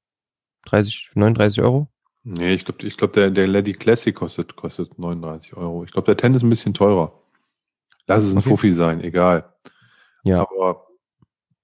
[0.66, 1.89] 30, 39 Euro?
[2.26, 5.84] nee, ich glaube, ich glaub, der, der Lady Classic kostet, kostet 39 Euro.
[5.84, 7.19] Ich glaube, der Ten ist ein bisschen teurer.
[8.07, 8.49] Lass es ein Okay.
[8.49, 9.53] Fuffi sein, egal.
[10.23, 10.41] Ja.
[10.41, 10.88] Aber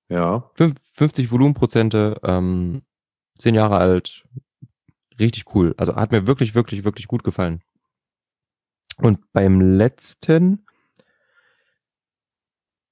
[0.10, 2.82] ja, Fünf- 50 Volumenprozente, ähm,
[3.38, 4.26] zehn Jahre alt,
[5.20, 5.74] richtig cool.
[5.78, 7.62] Also hat mir wirklich, wirklich, wirklich gut gefallen.
[8.98, 10.66] Und beim letzten,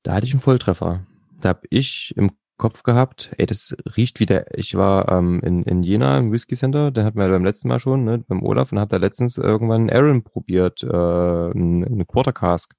[0.04, 1.06] da hatte ich einen Volltreffer.
[1.42, 5.64] Da habe ich im Kopf gehabt, ey, das riecht wie der, ich war ähm, in,
[5.64, 8.72] in Jena im Whisky Center, den hatten wir beim letzten Mal schon, ne, beim Olaf,
[8.72, 12.74] und hab da letztens irgendwann einen Aaron probiert, äh, einen Quarter Cask.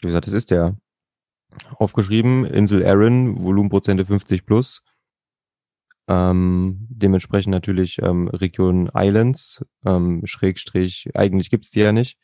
[0.00, 0.76] Wie gesagt, das ist der
[1.76, 4.82] aufgeschrieben, Insel Aaron, Volumenprozente 50 plus.
[6.08, 12.18] Ähm, dementsprechend natürlich ähm, Region Islands, ähm, Schrägstrich, eigentlich gibt's die ja nicht.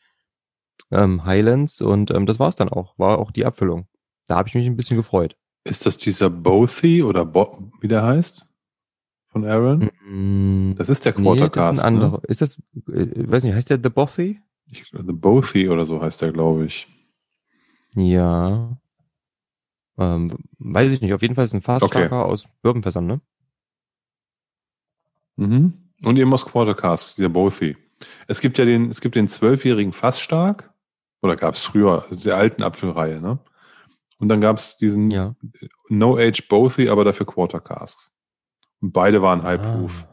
[0.91, 3.87] Ähm, Highlands und ähm, das war's dann auch, war auch die Abfüllung.
[4.27, 5.37] Da habe ich mich ein bisschen gefreut.
[5.63, 8.45] ist das dieser Bothy oder Bo wie der heißt?
[9.27, 9.91] Von Aaron?
[10.07, 12.21] Mm, Das ist der nee, Quarter das ist ein anderer.
[12.27, 14.33] Ist das, äh, weiß nicht, heißt der The Bothy?
[14.33, 14.41] Ne?
[14.71, 16.87] Ich, The Bothy oder so heißt der, glaube ich.
[17.95, 18.77] Ja.
[19.97, 23.21] Ähm, weiß ich nicht, auf jeden Fall ist es ein Fassstarker aus Bourbonfässern, ne?
[25.39, 25.73] Mhm.
[26.03, 27.77] Und eben aus Quarter Cask, dieser Bothy.
[28.27, 30.69] Es gibt ja den, es gibt den zwölfjährigen Fassstark,
[31.21, 33.39] oder gab es früher, also der alten Apfelreihe, ne?
[34.19, 35.33] Und dann gab es diesen Ja.
[35.89, 38.13] No Age Bothy, aber dafür Quarter Casks.
[38.81, 40.07] Und beide waren High Proof.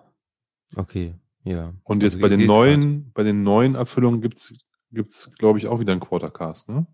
[0.74, 1.72] Ah, okay, ja.
[1.84, 4.58] Und jetzt Also bei den neuen, bei den neuen Abfüllungen gibt's
[4.92, 6.86] gibt's glaube ich auch wieder einen Quartercast, ne?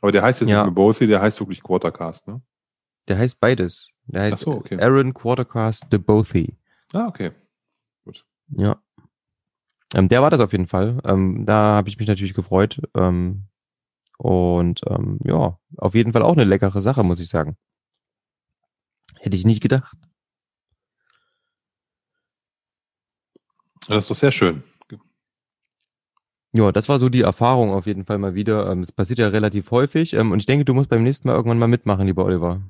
[0.00, 0.58] Aber der heißt jetzt Ja.
[0.58, 2.40] nicht mehr Bothy, der heißt wirklich Quartercast, ne?
[3.08, 3.88] Der heißt beides.
[4.06, 4.78] Der heißt so, okay.
[4.80, 6.56] Aaron Quartercast de Bothy.
[6.92, 7.32] Ah, okay.
[8.50, 8.82] Ja.
[9.94, 10.98] Ähm, der war das auf jeden Fall.
[11.04, 12.80] Ähm, da habe ich mich natürlich gefreut.
[12.94, 13.46] Ähm,
[14.18, 17.56] und ähm, ja, auf jeden Fall auch eine leckere Sache, muss ich sagen.
[19.20, 19.96] Hätte ich nicht gedacht.
[23.88, 24.62] Das ist doch sehr schön.
[26.52, 28.70] Ja, das war so die Erfahrung auf jeden Fall mal wieder.
[28.70, 30.14] Ähm, Es passiert ja relativ häufig.
[30.14, 32.62] Ähm, und ich denke, du musst beim nächsten Mal irgendwann mal mitmachen, lieber Oliver.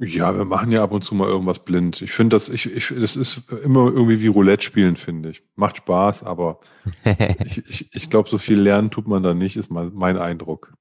[0.00, 2.02] Ja, wir machen ja ab und zu mal irgendwas blind.
[2.02, 5.42] Ich finde das, ich, ich, das ist immer irgendwie wie Roulette spielen, finde ich.
[5.56, 6.60] Macht Spaß, aber
[7.44, 10.72] ich, ich, ich glaube, so viel lernen tut man da nicht, ist mal mein Eindruck.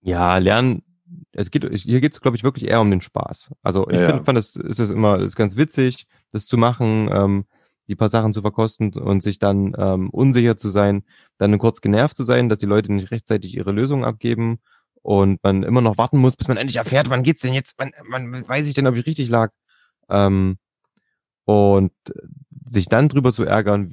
[0.00, 0.82] Ja, lernen.
[1.32, 3.50] Es geht, hier geht es, glaube ich, wirklich eher um den Spaß.
[3.62, 4.24] Also ich Ja, find, ja.
[4.24, 7.44] fand das ist es immer ist ganz witzig, das zu machen, ähm,
[7.88, 11.04] die paar Sachen zu verkosten und sich dann ähm, unsicher zu sein,
[11.38, 14.58] dann kurz genervt zu sein, dass die Leute nicht rechtzeitig ihre Lösungen abgeben
[15.04, 17.92] und man immer noch warten muss, bis man endlich erfährt, wann geht's denn jetzt, wann,
[18.08, 19.50] wann weiß ich denn, ob ich richtig lag.
[20.08, 20.56] Ähm,
[21.44, 21.92] und
[22.66, 23.92] sich dann drüber zu ärgern,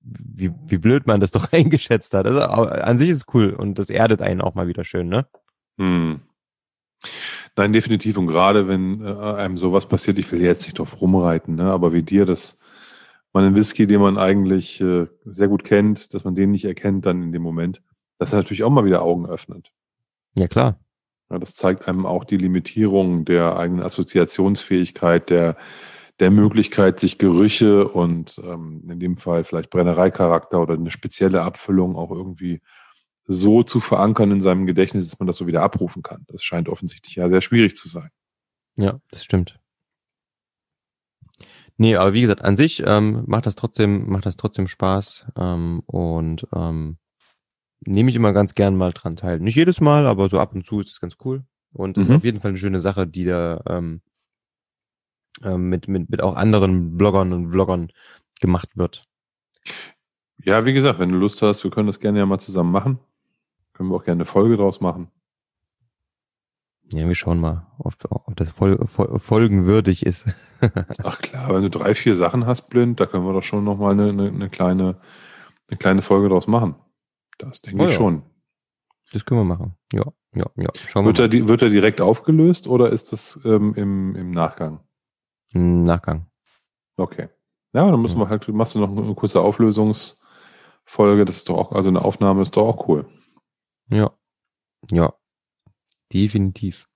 [0.00, 2.26] wie, wie blöd man das doch eingeschätzt hat.
[2.26, 5.26] Also an sich ist es cool und das erdet einen auch mal wieder schön, ne?
[5.76, 6.22] Hm.
[7.54, 8.16] Nein, definitiv.
[8.16, 11.70] Und gerade wenn äh, einem sowas passiert, ich will jetzt nicht drauf rumreiten, ne?
[11.70, 12.58] aber wie dir, dass
[13.34, 17.04] man einen Whisky, den man eigentlich äh, sehr gut kennt, dass man den nicht erkennt
[17.04, 17.82] dann in dem Moment,
[18.18, 19.73] das ist natürlich auch mal wieder Augen öffnet.
[20.34, 20.78] Ja, klar.
[21.30, 25.56] Ja, das zeigt einem auch die Limitierung der eigenen Assoziationsfähigkeit, der,
[26.20, 31.96] der Möglichkeit, sich Gerüche und ähm, in dem Fall vielleicht Brennereicharakter oder eine spezielle Abfüllung
[31.96, 32.60] auch irgendwie
[33.26, 36.24] so zu verankern in seinem Gedächtnis, dass man das so wieder abrufen kann.
[36.28, 38.10] Das scheint offensichtlich ja sehr schwierig zu sein.
[38.76, 39.58] Ja, das stimmt.
[41.76, 45.82] Nee, aber wie gesagt, an sich ähm, macht das trotzdem, macht das trotzdem Spaß ähm,
[45.86, 46.98] und ähm,
[47.86, 49.40] nehme ich immer ganz gern mal dran teil.
[49.40, 51.44] Nicht jedes Mal, aber so ab und zu ist das ganz cool.
[51.72, 52.10] Und das Mhm.
[52.12, 54.00] ist auf jeden Fall eine schöne Sache, die da ähm,
[55.42, 57.88] ähm, mit, mit, mit auch anderen Bloggern und Vloggern
[58.40, 59.04] gemacht wird.
[60.38, 62.98] Ja, wie gesagt, wenn du Lust hast, wir können das gerne ja mal zusammen machen.
[63.72, 65.08] Können wir auch gerne eine Folge draus machen.
[66.92, 70.26] Ja, wir schauen mal, ob, ob das voll, voll, folgenwürdig ist.
[71.02, 73.78] Ach klar, wenn du drei, vier Sachen hast blind, da können wir doch schon noch
[73.78, 75.00] mal eine, eine, eine kleine,
[75.68, 76.74] eine kleine Folge draus machen.
[77.38, 77.96] Das denke Oh ich ja.
[77.96, 78.22] schon.
[79.12, 79.76] Das können wir machen.
[79.92, 80.04] Ja,
[80.34, 80.68] ja, ja.
[80.88, 84.80] Schauen Wird wir er, wird er direkt aufgelöst oder ist das ähm, im, im Nachgang?
[85.52, 86.26] Im Nachgang.
[86.96, 87.28] Okay.
[87.72, 88.24] Ja, dann müssen Ja.
[88.24, 92.42] wir halt, machst du noch eine kurze Auflösungsfolge, das ist doch auch, also eine Aufnahme
[92.42, 93.06] ist doch auch cool.
[93.92, 94.16] Ja.
[94.90, 95.14] Ja.
[96.12, 96.88] Definitiv.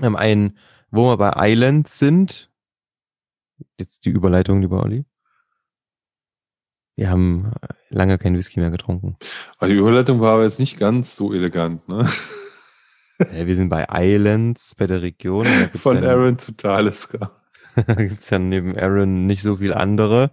[0.00, 0.58] Ähm, ein,
[0.90, 2.52] wo wir bei Island sind.
[3.78, 5.04] Jetzt die Überleitung, lieber Olli.
[7.00, 7.50] Wir haben
[7.88, 9.16] lange kein Whisky mehr getrunken.
[9.56, 12.06] Aber die Überleitung war aber jetzt nicht ganz so elegant, ne?
[13.18, 15.44] Äh, wir sind bei Islands, bei der Region.
[15.74, 17.32] Von ja, Aaron zu Talisker.
[17.86, 20.30] Da gibt's ja neben Aaron nicht so viel andere.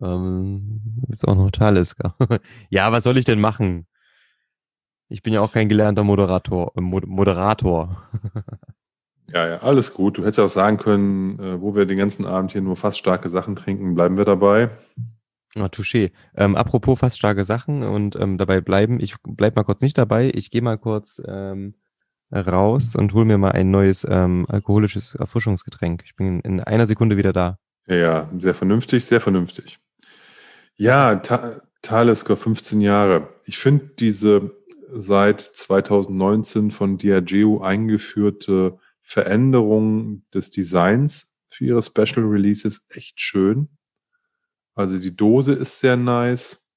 [0.00, 2.14] Ähm, gibt's auch noch Talisker.
[2.70, 3.86] ja, was soll ich denn machen?
[5.08, 6.72] Ich bin ja auch kein gelernter Moderator.
[6.74, 8.02] Äh, Mod Moderator.
[9.28, 10.18] Ja, ja, alles gut.
[10.18, 12.98] Du hättest ja auch sagen können, äh, wo wir den ganzen Abend hier nur fast
[12.98, 14.70] starke Sachen trinken, bleiben wir dabei.
[15.54, 16.12] Ah, touché.
[16.34, 19.00] Ähm, apropos fast starke Sachen und ähm, dabei bleiben.
[19.00, 20.30] Ich bleib mal kurz nicht dabei.
[20.34, 21.74] Ich gehe mal kurz ähm,
[22.34, 26.02] raus und hol mir mal ein neues ähm, alkoholisches Erfrischungsgetränk.
[26.06, 27.58] Ich bin in einer Sekunde wieder da.
[27.86, 29.78] Ja, sehr vernünftig, sehr vernünftig.
[30.76, 33.28] Ja, Ta Talisker, 15 Jahre.
[33.44, 34.52] Ich finde diese
[34.88, 43.68] seit 2019 von Diageo eingeführte Veränderung des Designs für ihre Special Releases echt schön.
[44.74, 46.68] Also die Dose ist sehr nice.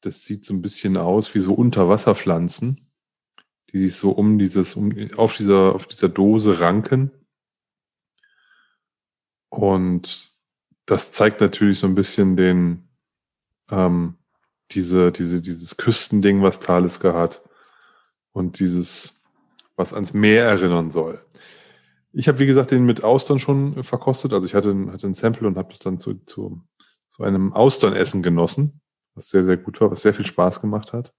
[0.00, 2.90] Das sieht so ein bisschen aus wie so Unterwasserpflanzen,
[3.72, 7.10] die sich so um dieses, um, auf dieser, auf dieser Dose ranken.
[9.48, 10.34] Und
[10.86, 12.88] das zeigt natürlich so ein bisschen den,
[13.70, 14.16] ähm,
[14.72, 17.42] diese, diese, dieses Küstending, was Talisker hat.
[18.32, 19.24] Und dieses,
[19.76, 21.24] was ans Meer erinnern soll.
[22.12, 24.32] Ich habe, wie gesagt, den mit Austern schon verkostet.
[24.32, 26.62] Also ich hatte, hatte ein Sample und habe das dann zu, zu,
[27.14, 28.80] zu einem Austernessen genossen,
[29.14, 31.14] was sehr, sehr gut war, was sehr viel Spaß gemacht hat.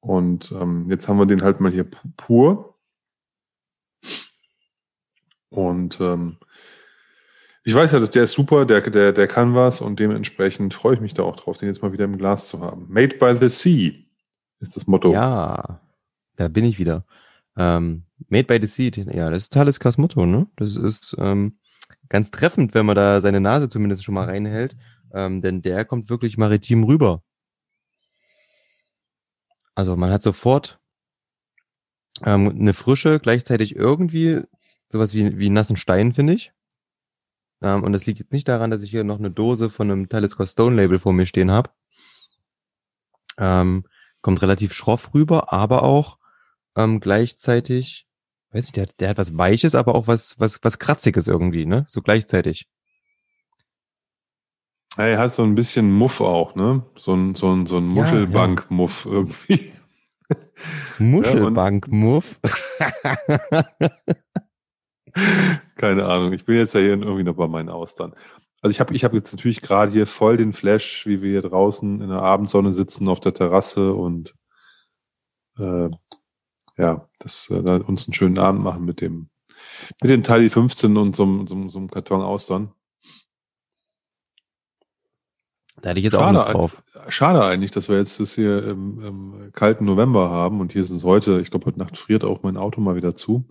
[0.00, 2.78] Und ähm, jetzt haben wir den halt mal hier pu- pur.
[5.50, 6.38] Und ähm,
[7.62, 10.94] ich weiß ja, dass der ist super, der, der, der kann was und dementsprechend freue
[10.94, 12.86] ich mich da auch drauf, den jetzt mal wieder im Glas zu haben.
[12.88, 13.92] Made by the Sea
[14.58, 15.12] ist das Motto.
[15.12, 15.80] Ja,
[16.34, 17.04] da bin ich wieder.
[17.56, 20.48] Ähm, Made by the Seed, ja, das ist Taliskers Motto, ne?
[20.56, 21.58] Das ist ähm,
[22.08, 24.76] ganz treffend, wenn man da seine Nase zumindest schon mal reinhält,
[25.12, 27.22] ähm, denn der kommt wirklich maritim rüber.
[29.74, 30.80] Also man hat sofort
[32.24, 34.42] ähm, eine Frische, gleichzeitig irgendwie
[34.88, 36.52] sowas wie, wie nassen Stein, finde ich.
[37.62, 40.08] Ähm, und das liegt jetzt nicht daran, dass ich hier noch eine Dose von einem
[40.08, 41.70] Talisker Stone Label vor mir stehen habe.
[43.38, 43.84] Ähm,
[44.22, 46.18] kommt relativ schroff rüber, aber auch
[46.74, 48.05] ähm, gleichzeitig,
[48.56, 51.84] weiß nicht, der, der hat was Weiches, aber auch was, was, was Kratziges irgendwie, ne?
[51.88, 52.66] So gleichzeitig.
[54.96, 56.82] Ja, er hat so ein bisschen Muff auch, ne?
[56.96, 59.72] So ein, so ein, so ein Ja, Muschelbank-Muff irgendwie.
[60.98, 62.40] Muschelbank-Muff.
[65.76, 66.32] Keine Ahnung.
[66.32, 68.14] Ich bin jetzt ja hier irgendwie noch bei meinen Austern.
[68.62, 71.42] Also ich habe ich hab jetzt natürlich gerade hier voll den Flash, wie wir hier
[71.42, 74.34] draußen in der Abendsonne sitzen auf der Terrasse und
[75.58, 75.90] äh,
[76.78, 79.28] ja, das äh, da uns einen schönen Abend machen mit dem
[80.02, 82.72] mit dem Tali 15 und so, einem- so, so einem Karton Austern.
[85.82, 86.82] Da hätte ich jetzt auch Lust drauf.
[87.08, 90.90] Schade eigentlich, dass wir jetzt das hier im, im kalten November haben und hier ist
[90.90, 93.46] es heute, ich glaube, heute Nacht friert auch mein Auto mal wieder zu.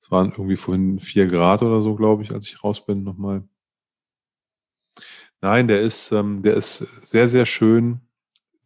[0.00, 3.44] Es waren irgendwie vorhin vier Grad oder so, glaube ich, als ich raus bin nochmal.
[5.40, 8.00] Nein, der ist, ähm, der ist sehr, sehr schön.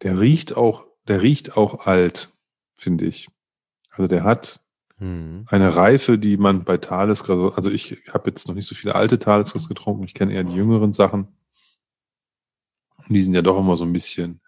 [0.03, 2.31] Der riecht auch, der riecht auch alt,
[2.77, 3.29] finde ich.
[3.97, 4.61] Also der hat
[4.99, 5.45] Hm.
[5.49, 9.19] eine Reife, die man bei Talisker, also ich habe jetzt noch nicht so viele alte
[9.19, 11.27] Taliskers getrunken, ich kenne eher die jüngeren Sachen.
[12.97, 14.41] Und die sind ja doch immer so ein bisschen,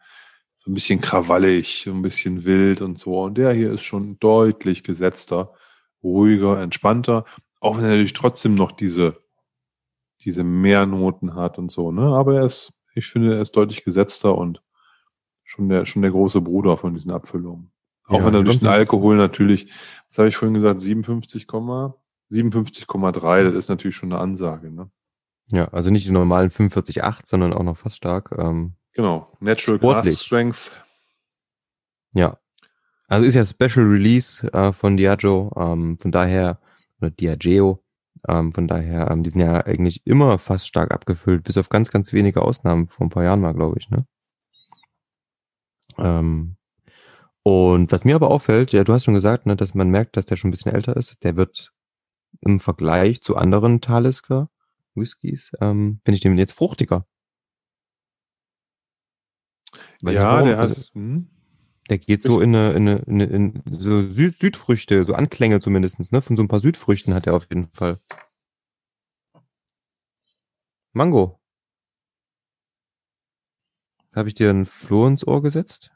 [0.57, 3.21] so ein bisschen krawallig, so ein bisschen wild und so.
[3.21, 5.53] Und der hier ist schon deutlich gesetzter,
[6.01, 7.25] ruhiger, entspannter,
[7.59, 9.21] auch wenn er natürlich trotzdem noch diese,
[10.21, 12.01] diese Mehrnoten hat und so, ne?
[12.15, 14.63] Aber er ist, ich finde, er ist deutlich gesetzter und
[15.43, 17.71] schon der, schon der große Bruder von diesen Abfüllungen.
[18.09, 19.71] Auch Ja, wenn er durch den Alkohol natürlich,
[20.09, 24.89] was habe ich vorhin gesagt, 57, 57,3, das ist natürlich schon eine Ansage, ne?
[25.51, 28.35] Ja, also nicht die normalen 45,8, sondern auch noch fast stark.
[28.37, 29.31] Ähm, Genau.
[29.39, 30.15] Natural Sportlich.
[30.15, 30.71] Glass Strength.
[32.13, 32.37] ja.
[33.07, 36.59] Also ist ja Special Release äh, von Diageo, ähm, von daher,
[37.01, 37.83] oder Diageo,
[38.27, 41.89] ähm, von daher, ähm, die sind ja eigentlich immer fast stark abgefüllt, bis auf ganz,
[41.89, 44.05] ganz wenige Ausnahmen vor ein paar Jahren mal, glaube ich, ne?
[45.97, 46.55] Ähm,
[47.49, 50.27] und was mir aber auffällt, ja, du hast schon gesagt, ne, dass man merkt, dass
[50.27, 51.23] der schon ein bisschen älter ist.
[51.23, 51.73] Der wird
[52.41, 54.51] im Vergleich zu anderen Talisker
[54.93, 57.07] Whiskys, ähm, finde ich den jetzt fruchtiger.
[60.03, 61.27] Weiß ja, der hat, Also, hm?
[61.89, 65.59] der geht so in eine, in eine, in, eine, in so Süd Südfrüchte, so Anklänge
[65.59, 66.21] zumindestens, ne?
[66.21, 67.97] Von so ein paar Südfrüchten hat er auf jeden Fall.
[70.93, 71.39] Mango.
[74.15, 75.91] Habe ich dir ein Floh ins Ohr gesetzt?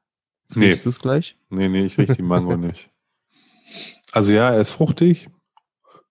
[0.55, 0.67] Nee.
[0.67, 1.37] Riechst du es gleich?
[1.49, 2.89] Nee, nee, ich rieche die Mango nicht.
[4.11, 5.29] Also ja, er ist fruchtig.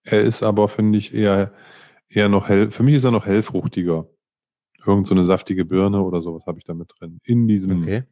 [0.05, 1.53] Er ist aber, finde ich, eher,
[2.09, 2.71] eher noch hell.
[2.71, 4.09] Für mich ist er noch hellfruchtiger.
[4.85, 7.21] Irgend so eine saftige Birne oder sowas habe ich da mit drin.
[7.23, 8.05] In diesem Okay.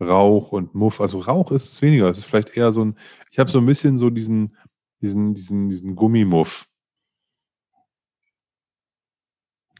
[0.00, 1.00] Rauch und Muff.
[1.00, 2.08] Also Rauch ist es weniger.
[2.08, 2.96] Es ist vielleicht eher so ein,
[3.30, 4.56] ich habe so ein bisschen so diesen,
[5.02, 6.66] diesen, diesen, diesen Gummimuff.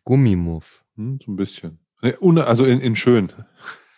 [0.04, 0.84] Gummimuff.
[0.96, 1.78] Hm, so ein bisschen.
[2.02, 3.32] Nee, Also in, in schön.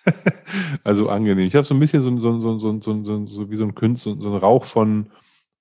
[0.85, 1.47] also angenehm.
[1.47, 3.74] Ich habe so ein bisschen so, so, so, so, so, so, so wie so ein
[3.74, 5.10] Künstler, so ein Rauch von,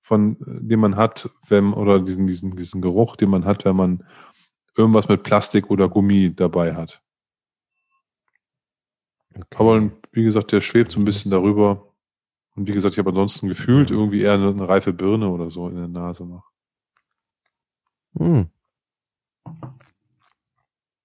[0.00, 3.76] von, äh, den man hat, wenn, oder diesen, diesen, diesen Geruch, den man hat, wenn
[3.76, 4.04] man
[4.76, 7.02] irgendwas mit Plastik oder Gummi dabei hat.
[9.34, 9.56] Okay.
[9.56, 11.86] Aber wie gesagt, der schwebt so ein bisschen darüber.
[12.56, 15.68] Und wie gesagt, ich habe ansonsten gefühlt irgendwie eher eine, eine reife Birne oder so
[15.68, 16.44] in der Nase noch.
[18.18, 18.50] Hm.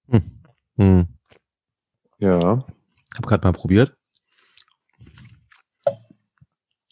[0.09, 0.21] Hm.
[0.77, 1.07] Hm.
[2.19, 2.65] Ja.
[3.15, 3.95] Hab gerade mal probiert.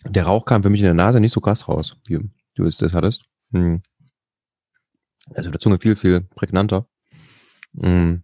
[0.06, 2.20] Der Rauch kam für mich in der Nase nicht so krass raus, wie
[2.56, 3.24] du es das hattest.
[3.52, 3.82] Hm.
[5.34, 6.88] Also der Zunge viel, viel prägnanter.
[7.80, 8.24] Hm.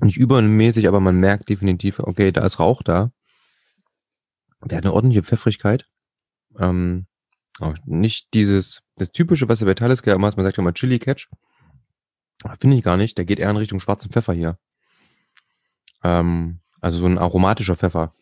[0.00, 3.12] Nicht übermäßig, aber man merkt definitiv, okay, da ist Rauch da.
[4.64, 5.88] Der hat eine ordentliche Pfeffrigkeit.
[6.56, 7.06] Ähm,
[7.58, 10.74] aber nicht dieses, das typische, was er bei Talisker immer ist, man sagt ja immer
[10.74, 11.28] Chili Catch.
[12.60, 13.18] Finde ich gar nicht.
[13.18, 14.58] Der geht eher in Richtung schwarzen Pfeffer hier.
[16.04, 18.14] Ähm, also so ein aromatischer Pfeffer.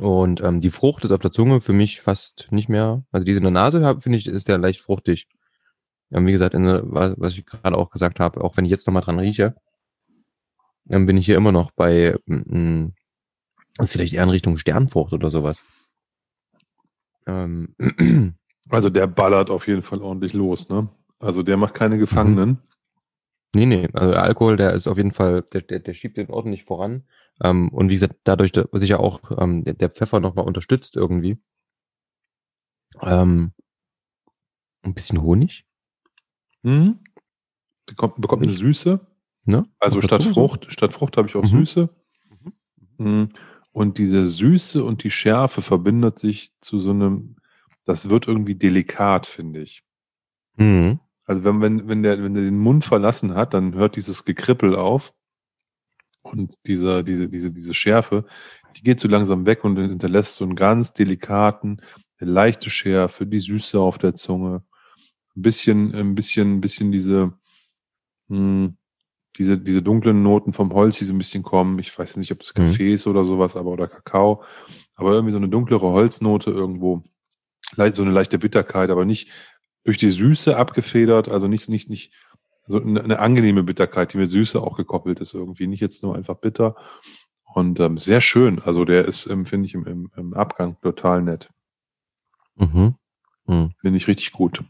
[0.00, 3.04] Und ähm, die Frucht ist auf der Zunge für mich fast nicht mehr.
[3.10, 5.28] Also diese in der Nase finde ich, ist der leicht fruchtig.
[6.10, 9.02] Ähm, wie gesagt, in was, ich gerade auch gesagt habe, auch wenn ich jetzt nochmal
[9.02, 9.54] dran rieche,
[10.84, 12.88] dann bin ich hier immer noch bei mm,
[13.80, 15.62] ist vielleicht eher in Richtung Sternfrucht oder sowas.
[17.26, 17.74] Ähm,
[18.68, 20.88] Also der ballert auf jeden Fall ordentlich los, ne?
[21.20, 22.58] Also der macht keine Gefangenen.
[23.54, 26.28] Nee, nee, also der Alkohol, der ist auf jeden Fall, der, der, der schiebt den
[26.28, 27.04] ordentlich voran.
[27.42, 31.38] Ähm, und wie gesagt, dadurch, sich ja auch ähm, der, Pfeffer nochmal unterstützt irgendwie,
[33.02, 33.52] ähm,
[34.82, 35.66] Ein bisschen Honig.
[36.62, 37.00] Mhm.
[37.86, 39.00] Bekommt, bekommt eine Süße.
[39.44, 39.66] Ne?
[39.78, 40.32] Also statt so?
[40.32, 41.64] Frucht, statt Frucht habe ich auch Mhm.
[41.64, 41.88] Süße.
[42.98, 43.30] Mhm.
[43.72, 47.36] Und diese Süße und die Schärfe verbindet sich zu so einem,
[47.84, 49.84] das wird irgendwie delikat, finde ich.
[50.56, 51.00] Mhm.
[51.24, 54.74] Also wenn, wenn, wenn der, wenn der den Mund verlassen hat, dann hört dieses Gekrippel
[54.74, 55.14] auf.
[56.32, 58.24] Und diese, diese, diese, diese Schärfe,
[58.76, 61.80] die geht so langsam weg und hinterlässt so einen ganz delikaten,
[62.18, 64.62] eine leichte Schärfe, die Süße auf der Zunge.
[65.36, 67.32] Ein bisschen, ein bisschen, ein bisschen diese,
[68.28, 68.74] mh,
[69.36, 71.78] diese, diese dunklen Noten vom Holz, die so ein bisschen kommen.
[71.78, 72.64] Ich weiß nicht, ob das Mhm.
[72.64, 74.42] Kaffee ist oder sowas, aber oder Kakao.
[74.96, 77.04] Aber irgendwie so eine dunklere Holznote irgendwo.
[77.92, 79.30] So eine leichte Bitterkeit, aber nicht
[79.84, 82.12] durch die Süße abgefedert, also nicht, nicht, nicht,
[82.68, 86.14] so eine, eine angenehme Bitterkeit, die mit Süße auch gekoppelt ist irgendwie, nicht jetzt nur
[86.14, 86.76] einfach bitter.
[87.54, 88.60] Und ähm, sehr schön.
[88.60, 91.50] Also der ist, ähm, finde ich, im, im, im Abgang total nett.
[92.56, 92.94] Mhm.
[93.46, 93.72] Mhm.
[93.80, 94.62] Finde ich richtig gut.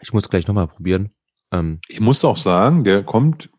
[0.00, 1.10] Ich muss gleich nochmal probieren.
[1.50, 3.50] Ähm, Ich muss auch sagen, der kommt,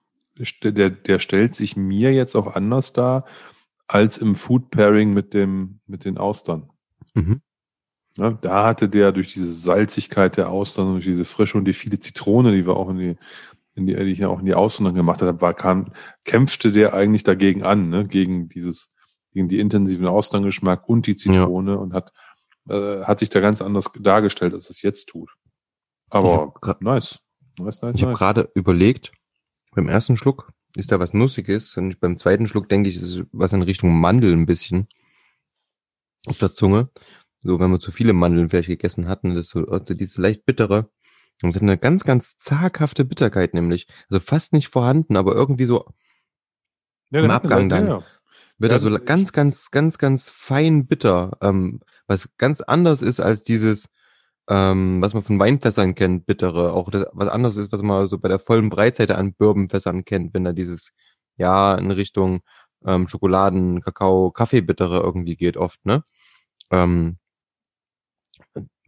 [0.63, 3.25] der, der stellt sich mir jetzt auch anders dar
[3.87, 6.69] als im Food Pairing mit dem, mit den Austern.
[7.13, 7.41] mhm.
[8.17, 11.73] Ne, da hatte der durch diese Salzigkeit der Austern und durch diese Frische und die
[11.73, 13.17] viele Zitrone, die wir auch in die,
[13.79, 15.93] in die, die ich ja auch in die Austern dann gemacht habe, war, kam,
[16.25, 18.93] kämpfte der eigentlich dagegen an, ne, gegen dieses,
[19.31, 22.11] gegen die intensiven Austerngeschmack und die Zitrone und hat,
[22.69, 25.29] äh, hat sich da ganz anders dargestellt, als es jetzt tut.
[26.07, 27.19] Ich Aber nice.
[27.57, 28.19] Nice, nice, Ich habe nice.
[28.19, 29.11] gerade überlegt,
[29.73, 33.23] beim ersten Schluck ist da was Nussiges und beim zweiten Schluck denke ich, es ist
[33.31, 34.87] was in Richtung Mandel ein bisschen
[36.25, 36.89] auf der Zunge.
[37.41, 40.45] So, wenn wir zu viele Mandeln vielleicht gegessen hatten, das ist so also diese leicht
[40.45, 40.89] bittere
[41.41, 43.87] und hat eine ganz, ganz zaghafte Bitterkeit nämlich.
[44.09, 45.85] Also fast nicht vorhanden, aber irgendwie so
[47.11, 47.87] ja, im Abgang dann.
[47.87, 48.03] Ja, ja.
[48.57, 53.19] wird Ja, so ich- ganz, ganz, ganz, ganz fein bitter, ähm, was ganz anders ist
[53.19, 53.89] als dieses,
[54.49, 58.17] ähm, was man von Weinfässern kennt, bittere, auch das, was anderes ist, was man so
[58.17, 60.91] bei der vollen Breitseite an Bourbonfässern kennt, wenn da dieses,
[61.37, 62.41] ja, in Richtung
[62.85, 66.03] ähm, Schokoladen, Kakao, Kaffeebittere irgendwie geht oft, ne?
[66.71, 67.17] Ähm,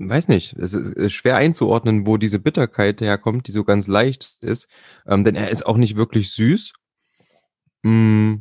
[0.10, 4.68] weiß nicht, es ist, schwer einzuordnen, wo diese Bitterkeit herkommt, die so ganz leicht ist,
[5.06, 6.74] ähm, denn er ist auch nicht wirklich süß.
[7.84, 8.36] Mm,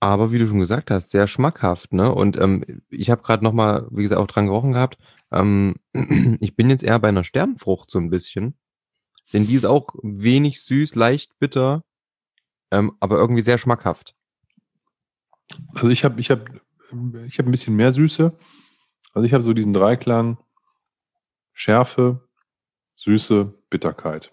[0.00, 2.14] aber wie du schon gesagt hast, sehr schmackhaft, ne?
[2.14, 4.98] Und ähm, ich habe gerade noch mal, wie gesagt, auch dran gerochen gehabt.
[5.32, 5.76] Ähm,
[6.40, 8.54] ich bin jetzt eher bei einer Sternfrucht so ein bisschen,
[9.32, 11.84] denn die ist auch wenig süß, leicht bitter,
[12.70, 14.14] ähm, aber irgendwie sehr schmackhaft.
[15.74, 16.50] Also ich habe ich hab,
[17.26, 18.36] ich hab ein bisschen mehr Süße.
[19.14, 20.38] Also ich habe so diesen Dreiklang
[21.52, 22.28] Schärfe,
[22.96, 24.32] Süße, Bitterkeit.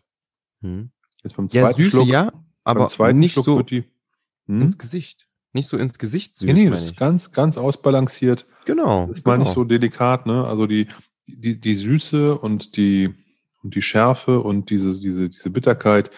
[0.62, 0.92] Hm.
[1.24, 2.32] Jetzt beim Ja, zweiten Süße Schluck, ja,
[2.64, 3.84] aber nicht Schluck so wird die.
[4.48, 4.64] Hm?
[4.64, 6.48] ins Gesicht, nicht so ins Gesicht süß.
[6.48, 8.48] Nee, nee, das ist ganz, ganz ausbalanciert.
[8.66, 9.06] genau.
[9.08, 9.44] Das ist mal genau.
[9.46, 10.46] nicht so delikat, ne?
[10.46, 10.88] Also die,
[11.28, 13.14] die, die Süße und die,
[13.62, 16.10] und die Schärfe und diese, diese, diese Bitterkeit,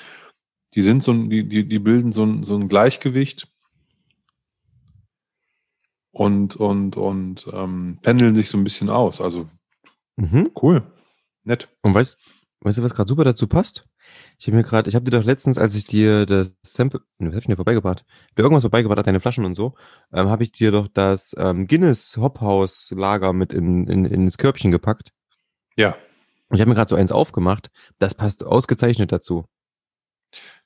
[0.74, 3.53] die sind so ein, die, die, die bilden so ein, so ein Gleichgewicht
[6.14, 9.20] und, und, und ähm, pendeln sich so ein bisschen aus.
[9.20, 9.50] Also
[10.16, 10.52] Mhm.
[10.62, 10.84] cool.
[11.44, 11.68] Nett.
[11.82, 12.18] Und weißt,
[12.62, 13.86] weißt du, was gerade super dazu passt?
[14.38, 17.30] Ich habe mir gerade, ich habe dir doch letztens, als ich dir das Sample, ne,
[17.30, 18.06] was hab ich dir vorbeigebracht?
[18.30, 19.74] Ich dir irgendwas vorbeigebracht, hat deine Flaschen und so,
[20.14, 24.70] ähm, habe ich dir doch das ähm, Guinness Hophaus Lager mit in, in, ins Körbchen
[24.72, 25.12] gepackt.
[25.76, 25.98] Ja,
[26.50, 27.72] Und ich habe mir gerade so eins aufgemacht.
[27.98, 29.46] Das passt ausgezeichnet dazu.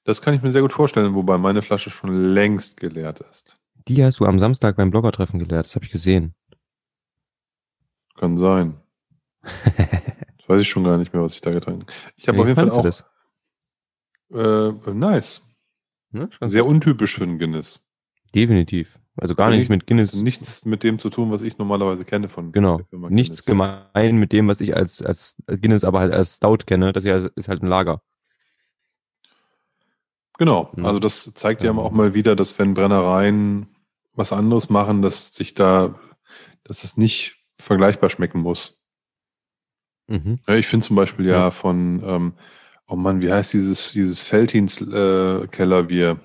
[0.04, 3.58] das kann ich mir sehr gut vorstellen, wobei meine Flasche schon längst geleert ist.
[3.88, 5.66] Die hast du am Samstag beim Bloggertreffen geleert.
[5.66, 6.36] Das habe ich gesehen.
[8.16, 8.80] Kann sein.
[9.42, 9.54] Das
[10.48, 11.92] weiß ich schon gar nicht mehr, was ich da getrunken habe.
[12.16, 13.06] Ich habe auf jeden Fall auch das?
[14.32, 15.42] Äh, nice.
[16.12, 16.30] Ne?
[16.42, 17.86] Sehr untypisch für einen Guinness.
[18.34, 19.00] Definitiv.
[19.16, 20.22] Also gar Hatte nicht mit Guinness.
[20.22, 22.82] Nichts mit dem zu tun, was ich normalerweise kenne von Genau.
[22.92, 26.94] Nichts gemein mit dem, was ich als, als Guinness aber halt als Stout kenne.
[26.94, 28.02] Das hier ist halt ein Lager.
[30.38, 30.72] Genau.
[30.76, 30.86] Mhm.
[30.86, 31.80] Also das zeigt ja Ähm.
[31.80, 33.68] auch mal wieder, dass wenn Brennereien
[34.18, 36.00] was anderes machen, dass sich da,
[36.64, 38.84] dass es nicht vergleichbar schmecken muss.
[40.08, 40.40] Mhm.
[40.48, 41.52] Ja, ich finde zum Beispiel ja, Ja.
[41.52, 42.34] von, ähm,
[42.88, 46.20] oh Mann, wie heißt dieses, dieses Feltins äh, Kellerbier?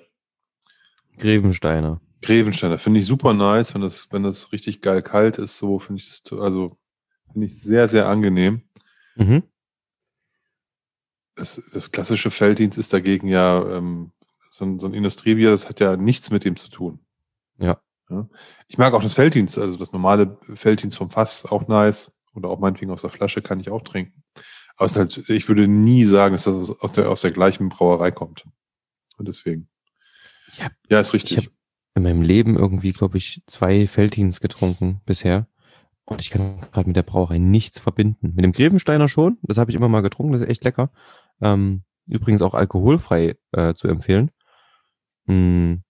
[1.18, 2.00] Grevensteiner.
[2.22, 2.78] Grevensteiner.
[2.78, 6.22] Finde ich super nice, wenn das, wenn das richtig geil kalt ist, so finde ich
[6.22, 6.68] das, also
[7.32, 8.62] finde ich sehr, sehr angenehm.
[9.16, 9.42] Mhm.
[11.34, 14.12] Das, das klassische Felddienst ist dagegen ja ähm,
[14.50, 17.00] so, ein, so ein Industriebier, das hat ja nichts mit dem zu tun.
[17.58, 17.80] Ja.
[18.10, 18.28] ja.
[18.68, 22.16] Ich mag auch das Felddienst, also das normale Felddienst vom Fass, auch nice.
[22.34, 24.22] Oder auch meinetwegen aus der Flasche kann ich auch trinken.
[24.76, 27.68] Aber es ist halt, ich würde nie sagen, dass das aus der, aus der gleichen
[27.68, 28.46] Brauerei kommt.
[29.18, 29.68] Und deswegen.
[30.58, 31.36] Hab- ja, ist richtig.
[31.38, 31.52] ich hab-
[31.94, 35.46] In meinem Leben irgendwie, glaube ich, zwei Feldhins getrunken bisher.
[36.04, 38.32] Und ich kann gerade mit der Brauerei nichts verbinden.
[38.34, 40.90] Mit dem Grevensteiner schon, das habe ich immer mal getrunken, das ist echt lecker.
[41.42, 44.30] Ähm, übrigens auch alkoholfrei äh, zu empfehlen.
[45.26, 45.82] Hm,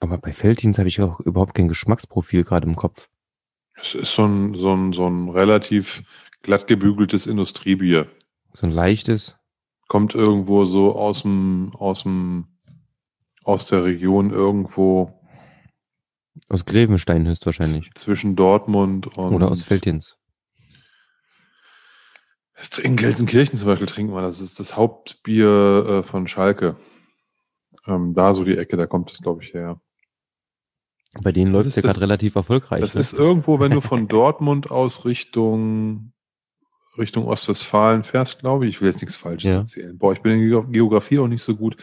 [0.00, 3.08] aber bei Feldins habe ich auch überhaupt kein Geschmacksprofil gerade im Kopf.
[3.80, 6.02] Es ist so ein, so ein, so ein relativ
[6.42, 8.08] glatt gebügeltes Industriebier.
[8.52, 9.36] So ein leichtes.
[9.88, 12.46] Kommt irgendwo so aus dem, aus dem,
[13.44, 15.20] aus der Region irgendwo
[16.48, 17.90] Aus Grevenstein höchstwahrscheinlich.
[17.94, 19.34] zwischen Dortmund und.
[19.34, 20.16] Oder aus Feldins.
[22.82, 26.76] In Gelsenkirchen zum Beispiel trinken wir, das ist das Hauptbier äh, von Schalke.
[27.86, 29.80] Ähm, da so die Ecke, da kommt es, glaube ich, her.
[31.22, 32.80] Bei denen läuft es ja gerade relativ erfolgreich.
[32.80, 33.00] Das ne?
[33.00, 36.12] ist irgendwo, wenn du von Dortmund aus Richtung,
[36.96, 38.76] Richtung Ostwestfalen fährst, glaube ich.
[38.76, 39.58] Ich will jetzt nichts Falsches Ja.
[39.58, 39.96] erzählen.
[39.96, 41.76] Boah, ich bin in Geo- Geografie auch nicht so gut.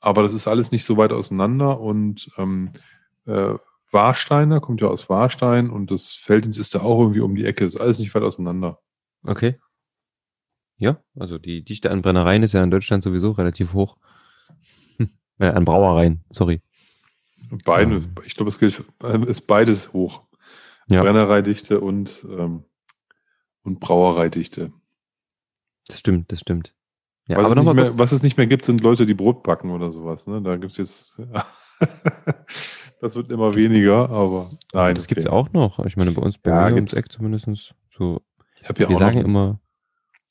[0.00, 1.80] Aber das ist alles nicht so weit auseinander.
[1.80, 2.70] Und ähm,
[3.26, 3.54] äh,
[3.90, 7.64] Warsteiner kommt ja aus Warstein und das Felddienst ist da auch irgendwie um die Ecke.
[7.64, 8.78] Das ist alles nicht weit auseinander.
[9.24, 9.58] Okay.
[10.78, 13.96] Ja, also die Dichte an Brennereien ist ja in Deutschland sowieso relativ hoch.
[15.38, 16.62] Äh, an Brauereien, sorry.
[17.64, 18.14] Beide, Ähm.
[18.24, 18.84] ich glaube, es gilt, für-
[19.26, 20.22] ist beides hoch.
[20.88, 21.02] Ja.
[21.02, 22.64] Brennereidichte und, ähm,
[23.62, 24.72] und Brauereidichte.
[25.88, 26.74] Das stimmt, das stimmt.
[27.28, 29.70] Ja, was, es mehr, kurz, was es nicht mehr gibt, sind Leute, die Brot backen
[29.70, 30.26] oder sowas.
[30.28, 30.40] Ne?
[30.42, 31.20] Da gibt's jetzt.
[33.00, 34.94] das wird immer weniger, aber nein.
[34.94, 35.84] das gibt's auch noch.
[35.86, 36.92] Ich meine, bei uns bei Ja, mir ums.
[36.94, 38.22] Eck zumindest so.
[38.60, 39.60] Ich ja wir auch sagen noch, immer,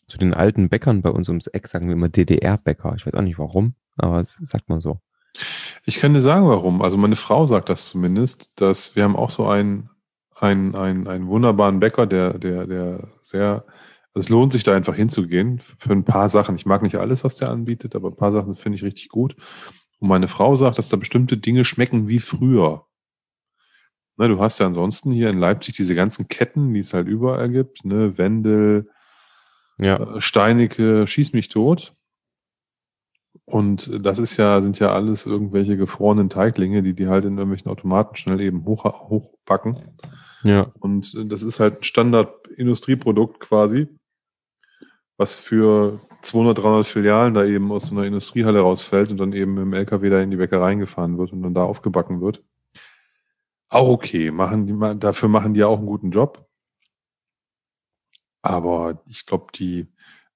[0.07, 2.95] zu den alten Bäckern bei uns ums Eck sagen wir immer DDR-Bäcker.
[2.95, 4.99] Ich weiß auch nicht warum, aber es sagt man so.
[5.85, 6.81] Ich kann dir sagen, warum.
[6.81, 9.89] Also meine Frau sagt das zumindest, dass wir haben auch so einen,
[10.39, 13.65] einen, einen, einen wunderbaren Bäcker, der, der, der sehr,
[14.13, 16.55] also es lohnt sich da einfach hinzugehen für, ein paar Sachen.
[16.55, 19.35] Ich mag nicht alles, was der anbietet, aber ein paar Sachen finde ich richtig gut.
[19.99, 22.85] Und meine Frau sagt, dass da bestimmte Dinge schmecken wie früher.
[24.17, 27.49] Ne, du hast ja ansonsten hier in Leipzig diese ganzen Ketten, die es halt überall
[27.49, 28.89] gibt, ne, Wendel,
[29.77, 30.15] Ja.
[30.15, 31.93] äh, Steinecke, schieß mich tot.
[33.43, 37.69] Und das ist ja, sind ja alles irgendwelche gefrorenen Teiglinge, die die halt in irgendwelchen
[37.69, 39.79] Automaten schnell eben hoch, hochbacken.
[40.43, 40.71] Ja.
[40.79, 43.87] Und das ist halt ein Standard-Industrieprodukt quasi,
[45.17, 49.57] was für 200, 300 Filialen da eben aus so einer Industriehalle rausfällt und dann eben
[49.57, 52.43] im LKW da in die Bäckereien gefahren wird und dann da aufgebacken wird.
[53.69, 56.47] Auch okay, machen die, dafür machen die ja auch einen guten Job.
[58.41, 59.87] Aber ich glaube, die,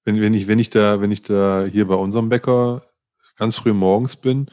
[0.03, 2.81] wenn, wenn ich, wenn ich da, wenn ich da hier bei unserem Bäcker
[3.39, 4.49] ganz früh morgens bin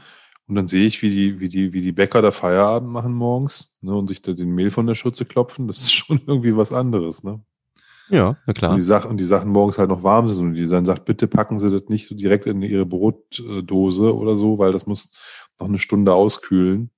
[0.49, 3.77] und dann sehe ich, wie die, wie die, wie die Bäcker da Feierabend machen morgens,
[3.81, 6.73] ne, und sich da den Mehl von der Schürze klopfen, das ist schon irgendwie was
[6.73, 7.41] anderes, ne?
[8.09, 8.77] Ja, na Und klar.
[8.77, 11.27] die, Sachen, und die Sachen morgens halt noch warm sind und die dann sagt, bitte
[11.27, 15.13] packen Sie das nicht so direkt in Ihre Brotdose oder so, weil das muss
[15.59, 16.91] noch eine Stunde auskühlen.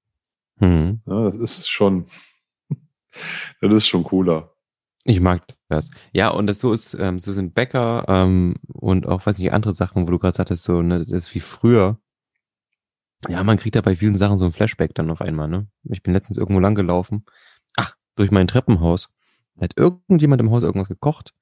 [0.58, 1.00] Hm.
[1.06, 2.04] Ja, das ist schon,
[3.62, 4.52] das ist schon cooler.
[5.04, 5.90] Ich mag das.
[6.12, 9.72] Ja, und das so ist, ähm, so sind Bäcker ähm, und auch, weiß nicht, andere
[9.72, 11.98] Sachen, wo du gerade sagtest, so, ne, das ist wie früher.
[13.28, 15.66] Ja, man kriegt da bei vielen Sachen so ein Flashback dann auf einmal, ne?
[15.84, 17.24] Ich bin letztens irgendwo lang gelaufen.
[17.76, 19.08] Ach, durch mein Treppenhaus.
[19.56, 21.34] Da hat irgendjemand im Haus irgendwas gekocht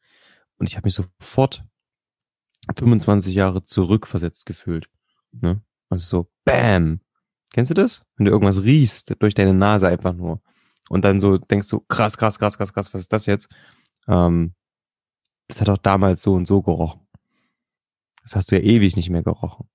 [0.58, 1.64] und ich habe mich sofort
[2.74, 4.88] 25 Jahre zurückversetzt gefühlt.
[5.32, 5.60] Ne?
[5.88, 7.00] Also so, bam.
[7.52, 8.02] Kennst du das?
[8.16, 10.40] Wenn du irgendwas riechst durch deine Nase einfach nur.
[10.88, 13.48] Und dann so denkst du, krass, krass, krass, krass, krass, was ist das jetzt?
[14.08, 14.54] Ähm,
[15.48, 17.00] das hat auch damals so und so gerochen.
[18.22, 19.68] Das hast du ja ewig nicht mehr gerochen.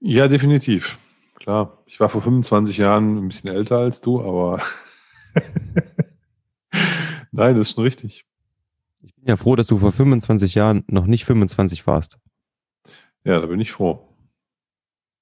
[0.00, 0.98] Ja, definitiv.
[1.34, 1.82] Klar.
[1.86, 4.60] Ich war vor 25 Jahren ein bisschen älter als du, aber
[7.30, 8.26] nein, das ist schon richtig.
[9.02, 12.18] Ich bin ja froh, dass du vor 25 Jahren noch nicht 25 warst.
[13.24, 14.06] Ja, da bin ich froh.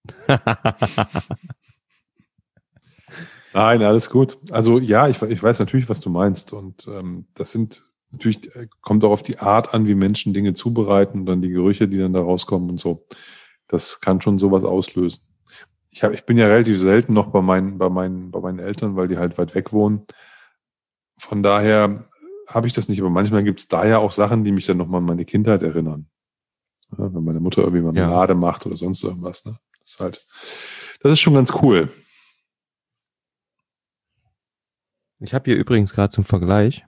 [3.55, 4.37] Nein, alles gut.
[4.51, 6.53] Also ja, ich, ich weiß natürlich, was du meinst.
[6.53, 10.55] Und ähm, das sind natürlich, äh, kommt auch auf die Art an, wie Menschen Dinge
[10.55, 13.07] zubereiten und dann die Gerüche, die dann da rauskommen und so.
[13.69, 15.23] Das kann schon sowas auslösen.
[15.91, 18.97] Ich, hab, ich bin ja relativ selten noch bei meinen, bei meinen, bei meinen Eltern,
[18.97, 20.05] weil die halt weit weg wohnen.
[21.17, 22.05] Von daher
[22.49, 24.79] habe ich das nicht, aber manchmal gibt es da ja auch Sachen, die mich dann
[24.79, 26.09] nochmal an meine Kindheit erinnern.
[26.99, 29.45] Ja, wenn meine Mutter irgendwie Marmelade macht oder sonst irgendwas.
[29.45, 29.57] Ne?
[29.79, 30.27] Das ist halt,
[31.03, 31.89] das ist schon ganz cool.
[35.21, 36.85] Ich habe hier übrigens gerade zum Vergleich.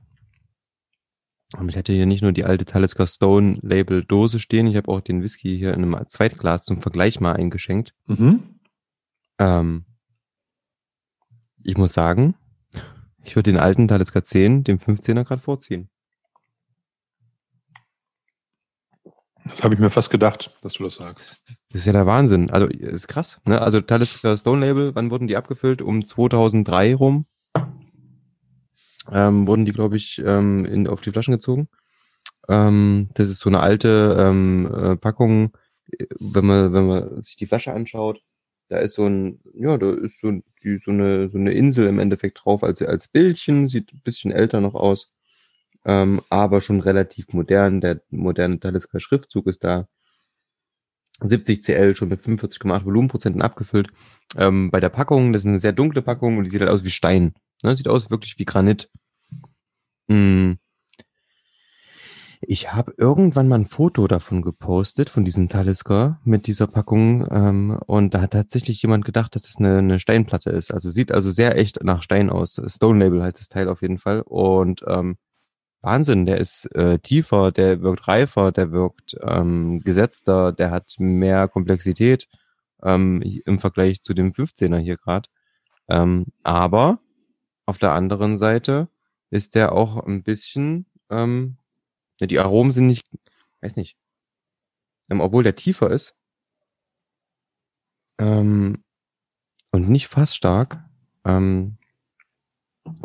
[1.69, 5.01] Ich hatte hier nicht nur die alte Talisker Stone Label Dose stehen, ich habe auch
[5.01, 7.95] den Whisky hier in einem Zweitglas zum Vergleich mal eingeschenkt.
[8.07, 8.59] Mhm.
[9.39, 9.85] Ähm,
[11.63, 12.35] ich muss sagen,
[13.23, 15.89] ich würde den alten Talisker 10 dem 15er gerade vorziehen.
[19.45, 21.43] Das habe ich mir fast gedacht, dass du das sagst.
[21.71, 22.51] Das ist ja der Wahnsinn.
[22.51, 23.41] Also ist krass.
[23.45, 23.61] Ne?
[23.61, 25.83] Also Talisker Stone Label, wann wurden die abgefüllt?
[25.83, 27.27] Um 2003 rum.
[29.13, 31.69] Ähm, wurden die, glaube ich, ähm, in, auf die Flaschen gezogen.
[32.49, 35.57] Ähm, das ist so eine alte ähm, äh, Packung,
[36.19, 38.23] wenn man, wenn man sich die Flasche anschaut,
[38.69, 41.99] da ist so ein, ja, da ist so, die, so, eine, so eine Insel im
[41.99, 45.13] Endeffekt drauf, als, als Bildchen, sieht ein bisschen älter noch aus,
[45.85, 47.81] ähm, aber schon relativ modern.
[47.81, 49.89] Der moderne Talisker Schriftzug ist da.
[51.21, 53.89] 70 CL schon mit 45,8 Volumenprozenten abgefüllt.
[54.37, 56.85] Ähm, bei der Packung, das ist eine sehr dunkle Packung und die sieht halt aus
[56.85, 57.35] wie Stein.
[57.63, 57.77] Ne?
[57.77, 58.91] Sieht aus wirklich wie Granit.
[60.09, 60.59] Hm.
[62.41, 67.27] Ich habe irgendwann mal ein Foto davon gepostet, von diesem Talisker mit dieser Packung.
[67.31, 70.73] Ähm, und da hat tatsächlich jemand gedacht, dass es eine, eine Steinplatte ist.
[70.73, 72.61] Also sieht also sehr echt nach Stein aus.
[72.67, 74.21] Stone Label heißt das Teil auf jeden Fall.
[74.23, 75.17] Und ähm,
[75.81, 81.49] Wahnsinn, der ist äh, tiefer, der wirkt reifer, der wirkt ähm, gesetzter, der hat mehr
[81.49, 82.29] Komplexität
[82.83, 85.29] ähm, im Vergleich zu dem 15er hier gerade.
[85.89, 86.99] Ähm, aber
[87.67, 88.89] auf der anderen Seite
[89.31, 91.59] ist der auch ein bisschen ähm,
[92.21, 93.07] die Aromen sind nicht,
[93.61, 93.97] weiß nicht,
[95.11, 96.17] ähm, obwohl der tiefer ist
[98.19, 98.83] ähm,
[99.71, 100.83] und nicht fast stark,
[101.25, 101.77] ähm,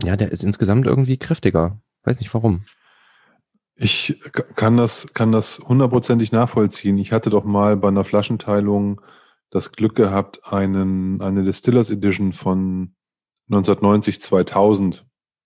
[0.04, 1.82] ja, der ist insgesamt irgendwie kräftiger.
[2.04, 2.66] Weiß nicht warum.
[3.76, 4.20] Ich
[4.56, 6.98] kann das, kann das hundertprozentig nachvollziehen.
[7.00, 9.02] Ich hatte doch mal bei einer Flaschenteilung
[9.50, 12.96] das Glück gehabt, einen, eine Distillers Edition von
[13.52, 15.06] 1990, 2000,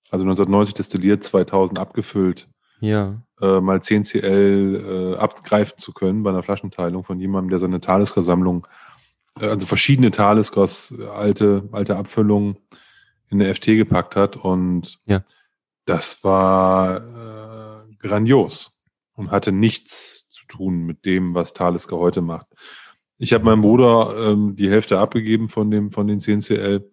[0.09, 2.47] also 1990 destilliert, 2000 abgefüllt
[2.79, 3.21] ja.
[3.41, 7.81] äh, mal 10 CL äh, abgreifen zu können bei einer Flaschenteilung von jemandem, der seine
[7.81, 8.67] Talisker-Sammlung,
[9.39, 12.57] äh, also verschiedene Taliskers, alte, alte Abfüllungen
[13.29, 14.37] in eine FT gepackt hat.
[14.37, 15.23] Und ja.
[15.85, 18.79] das war äh, grandios
[19.15, 22.47] und hatte nichts zu tun mit dem, was Talisker heute macht.
[23.17, 26.91] Ich habe meinem Bruder ähm, die Hälfte abgegeben von dem von den 10 CL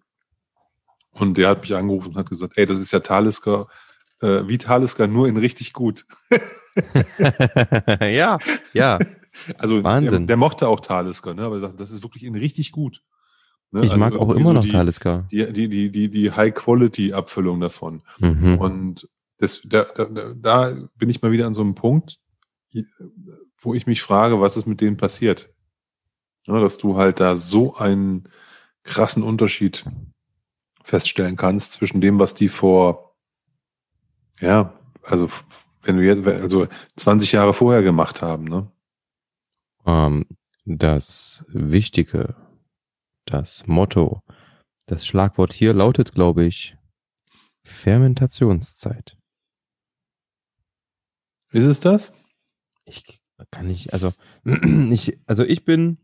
[1.13, 3.67] und der hat mich angerufen und hat gesagt, ey, das ist ja Talisker
[4.23, 6.05] äh, wie Talisker, nur in richtig gut.
[7.99, 8.39] ja,
[8.73, 8.99] ja.
[9.57, 10.27] Also Wahnsinn.
[10.27, 11.41] Der, der mochte auch Talisker, ne?
[11.41, 13.01] aber er sagt, das ist wirklich in richtig gut.
[13.71, 13.79] Ne?
[13.79, 15.27] Ich also mag auch immer so noch die, Talisker.
[15.31, 18.03] Die, die, die, die, die High-Quality-Abfüllung davon.
[18.19, 18.59] Mhm.
[18.59, 19.09] Und
[19.39, 22.19] das, da, da, da bin ich mal wieder an so einem Punkt,
[23.59, 25.49] wo ich mich frage, was ist mit denen passiert?
[26.45, 28.29] Ja, dass du halt da so einen
[28.83, 29.83] krassen Unterschied
[30.83, 33.13] feststellen kannst zwischen dem, was die vor
[34.43, 35.29] ja, also
[35.83, 38.71] wenn wir jetzt, also 20 Jahre vorher gemacht haben, ne?
[39.85, 40.25] Ähm,
[40.65, 42.35] das Wichtige,
[43.25, 44.21] das Motto,
[44.85, 46.75] das Schlagwort hier lautet, glaube ich,
[47.63, 49.17] Fermentationszeit.
[51.51, 52.13] Ist es das?
[52.85, 55.97] Ich kann nicht, also ich, also ich bin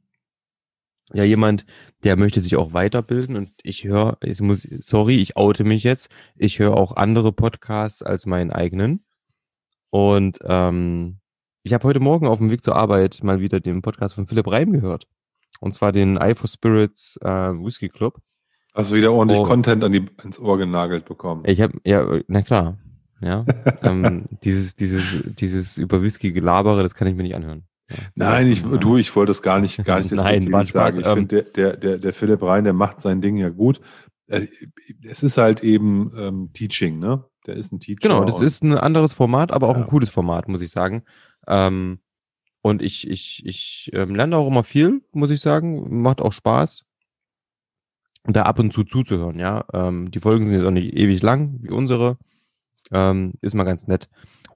[1.14, 1.66] ja jemand,
[2.04, 6.10] der möchte sich auch weiterbilden und ich höre, ich muss, sorry, ich oute mich jetzt,
[6.36, 9.04] ich höre auch andere Podcasts als meinen eigenen.
[9.90, 11.20] Und ähm,
[11.64, 14.48] ich habe heute Morgen auf dem Weg zur Arbeit mal wieder den Podcast von Philipp
[14.48, 15.08] Reim gehört.
[15.60, 18.20] Und zwar den Eye for Spirits äh, Whisky Club.
[18.74, 19.44] Hast du wieder ordentlich oh.
[19.44, 21.44] Content an die, ins Ohr genagelt bekommen?
[21.46, 22.78] Ich habe, ja, na klar.
[23.22, 23.46] Ja.
[23.82, 27.64] ähm, dieses, dieses, dieses über Whisky gelabere, das kann ich mir nicht anhören.
[28.16, 31.00] Nein, ich, du, ich wollte es gar nicht, gar nicht Nein, war sagen.
[31.00, 33.82] Ich ähm, finde, der, der, der Philipp Rhein, der macht sein Ding ja gut.
[34.28, 34.48] Äh,
[35.04, 37.26] es ist halt eben ähm, Teaching, ne?
[37.48, 38.00] Der ist ein Teacher.
[38.02, 39.82] Genau, das ist ein anderes Format, aber auch ja.
[39.82, 41.04] ein cooles Format, muss ich sagen.
[41.48, 42.00] Ähm,
[42.62, 46.02] und ich, ich, ich ähm, lerne auch immer viel, muss ich sagen.
[46.02, 46.84] Macht auch Spaß.
[48.26, 49.66] Da ab und zu zuzuhören, ja.
[49.74, 52.18] Ähm, die Folgen sind jetzt auch nicht ewig lang, wie unsere.
[52.92, 54.10] Ähm, ist mal ganz nett.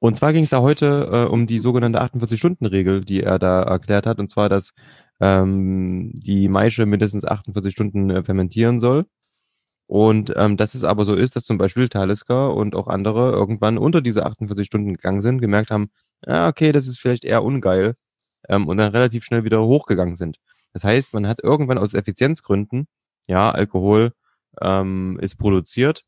[0.03, 4.05] Und zwar ging es da heute äh, um die sogenannte 48-Stunden-Regel, die er da erklärt
[4.05, 4.19] hat.
[4.19, 4.73] Und zwar, dass
[5.21, 9.05] ähm, die Maische mindestens 48 Stunden äh, fermentieren soll.
[9.87, 13.77] Und ähm, dass es aber so ist, dass zum Beispiel Talisker und auch andere irgendwann
[13.77, 15.89] unter diese 48 Stunden gegangen sind, gemerkt haben,
[16.27, 17.95] ja, okay, das ist vielleicht eher ungeil
[18.49, 20.37] ähm, und dann relativ schnell wieder hochgegangen sind.
[20.73, 22.87] Das heißt, man hat irgendwann aus Effizienzgründen,
[23.27, 24.11] ja, Alkohol
[24.61, 26.03] ähm, ist produziert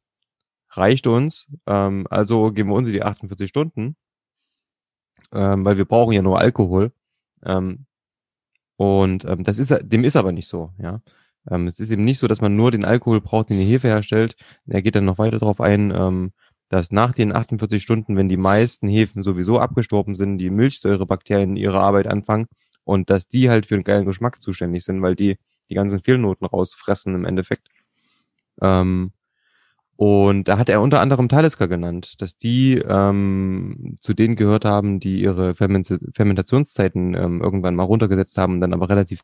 [0.70, 1.48] reicht uns.
[1.66, 3.96] Ähm, also geben wir uns die 48 Stunden,
[5.34, 6.92] ähm, weil wir brauchen ja nur Alkohol.
[7.44, 7.86] Ähm,
[8.78, 11.02] und ähm, das ist, dem ist aber nicht so, ja.
[11.50, 13.88] Ähm, es ist eben nicht so, dass man nur den Alkohol braucht, den die Hefe
[13.88, 14.36] herstellt.
[14.68, 16.32] Er geht dann noch weiter darauf ein, ähm,
[16.70, 21.80] dass nach den 48 Stunden, wenn die meisten Hefen sowieso abgestorben sind, die Milchsäurebakterien ihre
[21.80, 22.48] Arbeit anfangen
[22.84, 25.38] und dass die halt für einen geilen Geschmack zuständig sind, weil die
[25.70, 27.70] die ganzen Fehlnoten rausfressen im Endeffekt.
[28.62, 29.12] Ähm,
[29.98, 35.00] und da hat er unter anderem Talisker genannt, dass die ähm, zu denen gehört haben,
[35.00, 39.22] die ihre Ferment Fermentationszeiten ähm, irgendwann mal runtergesetzt haben, dann aber relativ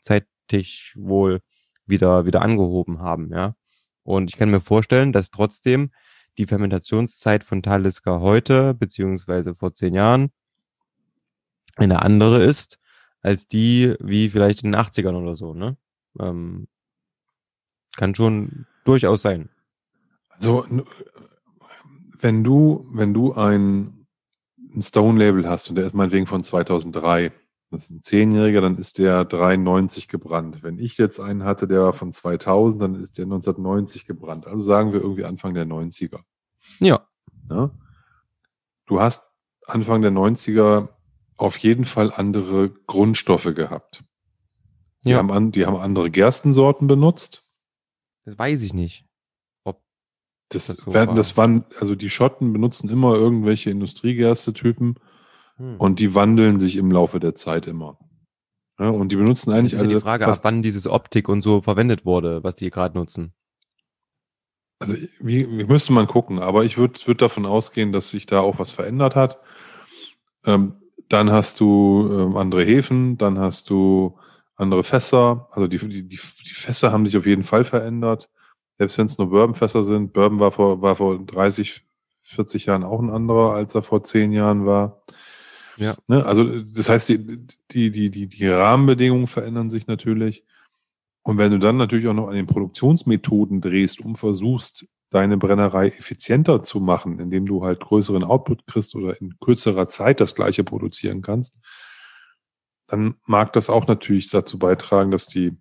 [0.00, 1.40] zeitig wohl
[1.86, 3.56] wieder wieder angehoben haben, ja.
[4.04, 5.90] Und ich kann mir vorstellen, dass trotzdem
[6.38, 10.30] die Fermentationszeit von Talisker heute, beziehungsweise vor zehn Jahren,
[11.76, 12.78] eine andere ist,
[13.22, 15.76] als die wie vielleicht in den 80ern oder so, ne?
[16.20, 16.68] Ähm,
[17.96, 19.48] kann schon durchaus sein.
[20.64, 20.84] N-
[22.20, 24.06] wenn du, wenn du ein,
[24.74, 27.32] ein Stone-Label hast und der ist meinetwegen von 2003,
[27.70, 30.62] das ist ein Zehnjähriger, dann ist der 93 gebrannt.
[30.62, 34.46] Wenn ich jetzt einen hatte, der war von 2000, dann ist der 1990 gebrannt.
[34.46, 36.20] Also sagen wir irgendwie Anfang der 90er.
[36.80, 37.06] Ja.
[37.50, 37.70] Ja?
[38.86, 39.30] Du hast
[39.66, 40.88] Anfang der 90er
[41.38, 44.04] auf jeden Fall andere Grundstoffe gehabt.
[45.04, 45.18] Die, Ja.
[45.18, 47.50] haben, an, die haben andere Gerstensorten benutzt.
[48.24, 49.06] Das weiß ich nicht.
[50.54, 54.96] Das, Das so werden, das waren, also die Schotten benutzen immer irgendwelche Industriegerste-Typen
[55.56, 55.76] Hm.
[55.76, 57.98] und die wandeln sich im Laufe der Zeit immer.
[58.78, 61.60] Ja, und die benutzen eigentlich ja die alle Frage, ab wann dieses Optik und so
[61.60, 63.32] verwendet wurde, was die gerade nutzen.
[64.80, 68.40] also wie, wie müsste man gucken, aber ich würde würd davon ausgehen, dass sich da
[68.40, 69.38] auch was verändert hat.
[70.44, 70.74] Ähm,
[71.08, 74.18] dann hast du ähm, andere Häfen, dann hast du
[74.56, 78.28] andere Fässer, also die, die, die Fässer haben sich auf jeden Fall verändert.
[78.78, 80.12] Selbst wenn es nur Bourbonfässer sind.
[80.12, 81.84] Bourbon war vor, war vor 30,
[82.22, 85.02] 40 Jahren auch ein anderer, als er vor 10 Jahren war.
[85.76, 85.94] Ja.
[86.06, 86.24] Ne?
[86.24, 90.44] Also das heißt, die, die, die, die, die Rahmenbedingungen verändern sich natürlich.
[91.22, 95.88] Und wenn du dann natürlich auch noch an den Produktionsmethoden drehst und versuchst, deine Brennerei
[95.88, 100.64] effizienter zu machen, indem du halt größeren Output kriegst oder in kürzerer Zeit das gleiche
[100.64, 101.56] produzieren kannst,
[102.88, 105.56] dann mag das auch natürlich dazu beitragen, dass die,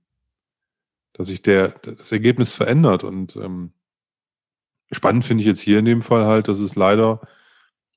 [1.14, 3.04] dass sich der, das Ergebnis verändert.
[3.04, 3.74] Und ähm,
[4.92, 7.22] spannend finde ich jetzt hier in dem Fall halt, dass es leider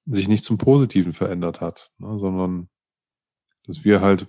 [0.06, 2.68] sich nicht zum Positiven verändert hat, ne, sondern
[3.66, 4.26] dass wir halt,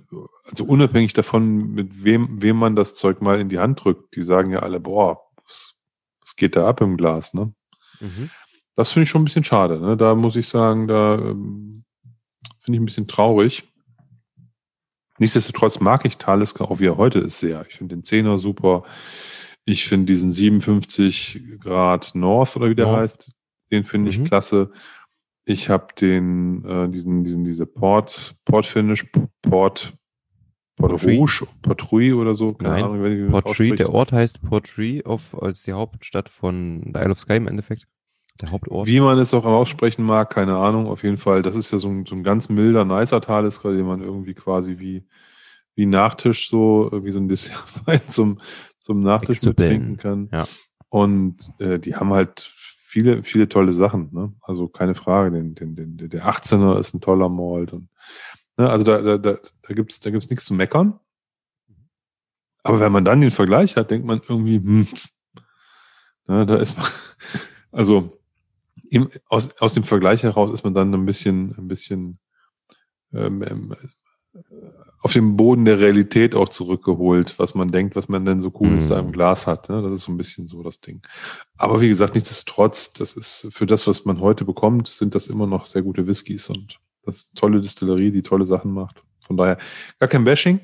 [0.49, 4.22] also unabhängig davon, mit wem, wem man das Zeug mal in die Hand drückt, die
[4.22, 5.76] sagen ja alle, boah, was,
[6.22, 7.53] was geht da ab im Glas, ne?
[7.99, 8.30] Mhm.
[8.76, 9.80] Das finde ich schon ein bisschen schade.
[9.80, 9.95] Ne?
[9.95, 11.86] Da muss ich sagen, da ähm,
[12.60, 13.64] finde ich ein bisschen traurig.
[15.20, 17.66] Nichtsdestotrotz mag ich Talisker, auch wie er heute ist, sehr.
[17.70, 18.84] Ich finde den Zehner super.
[19.64, 23.00] Ich finde diesen 57 Grad North oder wie der North.
[23.02, 23.32] heißt,
[23.72, 24.24] den finde ich Mhm.
[24.26, 24.72] klasse.
[25.46, 29.06] Ich habe den, äh, diesen, diesen, diese Port, Port Finish,
[29.42, 29.94] Port,
[30.78, 31.04] Port.
[31.06, 32.56] Rouge, Portrui oder so.
[32.60, 33.80] Nein, Ahnung, wie Portree, ausspricht.
[33.80, 37.88] der Ort heißt Portree auf, als die Hauptstadt von The Isle of Skye im Endeffekt.
[38.41, 38.88] Der Hauptort.
[38.88, 40.88] Wie man es auch aussprechen mag, keine Ahnung.
[40.88, 43.86] Auf jeden Fall, das ist ja so ein, so ein ganz milder, nicer Talisker, den
[43.86, 45.07] man irgendwie quasi wie,
[45.76, 48.41] wie Nachtisch so, äh, wie so ein Dessertwein zum,
[48.80, 50.30] zum Nachtisch mit trinken kann.
[50.32, 50.48] Ja.
[50.90, 52.52] Und äh, die haben halt
[52.95, 54.10] viele, viele tolle Sachen.
[54.14, 54.34] Ne?
[54.41, 55.32] Also keine Frage.
[55.32, 57.72] Den, den, den, der 18er ist ein toller Malt.
[57.72, 57.90] Und,
[58.57, 58.70] ne?
[58.70, 60.99] Also da, da, da, da gibt's da gibt's nichts zu meckern.
[62.64, 64.88] Aber wenn man dann den Vergleich hat, denkt man irgendwie, hm,
[66.28, 66.88] ne, da ist man,
[67.72, 68.18] also
[68.90, 72.20] im, aus, aus dem Vergleich heraus ist man dann ein bisschen, ein bisschen
[73.14, 73.76] ähm, ähm,
[75.02, 78.86] auf dem Boden der Realität auch zurückgeholt, was man denkt, was man denn so cooles
[78.86, 78.90] Mhm.
[78.90, 79.70] da im Glas hat.
[79.70, 79.82] Ne?
[79.82, 81.02] Das ist so ein bisschen so das Ding.
[81.57, 85.48] Aber wie gesagt, nichtsdestotrotz, das ist für das, was man heute bekommt, sind das immer
[85.48, 89.03] noch sehr gute Whiskys und das tolle Distillerie, die tolle Sachen macht.
[89.22, 89.57] Von daher
[89.99, 90.60] gar kein Bashing.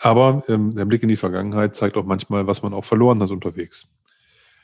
[0.00, 3.30] Aber ähm, der Blick in die Vergangenheit zeigt auch manchmal, was man auch verloren hat
[3.30, 3.86] unterwegs.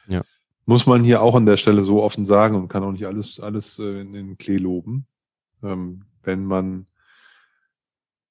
[0.09, 0.23] Ja.
[0.71, 3.41] Muss man hier auch an der Stelle so offen sagen und kann auch nicht alles,
[3.41, 5.05] alles äh, in den Klee loben.
[5.65, 6.87] Ähm, wenn man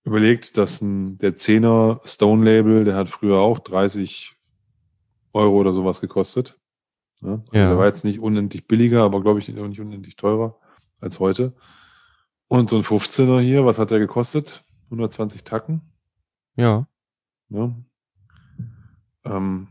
[0.06, 4.38] überlegt, dass ein, der 10er Stone Label, der hat früher auch 30
[5.34, 6.58] Euro oder sowas gekostet.
[7.22, 7.68] Ja, also Ja.
[7.68, 10.58] Der war jetzt nicht unendlich billiger, aber glaube ich auch nicht unendlich teurer
[11.02, 11.52] als heute.
[12.48, 14.64] Und so ein 15er hier, was hat der gekostet?
[14.86, 15.82] 120 Tacken.
[16.56, 16.88] Ja.
[17.50, 17.76] Ja.
[19.26, 19.68] Ähm,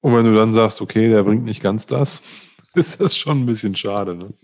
[0.00, 2.22] und wenn du dann sagst, okay, der bringt nicht ganz das,
[2.74, 4.14] ist das schon ein bisschen schade.
[4.14, 4.34] Ne?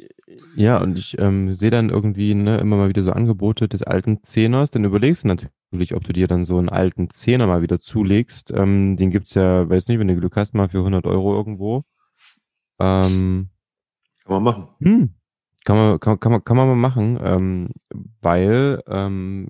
[0.57, 4.23] Ja, und ich ähm, sehe dann irgendwie ne, immer mal wieder so Angebote des alten
[4.23, 4.71] Zehners.
[4.71, 8.53] Dann überlegst du natürlich, ob du dir dann so einen alten Zehner mal wieder zulegst.
[8.55, 11.85] Ähm, den gibt's ja, weiß nicht, wenn du Glück hast, mal für 100 Euro irgendwo.
[12.79, 13.51] Ähm,
[14.25, 14.69] Kann man machen.
[14.81, 15.15] hm,
[15.65, 17.69] kann man, kann, kann man, kann man mal machen, ähm,
[18.21, 19.49] weil ähm,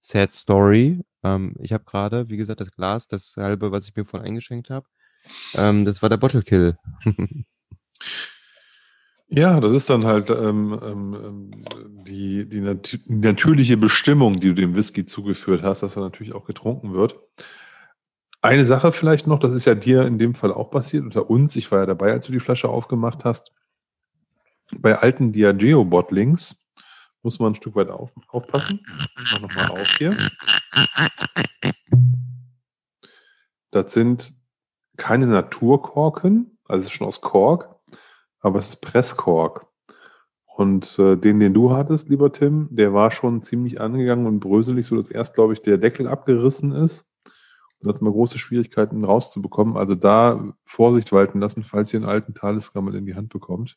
[0.00, 1.00] Sad Story.
[1.22, 4.70] Ähm, ich habe gerade, wie gesagt, das Glas, das halbe, was ich mir vorhin eingeschenkt
[4.70, 4.86] habe,
[5.54, 6.76] ähm, das war der Bottle Kill.
[9.36, 11.64] Ja, das ist dann halt ähm, ähm, ähm,
[12.04, 16.44] die, die nat natürliche Bestimmung, die du dem Whisky zugeführt hast, dass er natürlich auch
[16.44, 17.18] getrunken wird.
[18.42, 21.56] Eine Sache vielleicht noch, das ist ja dir in dem Fall auch passiert, unter uns,
[21.56, 23.52] ich war ja dabei, als du die Flasche aufgemacht hast.
[24.78, 26.70] Bei alten Diageo-Bottlings
[27.22, 28.82] muss man ein Stück weit auf, aufpassen.
[29.18, 30.14] Ich mach nochmal auf hier.
[33.70, 34.34] Das sind
[34.96, 37.74] keine Naturkorken, Also es ist schon aus Kork,
[38.40, 39.66] aber es ist Presskork.
[40.56, 44.86] Und äh, den, den du hattest, lieber Tim, der war schon ziemlich angegangen und bröselig,
[44.86, 47.04] so dass erst, glaube ich, der Deckel abgerissen ist.
[47.80, 49.76] Und hat man große Schwierigkeiten rauszubekommen.
[49.76, 53.76] Also da Vorsicht walten lassen, falls ihr einen alten Talisgammel in die Hand bekommt.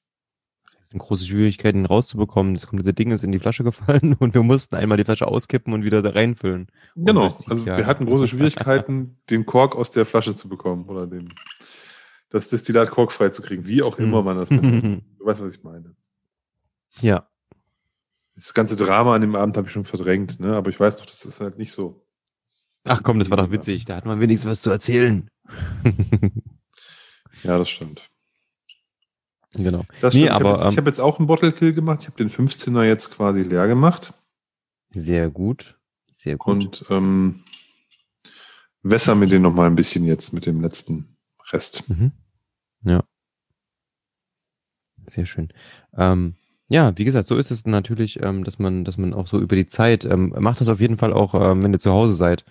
[0.88, 2.53] Es sind große Schwierigkeiten rauszubekommen.
[2.53, 5.73] Das komplette Ding ist in die Flasche gefallen und wir mussten einmal die Flasche auskippen
[5.73, 6.68] und wieder da reinfüllen.
[6.95, 7.23] Genau.
[7.23, 11.34] Also wir hatten große Schwierigkeiten, den Kork aus der Flasche zu bekommen oder den,
[12.30, 15.03] das Destillat korkfrei zu kriegen, wie auch immer man das nennt.
[15.19, 15.93] Du weißt, was ich meine.
[17.01, 17.27] ja.
[18.35, 20.53] Das ganze Drama an dem Abend habe ich schon verdrängt, ne?
[20.53, 22.05] aber ich weiß doch, das ist halt nicht so.
[22.85, 23.84] Ach komm, das war doch witzig.
[23.84, 25.30] Da hat man wenigstens was zu erzählen.
[27.43, 28.09] Ja, das stimmt.
[29.63, 29.84] Genau.
[30.01, 32.01] Das Nee, aber, ich habe ähm, jetzt, hab jetzt auch einen Bottle Kill gemacht.
[32.01, 34.13] Ich habe den 15er jetzt quasi leer gemacht
[34.91, 35.77] Sehr gut.
[36.11, 36.51] Sehr gut.
[36.51, 37.43] und ähm,
[38.81, 41.17] wässer mir den noch mal ein bisschen jetzt mit dem letzten
[41.51, 41.89] Rest.
[41.89, 42.11] Mhm.
[42.84, 43.03] Ja.
[45.05, 45.53] Sehr schön.
[45.95, 46.35] Ähm,
[46.69, 49.55] ja, wie gesagt, so ist es natürlich, ähm, dass man, dass man auch so über
[49.55, 52.43] die Zeit, ähm, macht das auf jeden Fall auch, ähm, wenn ihr zu Hause seid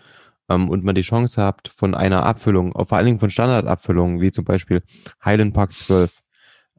[0.49, 4.21] ähm, und man die Chance habt von einer Abfüllung, auch vor allen Dingen von Standardabfüllungen,
[4.21, 4.83] wie zum Beispiel
[5.23, 6.23] Highland Park 12,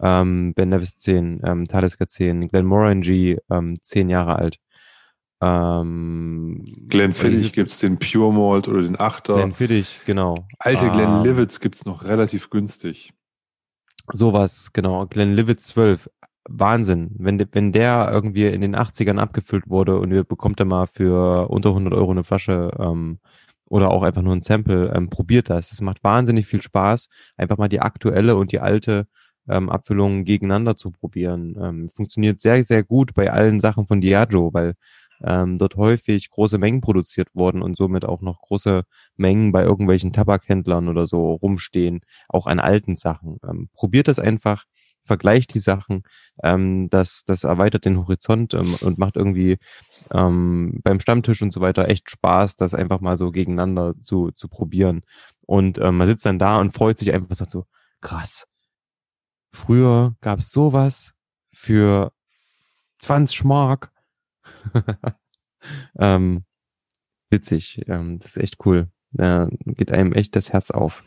[0.02, 4.60] ähm, Ben Nevis 10, ähm, Talisker 10, Glenmorangie, ähm, 10 Jahre alt.
[5.40, 9.36] Ähm, Glenfiddich gibt's den Pure Malt oder den Achter.
[9.36, 10.48] Glenfiddich, genau.
[10.60, 13.14] Alte Ähm, Glenlivets gibt's noch relativ günstig.
[14.12, 15.06] Sowas, genau.
[15.06, 16.10] Glenlivet 12.
[16.50, 17.12] Wahnsinn.
[17.18, 21.50] Wenn, wenn der irgendwie in den 80ern abgefüllt wurde und ihr bekommt dann mal für
[21.50, 23.20] unter 100 Euro eine Flasche ähm,
[23.66, 25.72] oder auch einfach nur ein Sample, ähm, probiert das.
[25.72, 29.08] Es macht wahnsinnig viel Spaß, einfach mal die aktuelle und die alte
[29.50, 31.56] ähm, Abfüllung gegeneinander zu probieren.
[31.62, 34.76] Ähm, funktioniert sehr, sehr gut bei allen Sachen von Diageo, weil
[35.24, 38.84] ähm, dort häufig große Mengen produziert wurden und somit auch noch große
[39.16, 43.38] Mengen bei irgendwelchen Tabakhändlern oder so rumstehen, auch an alten Sachen.
[43.48, 44.66] Ähm, probiert das einfach,
[45.06, 46.04] vergleicht die Sachen,
[46.44, 49.58] ähm, das, das erweitert den Horizont ähm, und macht irgendwie
[50.12, 54.48] ähm, beim Stammtisch und so weiter echt Spaß, das einfach mal so gegeneinander zu, zu
[54.50, 55.02] probieren.
[55.46, 57.66] Und ähm, man sitzt dann da und freut sich einfach sagt so,
[58.02, 58.46] krass.
[59.52, 61.14] Früher gab es sowas
[61.54, 62.12] für
[63.00, 63.92] 20 Mark.
[66.00, 66.46] ähm,
[67.30, 68.90] witzig, ähm, das ist echt cool.
[69.12, 71.04] Da geht einem echt das Herz auf.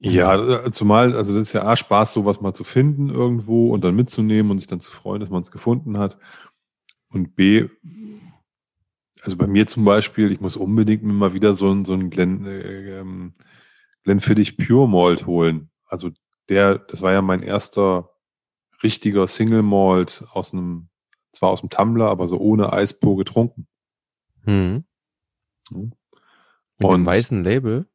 [0.00, 3.82] Ja, äh, zumal, also das ist ja A, Spaß, sowas mal zu finden irgendwo und
[3.82, 6.18] dann mitzunehmen und sich dann zu freuen, dass man es gefunden hat.
[7.10, 7.68] Und B,
[9.22, 12.10] also bei mir zum Beispiel, ich muss unbedingt mir mal wieder so ein, so ein
[12.10, 13.32] Glen, äh, ähm,
[14.12, 15.68] Glenfiddich Pure Malt holen.
[15.84, 16.08] Also
[16.48, 18.08] der, das war ja mein erster
[18.82, 20.88] richtiger Single Malt aus einem,
[21.30, 23.66] zwar aus dem Tumbler, aber so ohne Eis pur getrunken.
[24.44, 24.84] Hm.
[25.70, 25.92] Hm.
[26.78, 27.86] Mit Und- dem weißen Label.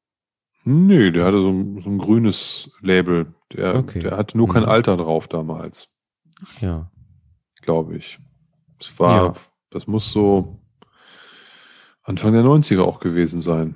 [0.65, 3.33] Nee, der hatte so ein, so ein grünes Label.
[3.51, 4.01] Der, Okay.
[4.01, 4.69] der hatte nur kein Mhm.
[4.69, 5.97] Alter drauf damals,
[6.61, 6.91] Ja.
[7.63, 8.19] glaube ich.
[8.79, 9.33] Es war, Ja.
[9.71, 10.59] das muss so
[12.03, 13.75] Anfang der 90er auch gewesen sein.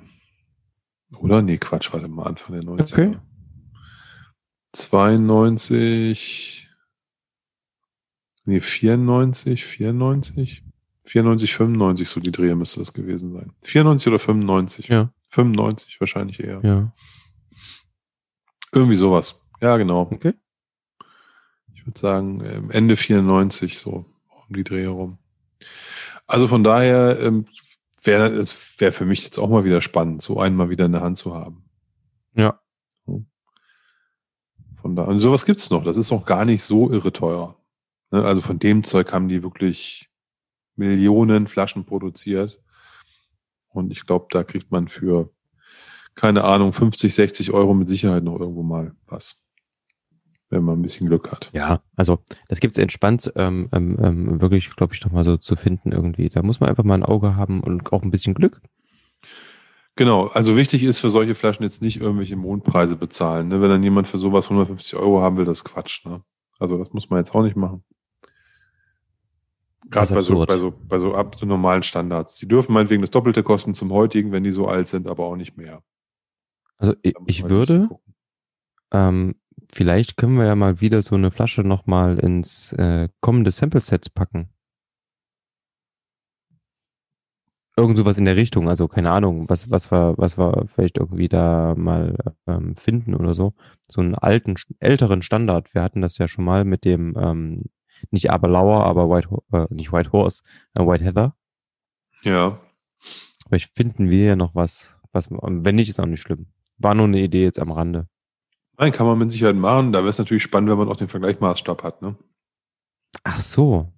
[1.16, 1.42] Oder?
[1.42, 2.92] Nee, Quatsch, warte mal, Anfang der 90er.
[2.92, 3.16] Okay.
[4.72, 6.68] 92,
[8.44, 10.64] nee, 94, 94,
[11.04, 13.52] 94, 95, so die Drehe müsste das gewesen sein.
[13.62, 14.88] 94 oder 95?
[14.88, 15.10] Ja.
[15.30, 16.60] 95 wahrscheinlich eher.
[16.62, 16.92] Ja.
[18.72, 19.48] Irgendwie sowas.
[19.60, 20.02] Ja, genau.
[20.02, 20.34] Okay.
[21.74, 24.04] Ich würde sagen, ähm, Ende 94, so
[24.48, 25.18] um die Dreh herum.
[26.26, 27.46] Also von daher ähm,
[28.02, 30.92] wäre es wäre für mich jetzt auch mal wieder spannend, so einen mal wieder in
[30.92, 31.64] der Hand zu haben.
[32.34, 32.60] Ja.
[34.76, 35.84] Von da und sowas gibt's noch.
[35.84, 37.56] Das ist auch gar nicht so irre teuer.
[38.10, 38.24] Ne?
[38.24, 40.08] Also von dem Zeug haben die wirklich
[40.76, 42.62] Millionen Flaschen produziert.
[43.68, 45.30] Und ich glaube, da kriegt man für,
[46.14, 49.44] keine Ahnung, 50, 60 Euro mit Sicherheit noch irgendwo mal was.
[50.50, 51.50] Wenn man ein bisschen Glück hat.
[51.52, 55.56] Ja, also das gibt's entspannt ähm, ähm, ähm, wirklich, glaube ich, noch mal so zu
[55.56, 56.30] finden irgendwie.
[56.30, 58.62] Da muss man einfach mal ein Auge haben und auch ein bisschen Glück.
[59.98, 63.48] Genau, also wichtig ist für solche Flaschen jetzt nicht irgendwelche Mondpreise bezahlen.
[63.48, 63.60] Ne?
[63.60, 66.06] Wenn dann jemand für sowas 150 Euro haben will, das ist Quatsch.
[66.06, 66.22] Ne?
[66.58, 67.82] Also das muss man jetzt auch nicht machen.
[69.90, 72.36] Gerade bei so, bei so, bei so ab normalen Standards.
[72.36, 75.36] Die dürfen meinetwegen das Doppelte kosten zum heutigen, wenn die so alt sind, aber auch
[75.36, 75.82] nicht mehr.
[76.76, 77.88] Also ich, ich würde,
[78.92, 79.34] ähm,
[79.72, 84.14] vielleicht können wir ja mal wieder so eine Flasche noch mal ins äh, kommende Sample-Set
[84.14, 84.50] packen.
[87.76, 91.28] Irgend sowas in der Richtung, also keine Ahnung, was, was wir, was wir vielleicht irgendwie
[91.28, 92.16] da mal
[92.48, 93.54] ähm, finden oder so.
[93.88, 95.74] So einen alten, älteren Standard.
[95.74, 97.62] Wir hatten das ja schon mal mit dem, ähm,
[98.10, 100.42] nicht Aberlauer, aber White, äh, nicht White Horse,
[100.74, 101.36] äh, White Heather.
[102.22, 102.58] Ja,
[103.48, 106.46] Vielleicht finden wir ja noch was, was, wenn nicht, ist auch nicht schlimm.
[106.76, 108.08] war nur eine Idee jetzt am Rande.
[108.78, 109.92] Nein, kann man mit Sicherheit machen.
[109.92, 112.00] Da wäre es natürlich spannend, wenn man auch den Vergleichsmaßstab hat.
[112.00, 112.16] Ne?
[113.24, 113.92] Ach so.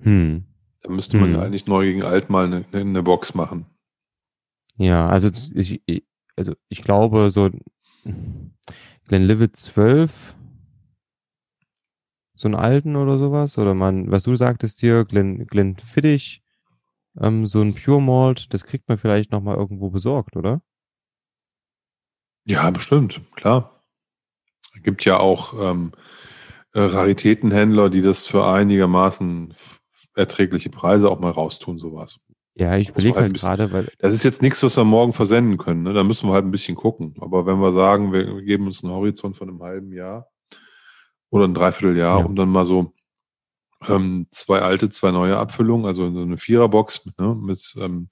[0.00, 0.44] Hm.
[0.82, 1.34] Da müsste man Hm.
[1.36, 3.66] ja eigentlich neu gegen alt mal eine, eine Box machen.
[4.76, 6.04] Ja, also ich, ich-
[6.34, 7.50] also ich glaube so
[9.06, 10.34] Glenlivet 12,
[12.34, 16.42] so einen alten oder sowas, oder man, was du sagtest hier, Glen, Glenfiddich,
[17.20, 20.62] ähm, so ein Pure Malt, das kriegt man vielleicht nochmal irgendwo besorgt, oder?
[22.44, 23.80] Ja, bestimmt, klar.
[24.74, 25.92] Es gibt ja auch ähm,
[26.74, 29.54] äh, Raritätenhändler, die das für einigermaßen
[30.14, 32.18] erträgliche Preise auch mal raustun, sowas.
[32.54, 35.12] Ja, ich überlege halt halt bisschen- gerade, weil, Das ist jetzt nichts, was wir morgen
[35.12, 35.84] versenden können.
[35.84, 35.94] Ne?
[35.94, 37.14] Da müssen wir halt ein bisschen gucken.
[37.20, 40.28] Aber wenn wir sagen, wir geben uns einen Horizont von einem halben Jahr
[41.30, 42.24] oder ein Dreivierteljahr, Ja.
[42.26, 42.92] um dann mal so
[43.88, 48.08] ähm, zwei alte, zwei neue Abfüllungen, also so eine Viererbox ne, mit, ähm,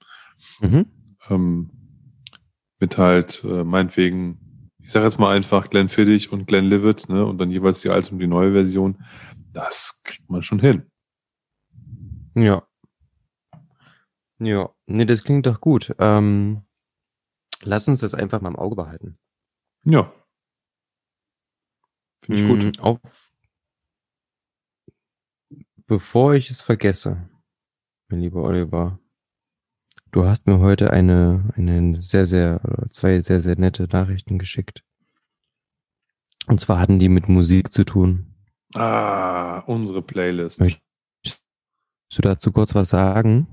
[0.59, 0.85] mhm.
[1.29, 1.69] ähm,
[2.81, 7.51] mit halt äh, meinetwegen, ich sage jetzt mal einfach Glenfiddich und Glenlivet ne, und dann
[7.51, 9.05] jeweils die alte und die neue Version.
[9.53, 10.91] Das kriegt man schon hin.
[12.35, 12.67] Ja.
[14.39, 15.95] Ja, nee, das klingt doch gut.
[15.99, 16.63] Ähm,
[17.61, 19.19] lass uns das einfach mal im Auge behalten.
[19.85, 20.11] Ja.
[22.23, 22.77] Finde ich gut.
[22.77, 23.33] Mm, Auf,
[25.85, 27.29] bevor ich es vergesse,
[28.09, 28.99] mein lieber Oliver,
[30.11, 34.83] du hast mir heute eine, eine sehr, sehr, zwei sehr, sehr nette Nachrichten geschickt.
[36.47, 38.33] Und zwar hatten die mit Musik zu tun.
[38.73, 40.59] Ah, unsere Playlist.
[40.61, 40.81] Möcht-
[41.23, 41.41] Willst
[42.17, 43.47] du dazu kurz was sagen?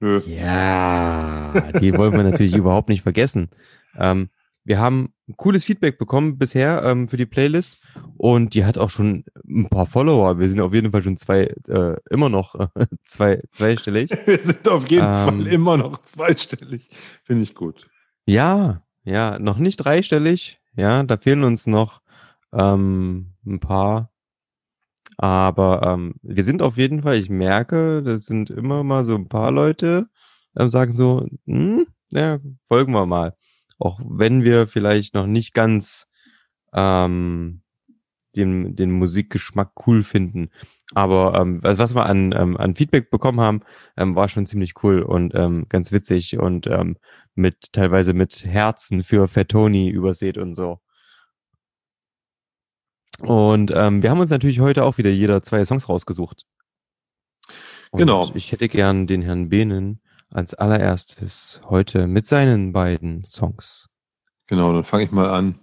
[0.00, 0.22] Nö.
[0.26, 3.50] Ja, die wollen wir natürlich überhaupt nicht vergessen.
[3.96, 4.30] Ähm,
[4.64, 7.78] wir haben cooles Feedback bekommen bisher ähm, für die Playlist
[8.16, 10.38] und die hat auch schon ein paar Follower.
[10.38, 14.10] Wir sind auf jeden Fall schon zwei, äh, immer noch äh, zwei, zweistellig.
[14.26, 15.16] Wir sind auf jeden Ähm.
[15.16, 16.88] Fall immer noch zweistellig.
[17.22, 17.88] Finde ich gut.
[18.26, 20.58] Ja, ja, noch nicht dreistellig.
[20.76, 22.00] Ja, da fehlen uns noch
[22.52, 24.10] ähm, ein paar.
[25.16, 29.28] Aber ähm, wir sind auf jeden Fall, ich merke, das sind immer mal so ein
[29.28, 30.08] paar Leute,
[30.56, 33.36] ähm, sagen so, hm, ja, folgen wir mal.
[33.78, 36.08] Auch wenn wir vielleicht noch nicht ganz
[36.72, 37.62] ähm,
[38.36, 40.50] den, den Musikgeschmack cool finden.
[40.94, 43.60] Aber ähm, was, was wir an, ähm, an Feedback bekommen haben,
[43.96, 46.96] ähm, war schon ziemlich cool und ähm, ganz witzig und ähm,
[47.34, 50.80] mit teilweise mit Herzen für Fettoni übersät und so.
[53.20, 56.46] Und ähm, wir haben uns natürlich heute auch wieder jeder zwei Songs rausgesucht.
[57.90, 58.30] Und Genau.
[58.34, 60.00] Ich hätte gern den Herrn Behnen
[60.32, 63.88] als allererstes heute mit seinen beiden Songs.
[64.46, 65.60] Genau, dann fange ich mal an.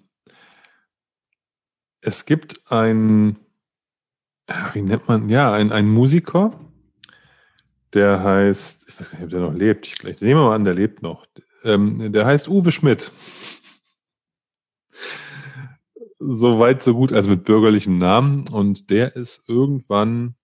[2.01, 3.37] Es gibt ein,
[4.49, 6.51] ja, wie nennt man, ja, ein, ein Musiker,
[7.93, 9.87] der heißt, ich weiß gar nicht, ob der noch lebt.
[9.87, 11.27] Ich, ich nehme mal an, der lebt noch.
[11.63, 13.11] Ähm, der heißt Uwe Schmidt.
[16.17, 18.47] So weit, so gut, also mit bürgerlichem Namen.
[18.49, 20.35] Und der ist irgendwann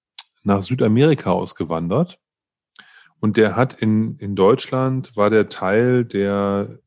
[0.43, 2.19] nach Südamerika ausgewandert.
[3.19, 6.79] Und der hat in, in Deutschland, war der Teil der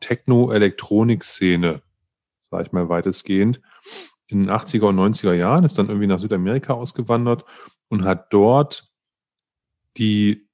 [0.00, 1.82] Techno-Elektronik-Szene,
[2.50, 3.60] sage ich mal weitestgehend,
[4.30, 7.44] in den 80er und 90er Jahren, ist dann irgendwie nach Südamerika ausgewandert
[7.88, 8.90] und hat dort
[9.96, 10.48] die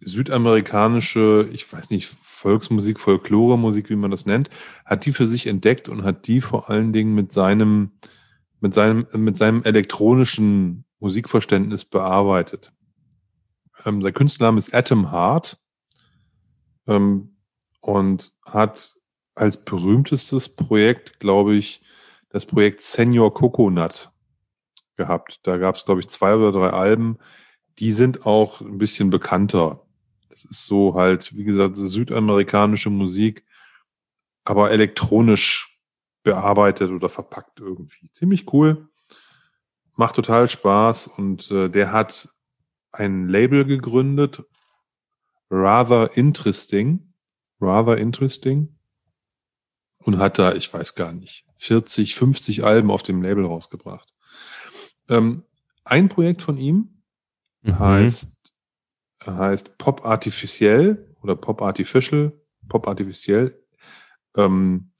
[0.00, 4.50] südamerikanische, ich weiß nicht, Volksmusik, Folklore-Musik, wie man das nennt,
[4.84, 7.92] hat die für sich entdeckt und hat die vor allen Dingen mit seinem,
[8.60, 12.72] mit seinem, mit seinem elektronischen Musikverständnis bearbeitet.
[13.84, 15.58] Ähm, sein Künstlername ist Atom Heart
[16.86, 17.36] ähm,
[17.80, 18.94] und hat
[19.34, 21.82] als berühmtestes Projekt, glaube ich,
[22.36, 24.12] das Projekt Senior Coconut
[24.98, 25.40] gehabt.
[25.44, 27.16] Da gab es, glaube ich, zwei oder drei Alben.
[27.78, 29.86] Die sind auch ein bisschen bekannter.
[30.28, 33.46] Das ist so halt, wie gesagt, südamerikanische Musik,
[34.44, 35.80] aber elektronisch
[36.24, 38.10] bearbeitet oder verpackt irgendwie.
[38.12, 38.90] Ziemlich cool.
[39.94, 42.28] Macht total Spaß und äh, der hat
[42.92, 44.42] ein Label gegründet,
[45.50, 47.14] Rather Interesting.
[47.62, 48.75] Rather Interesting.
[49.98, 54.12] Und hat da, ich weiß gar nicht, 40, 50 Alben auf dem Label rausgebracht.
[55.08, 55.44] Ähm,
[55.84, 56.96] ein Projekt von ihm
[57.62, 57.78] Mhm.
[57.78, 58.52] heißt,
[59.26, 62.32] heißt Pop Artificiell oder Pop Artificial,
[62.68, 63.60] Pop Artificiell,
[64.36, 64.92] ähm,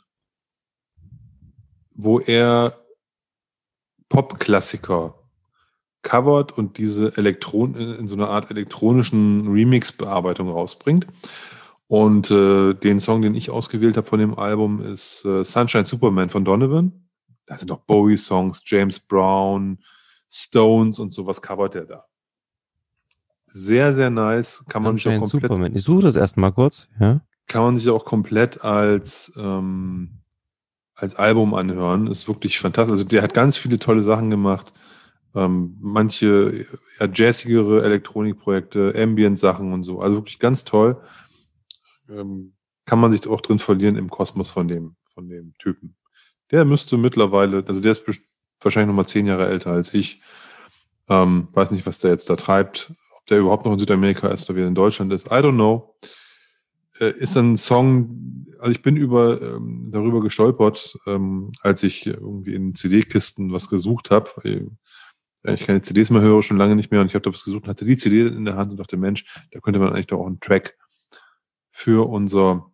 [1.94, 2.85] wo er
[4.09, 5.14] Pop-Klassiker
[6.02, 11.06] covert und diese Elektron in so einer Art elektronischen Remix-Bearbeitung rausbringt.
[11.88, 16.28] Und äh, den Song, den ich ausgewählt habe von dem Album, ist äh, Sunshine Superman
[16.28, 17.08] von Donovan.
[17.46, 19.78] Da sind noch Bowie-Songs, James Brown,
[20.28, 22.04] Stones und sowas covert er da.
[23.46, 24.64] sehr, sehr nice.
[24.68, 25.76] Kann man sich auch komplett, Superman.
[25.76, 27.20] Ich suche das erstmal kurz, ja.
[27.46, 30.22] kann man sich auch komplett als, ähm,
[30.94, 32.08] als Album anhören.
[32.08, 32.92] Ist wirklich fantastisch.
[32.92, 34.72] Also der hat ganz viele tolle Sachen gemacht.
[35.36, 36.66] Ähm, manche
[36.98, 40.00] ja, jazzigere Elektronikprojekte, Ambient-Sachen und so.
[40.00, 41.00] Also wirklich ganz toll.
[42.10, 42.54] Ähm,
[42.84, 45.96] kann man sich auch drin verlieren im Kosmos von dem, von dem Typen.
[46.50, 48.04] Der müsste mittlerweile, also der ist
[48.60, 50.22] wahrscheinlich noch mal zehn Jahre älter als ich.
[51.08, 52.92] Ähm, weiß nicht, was der jetzt da treibt.
[53.16, 55.26] Ob der überhaupt noch in Südamerika ist oder wieder in Deutschland ist.
[55.26, 55.96] I don't know.
[56.98, 62.54] Äh, ist ein Song, also ich bin über ähm, darüber gestolpert, ähm, als ich irgendwie
[62.54, 64.30] in CD-Kisten was gesucht habe.
[65.42, 67.44] Weil ich keine CDs mehr höre, schon lange nicht mehr, und ich habe da was
[67.44, 70.08] gesucht und hatte die CD in der Hand und dachte, Mensch, da könnte man eigentlich
[70.08, 70.76] doch auch einen Track
[71.77, 72.70] für unser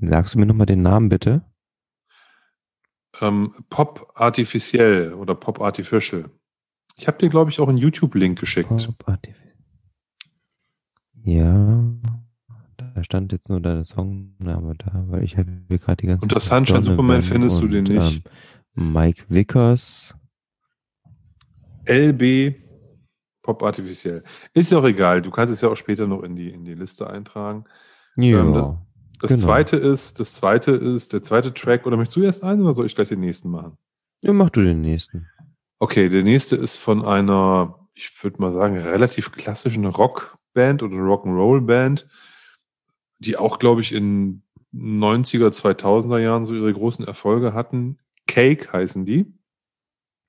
[0.00, 1.44] Sagst du mir nochmal den Namen bitte?
[3.20, 6.28] ähm, Pop Artificiell oder Pop Artificial.
[6.98, 8.68] Ich habe dir, glaube ich, auch einen YouTube-Link geschickt.
[8.68, 9.36] Pop Artif-
[11.24, 11.84] Ja,
[12.78, 16.40] da stand jetzt nur der Songname da, weil ich habe hier gerade die ganze Unter
[16.40, 18.26] Sunshine Superman findest du den nicht.
[18.76, 20.16] Ähm, Mike Vickers.
[21.86, 22.56] LB
[23.42, 24.24] Pop Artificiell.
[24.52, 25.22] Ist ja auch egal.
[25.22, 27.66] Du kannst es ja auch später noch in die, in die Liste eintragen.
[28.16, 28.78] Ja, Ähm, da-
[29.20, 29.42] Das Genau.
[29.44, 32.86] zweite ist, das zweite ist, der zweite Track, oder möchtest du erst einen oder soll
[32.86, 33.78] ich gleich den nächsten machen?
[34.20, 35.28] ja, mach du den nächsten.
[35.78, 42.08] Okay, der nächste ist von einer, ich würde mal sagen, relativ klassischen Rockband oder Rock'n'Roll-Band,
[43.20, 47.98] die auch, glaube ich, in 90er, 2000er Jahren so ihre großen Erfolge hatten.
[48.26, 49.32] Cake heißen die.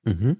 [0.04, 0.38] Mhm.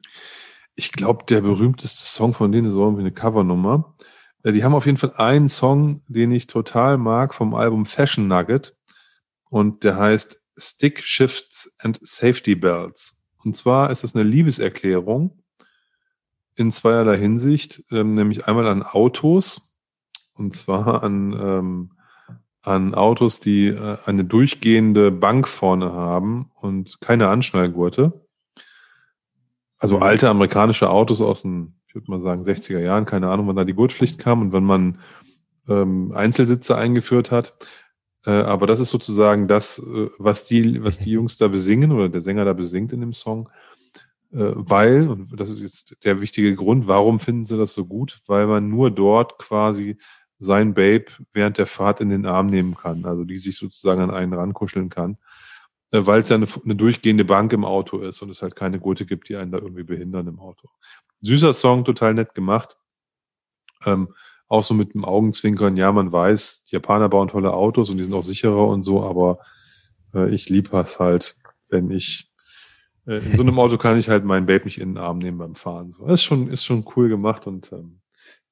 [0.76, 3.96] Ich glaube, der berühmteste Song von denen ist irgendwie eine Covernummer.
[4.44, 8.28] Äh, Die haben auf jeden Fall einen Song, den ich total mag vom Album Fashion
[8.28, 8.76] Nugget.
[9.50, 13.20] Und der heißt Stick Shifts and Safety Belts.
[13.44, 15.44] Und zwar ist das eine Liebeserklärung
[16.56, 19.76] in zweierlei Hinsicht, ähm, nämlich einmal an Autos.
[20.36, 21.92] Und zwar an, ähm,
[22.62, 28.26] an Autos, die äh, eine durchgehende Bank vorne haben und keine Anschnallgurte.
[29.78, 30.04] Also Mhm.
[30.04, 33.66] alte amerikanische Autos aus den, ich würde mal sagen, 60er Jahren, keine Ahnung, wann da
[33.66, 34.98] die Gurtpflicht kam und wann man
[35.70, 37.54] ähm, Einzelsitze eingeführt hat.
[38.26, 42.10] Äh, aber das ist sozusagen das, äh, was die, was die Jungs da besingen oder
[42.10, 43.48] der Sänger da besingt in dem Song.
[44.32, 48.22] Äh, weil, und das ist jetzt der wichtige Grund, warum finden sie das so gut?
[48.26, 49.98] Weil man nur dort quasi
[50.40, 54.12] sein Babe während der Fahrt in den Arm nehmen kann, also die sich sozusagen an
[54.12, 55.18] einen rankuscheln kann,
[56.02, 59.06] weil es ja eine, eine durchgehende Bank im Auto ist und es halt keine Gurte
[59.06, 60.68] gibt, die einen da irgendwie behindern im Auto.
[61.22, 62.78] Süßer Song, total nett gemacht.
[63.86, 64.14] Ähm,
[64.48, 68.14] auch so mit dem Augenzwinkern, ja, man weiß, Japaner bauen tolle Autos und die sind
[68.14, 69.40] auch sicherer und so, aber
[70.14, 71.38] äh, ich liebe es halt,
[71.70, 72.32] wenn ich
[73.08, 75.38] äh, in so einem Auto kann ich halt meinen Babe nicht in den Arm nehmen
[75.38, 75.92] beim Fahren.
[75.92, 78.02] So, ist schon, ist schon cool gemacht und ähm,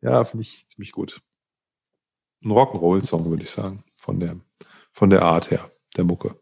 [0.02, 1.22] ja, finde ich ziemlich gut.
[2.44, 4.38] Ein Rock'n'Roll-Song, würde ich sagen, von der,
[4.92, 6.41] von der Art her, der Mucke.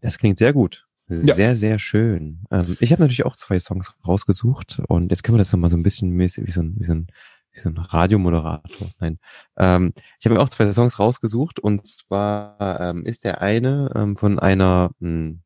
[0.00, 0.86] Das klingt sehr gut.
[1.08, 1.34] Ja.
[1.34, 2.40] Sehr, sehr schön.
[2.50, 5.76] Ähm, ich habe natürlich auch zwei Songs rausgesucht und jetzt können wir das nochmal so
[5.76, 7.06] ein bisschen mäßig, wie so ein, wie so ein,
[7.52, 8.90] wie so ein Radiomoderator.
[8.98, 9.18] Nein.
[9.56, 14.16] Ähm, ich habe mir auch zwei Songs rausgesucht und zwar ähm, ist der eine ähm,
[14.16, 15.42] von einer, hm,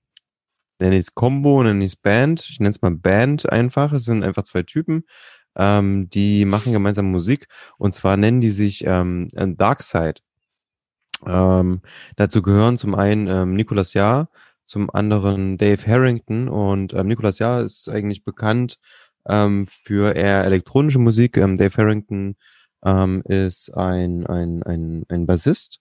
[0.79, 2.47] nenne ich es Combo, nenne ich es Band.
[2.49, 3.93] Ich nenne es mal Band einfach.
[3.93, 5.05] Es sind einfach zwei Typen,
[5.57, 10.23] ähm, die machen gemeinsam Musik und zwar nennen die sich ähm, Darkside.
[11.27, 11.81] Ähm,
[12.17, 14.31] dazu gehören zum einen ähm, Nicolas Jahr,
[14.65, 18.79] zum anderen Dave Harrington und ähm, Nicolas Jahr ist eigentlich bekannt
[19.27, 21.37] ähm, für eher elektronische Musik.
[21.37, 22.37] Ähm, Dave Harrington
[22.85, 25.81] ähm, ist ein, ein, ein, ein Bassist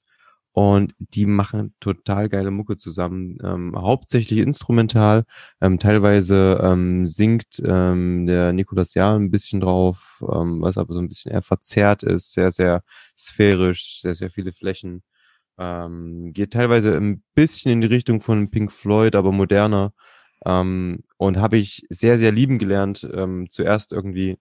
[0.52, 5.24] und die machen total geile Mucke zusammen, ähm, hauptsächlich instrumental,
[5.62, 11.00] ähm, teilweise ähm, singt ähm, der Nicolas Jahr ein bisschen drauf, ähm, was aber so
[11.00, 12.84] ein bisschen eher verzerrt ist, sehr, sehr
[13.18, 15.04] sphärisch, sehr, sehr viele Flächen.
[15.60, 19.94] Ähm, geht teilweise ein bisschen in die Richtung von Pink Floyd, aber moderner.
[20.46, 23.08] Ähm, und habe ich sehr, sehr lieben gelernt.
[23.14, 24.38] Ähm, zuerst irgendwie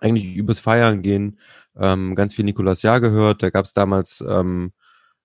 [0.00, 1.38] eigentlich übers Feiern gehen,
[1.76, 3.42] ähm, ganz viel Nicolas Jahr gehört.
[3.42, 4.72] Da gab es damals ähm,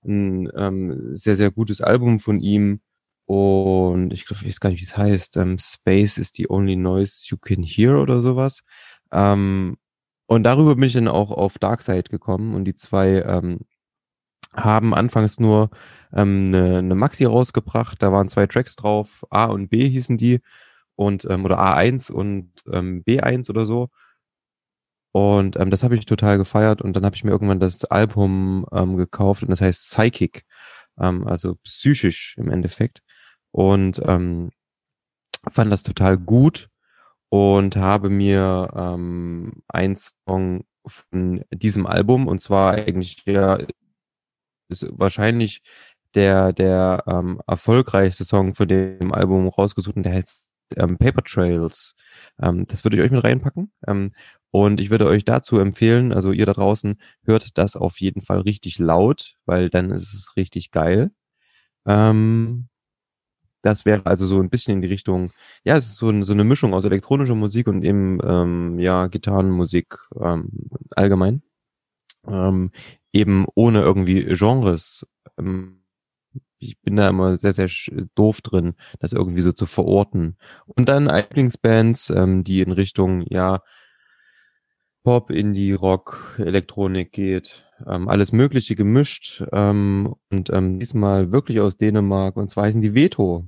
[0.05, 2.81] ein ähm, sehr, sehr gutes Album von ihm.
[3.25, 5.37] Und ich glaube, ich weiß gar nicht, wie es heißt.
[5.37, 8.63] Ähm, Space is the only noise you can hear oder sowas.
[9.11, 9.77] Ähm,
[10.27, 13.61] und darüber bin ich dann auch auf Darkseid gekommen und die zwei ähm,
[14.53, 15.69] haben anfangs nur
[16.13, 18.01] ähm, eine, eine Maxi rausgebracht.
[18.01, 20.41] Da waren zwei Tracks drauf, A und B hießen die.
[20.95, 23.89] Und ähm, oder A1 und ähm, B1 oder so.
[25.11, 26.81] Und ähm, das habe ich total gefeiert.
[26.81, 29.43] Und dann habe ich mir irgendwann das Album ähm, gekauft.
[29.43, 30.43] Und das heißt Psychic,
[30.99, 33.01] ähm, also psychisch im Endeffekt.
[33.51, 34.51] Und ähm,
[35.49, 36.69] fand das total gut.
[37.29, 42.27] Und habe mir ähm, einen Song von diesem Album.
[42.27, 43.59] Und zwar eigentlich ja
[44.69, 45.61] ist wahrscheinlich
[46.15, 51.95] der der ähm, erfolgreichste Song für dem Album rausgesucht und der heißt ähm, Paper Trails.
[52.41, 53.71] Ähm, das würde ich euch mit reinpacken.
[53.87, 54.11] Ähm,
[54.51, 58.41] und ich würde euch dazu empfehlen, also ihr da draußen, hört das auf jeden Fall
[58.41, 61.11] richtig laut, weil dann ist es richtig geil.
[61.87, 62.69] Ähm,
[63.63, 65.31] das wäre also so ein bisschen in die Richtung,
[65.63, 69.07] ja, es ist so, ein, so eine Mischung aus elektronischer Musik und eben, ähm, ja,
[69.07, 70.49] Gitarrenmusik ähm,
[70.95, 71.43] allgemein.
[72.27, 72.71] Ähm,
[73.13, 75.07] eben ohne irgendwie Genres.
[75.37, 75.83] Ähm,
[76.59, 77.69] ich bin da immer sehr, sehr
[78.15, 80.37] doof drin, das irgendwie so zu verorten.
[80.65, 83.61] Und dann Lieblingsbands, ähm, die in Richtung, ja,
[85.03, 91.77] Pop, Indie, Rock, Elektronik geht, ähm, alles Mögliche gemischt ähm, und ähm, diesmal wirklich aus
[91.77, 93.45] Dänemark und zwar heißen die Veto.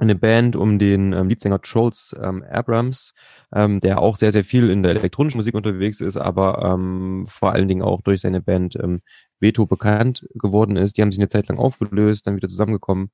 [0.00, 3.14] Eine Band um den ähm, Leadsänger Trolls ähm, Abrams,
[3.54, 7.52] ähm, der auch sehr, sehr viel in der elektronischen Musik unterwegs ist, aber ähm, vor
[7.52, 9.00] allen Dingen auch durch seine Band ähm,
[9.40, 10.96] Veto bekannt geworden ist.
[10.96, 13.10] Die haben sich eine Zeit lang aufgelöst, dann wieder zusammengekommen.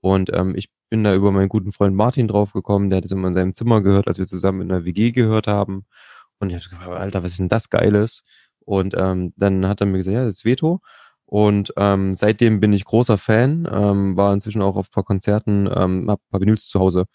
[0.00, 3.28] Und ähm, ich bin da über meinen guten Freund Martin draufgekommen, der hat es immer
[3.28, 5.86] in seinem Zimmer gehört, als wir zusammen in der WG gehört haben.
[6.38, 8.24] Und ich habe gefragt, Alter, was ist denn das Geiles?
[8.64, 10.80] Und ähm, dann hat er mir gesagt, ja, das ist Veto.
[11.32, 15.66] Und ähm, seitdem bin ich großer Fan, ähm, war inzwischen auch auf ein paar Konzerten,
[15.74, 17.06] ähm, hab ein paar Vinyls zu Hause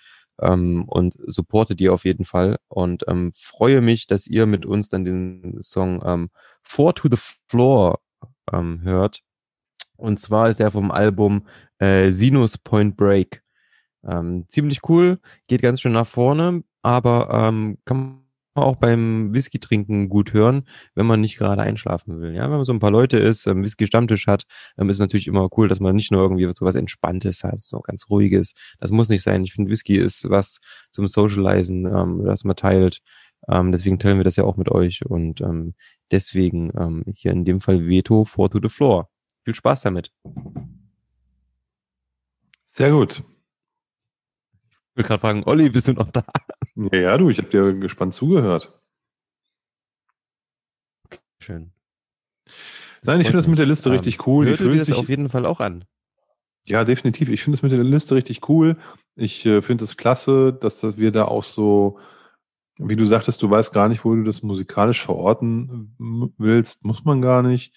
[0.41, 4.89] ähm, und supporte die auf jeden Fall und ähm, freue mich, dass ihr mit uns
[4.89, 6.31] dann den Song ähm,
[6.63, 7.17] Four to the
[7.47, 7.99] Floor
[8.51, 9.21] ähm, hört.
[9.97, 11.45] Und zwar ist der vom Album
[11.77, 13.43] äh, Sinus Point Break.
[14.03, 18.26] Ähm, ziemlich cool, geht ganz schön nach vorne, aber ähm, kann man
[18.65, 20.63] auch beim Whisky trinken gut hören,
[20.95, 22.33] wenn man nicht gerade einschlafen will.
[22.35, 24.43] Ja, wenn man so ein paar Leute ist, ähm, Whisky Stammtisch hat,
[24.77, 27.79] ähm, ist natürlich immer cool, dass man nicht nur irgendwie so was Entspanntes hat, so
[27.81, 28.53] ganz ruhiges.
[28.79, 29.43] Das muss nicht sein.
[29.43, 30.59] Ich finde, Whisky ist was
[30.91, 33.01] zum Socializen, ähm, das man teilt.
[33.47, 35.73] Ähm, deswegen teilen wir das ja auch mit euch und ähm,
[36.11, 39.09] deswegen ähm, hier in dem Fall Veto for to the floor.
[39.43, 40.11] Viel Spaß damit.
[42.67, 43.23] Sehr gut.
[44.61, 46.25] Ich will gerade fragen, Olli, bist du noch da?
[46.77, 48.71] Ja, ja du, ich habe dir gespannt zugehört.
[51.39, 51.71] Schön.
[53.03, 54.47] Nein, ich finde das mit der Liste Ähm, richtig cool.
[54.47, 55.85] Ihr fühlt das sich, auf jeden Fall auch an.
[56.65, 57.29] ja, definitiv.
[57.29, 58.77] Ich finde das mit der Liste richtig cool.
[59.15, 61.99] Ich äh, finde es klasse, dass, dass wir da auch so,
[62.77, 65.95] wie du sagtest, du weißt gar nicht, wo du das musikalisch verorten
[66.37, 66.85] willst.
[66.85, 67.73] Muss man gar nicht.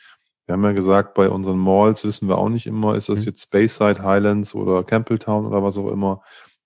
[0.46, 3.26] Wir haben ja gesagt, bei unseren Malls wissen wir auch nicht immer, ist das Mhm.
[3.26, 6.22] jetzt Speyside Highlands oder Campbelltown oder was auch immer.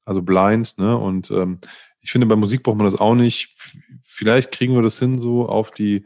[0.06, 0.96] Also blind, ne?
[0.96, 1.60] Und ähm,
[2.04, 3.56] ich finde, bei Musik braucht man das auch nicht.
[4.02, 6.04] Vielleicht kriegen wir das hin, so auf die,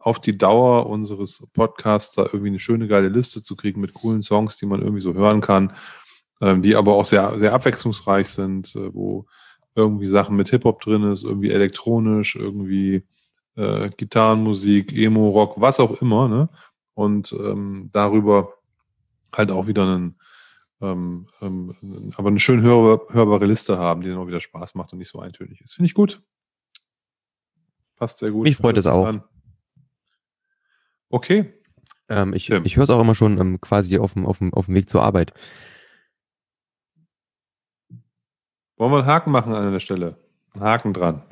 [0.00, 4.22] auf die Dauer unseres Podcasts da irgendwie eine schöne, geile Liste zu kriegen mit coolen
[4.22, 5.72] Songs, die man irgendwie so hören kann,
[6.40, 9.26] ähm, die aber auch sehr, sehr abwechslungsreich sind, äh, wo
[9.76, 13.06] irgendwie Sachen mit Hip-Hop drin ist, irgendwie elektronisch, irgendwie
[13.54, 16.48] äh, Gitarrenmusik, Emo, Rock, was auch immer, ne?
[16.94, 18.54] Und ähm, darüber
[19.32, 20.16] halt auch wieder einen,
[20.80, 21.74] ähm, ähm,
[22.16, 25.10] aber eine schön hörbar, hörbare Liste haben, die dann auch wieder Spaß macht und nicht
[25.10, 25.74] so eintönig ist.
[25.74, 26.22] Finde ich gut.
[27.96, 28.44] Passt sehr gut.
[28.44, 29.06] Mich freut es auch.
[29.06, 29.22] an.
[31.10, 31.52] Okay.
[32.08, 34.66] Ähm, ich ich höre es auch immer schon ähm, quasi auf dem, auf, dem, auf
[34.66, 35.34] dem Weg zur Arbeit.
[38.76, 40.16] Wollen wir einen Haken machen an der Stelle?
[40.58, 41.22] Haken dran.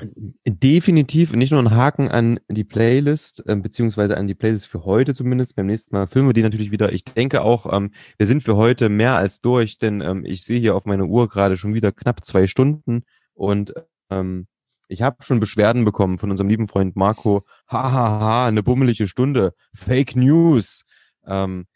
[0.47, 5.15] Definitiv nicht nur ein Haken an die Playlist, ähm, beziehungsweise an die Playlist für heute
[5.15, 5.57] zumindest.
[5.57, 6.93] Beim nächsten Mal filmen wir die natürlich wieder.
[6.93, 10.61] Ich denke auch, ähm, wir sind für heute mehr als durch, denn ähm, ich sehe
[10.61, 13.03] hier auf meiner Uhr gerade schon wieder knapp zwei Stunden
[13.35, 13.75] und
[14.11, 14.47] ähm,
[14.89, 17.45] ich habe schon Beschwerden bekommen von unserem lieben Freund Marco.
[17.69, 19.53] Hahaha, eine bummelige Stunde.
[19.75, 20.85] Fake News.
[21.27, 21.67] Ähm,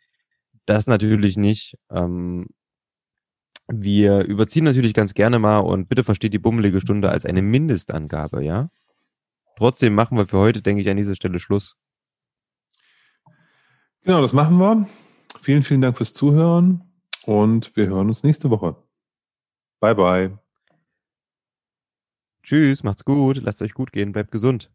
[0.64, 1.77] das natürlich nicht.
[1.90, 2.47] Ähm,
[3.74, 8.44] wir überziehen natürlich ganz gerne mal und bitte versteht die bummelige Stunde als eine Mindestangabe,
[8.44, 8.69] ja?
[9.57, 11.77] Trotzdem machen wir für heute, denke ich, an dieser Stelle Schluss.
[14.03, 14.89] Genau, das machen wir.
[15.40, 16.82] Vielen, vielen Dank fürs Zuhören
[17.24, 18.77] und wir hören uns nächste Woche.
[19.81, 20.39] Bye, bye.
[22.43, 24.70] Tschüss, macht's gut, lasst euch gut gehen, bleibt gesund.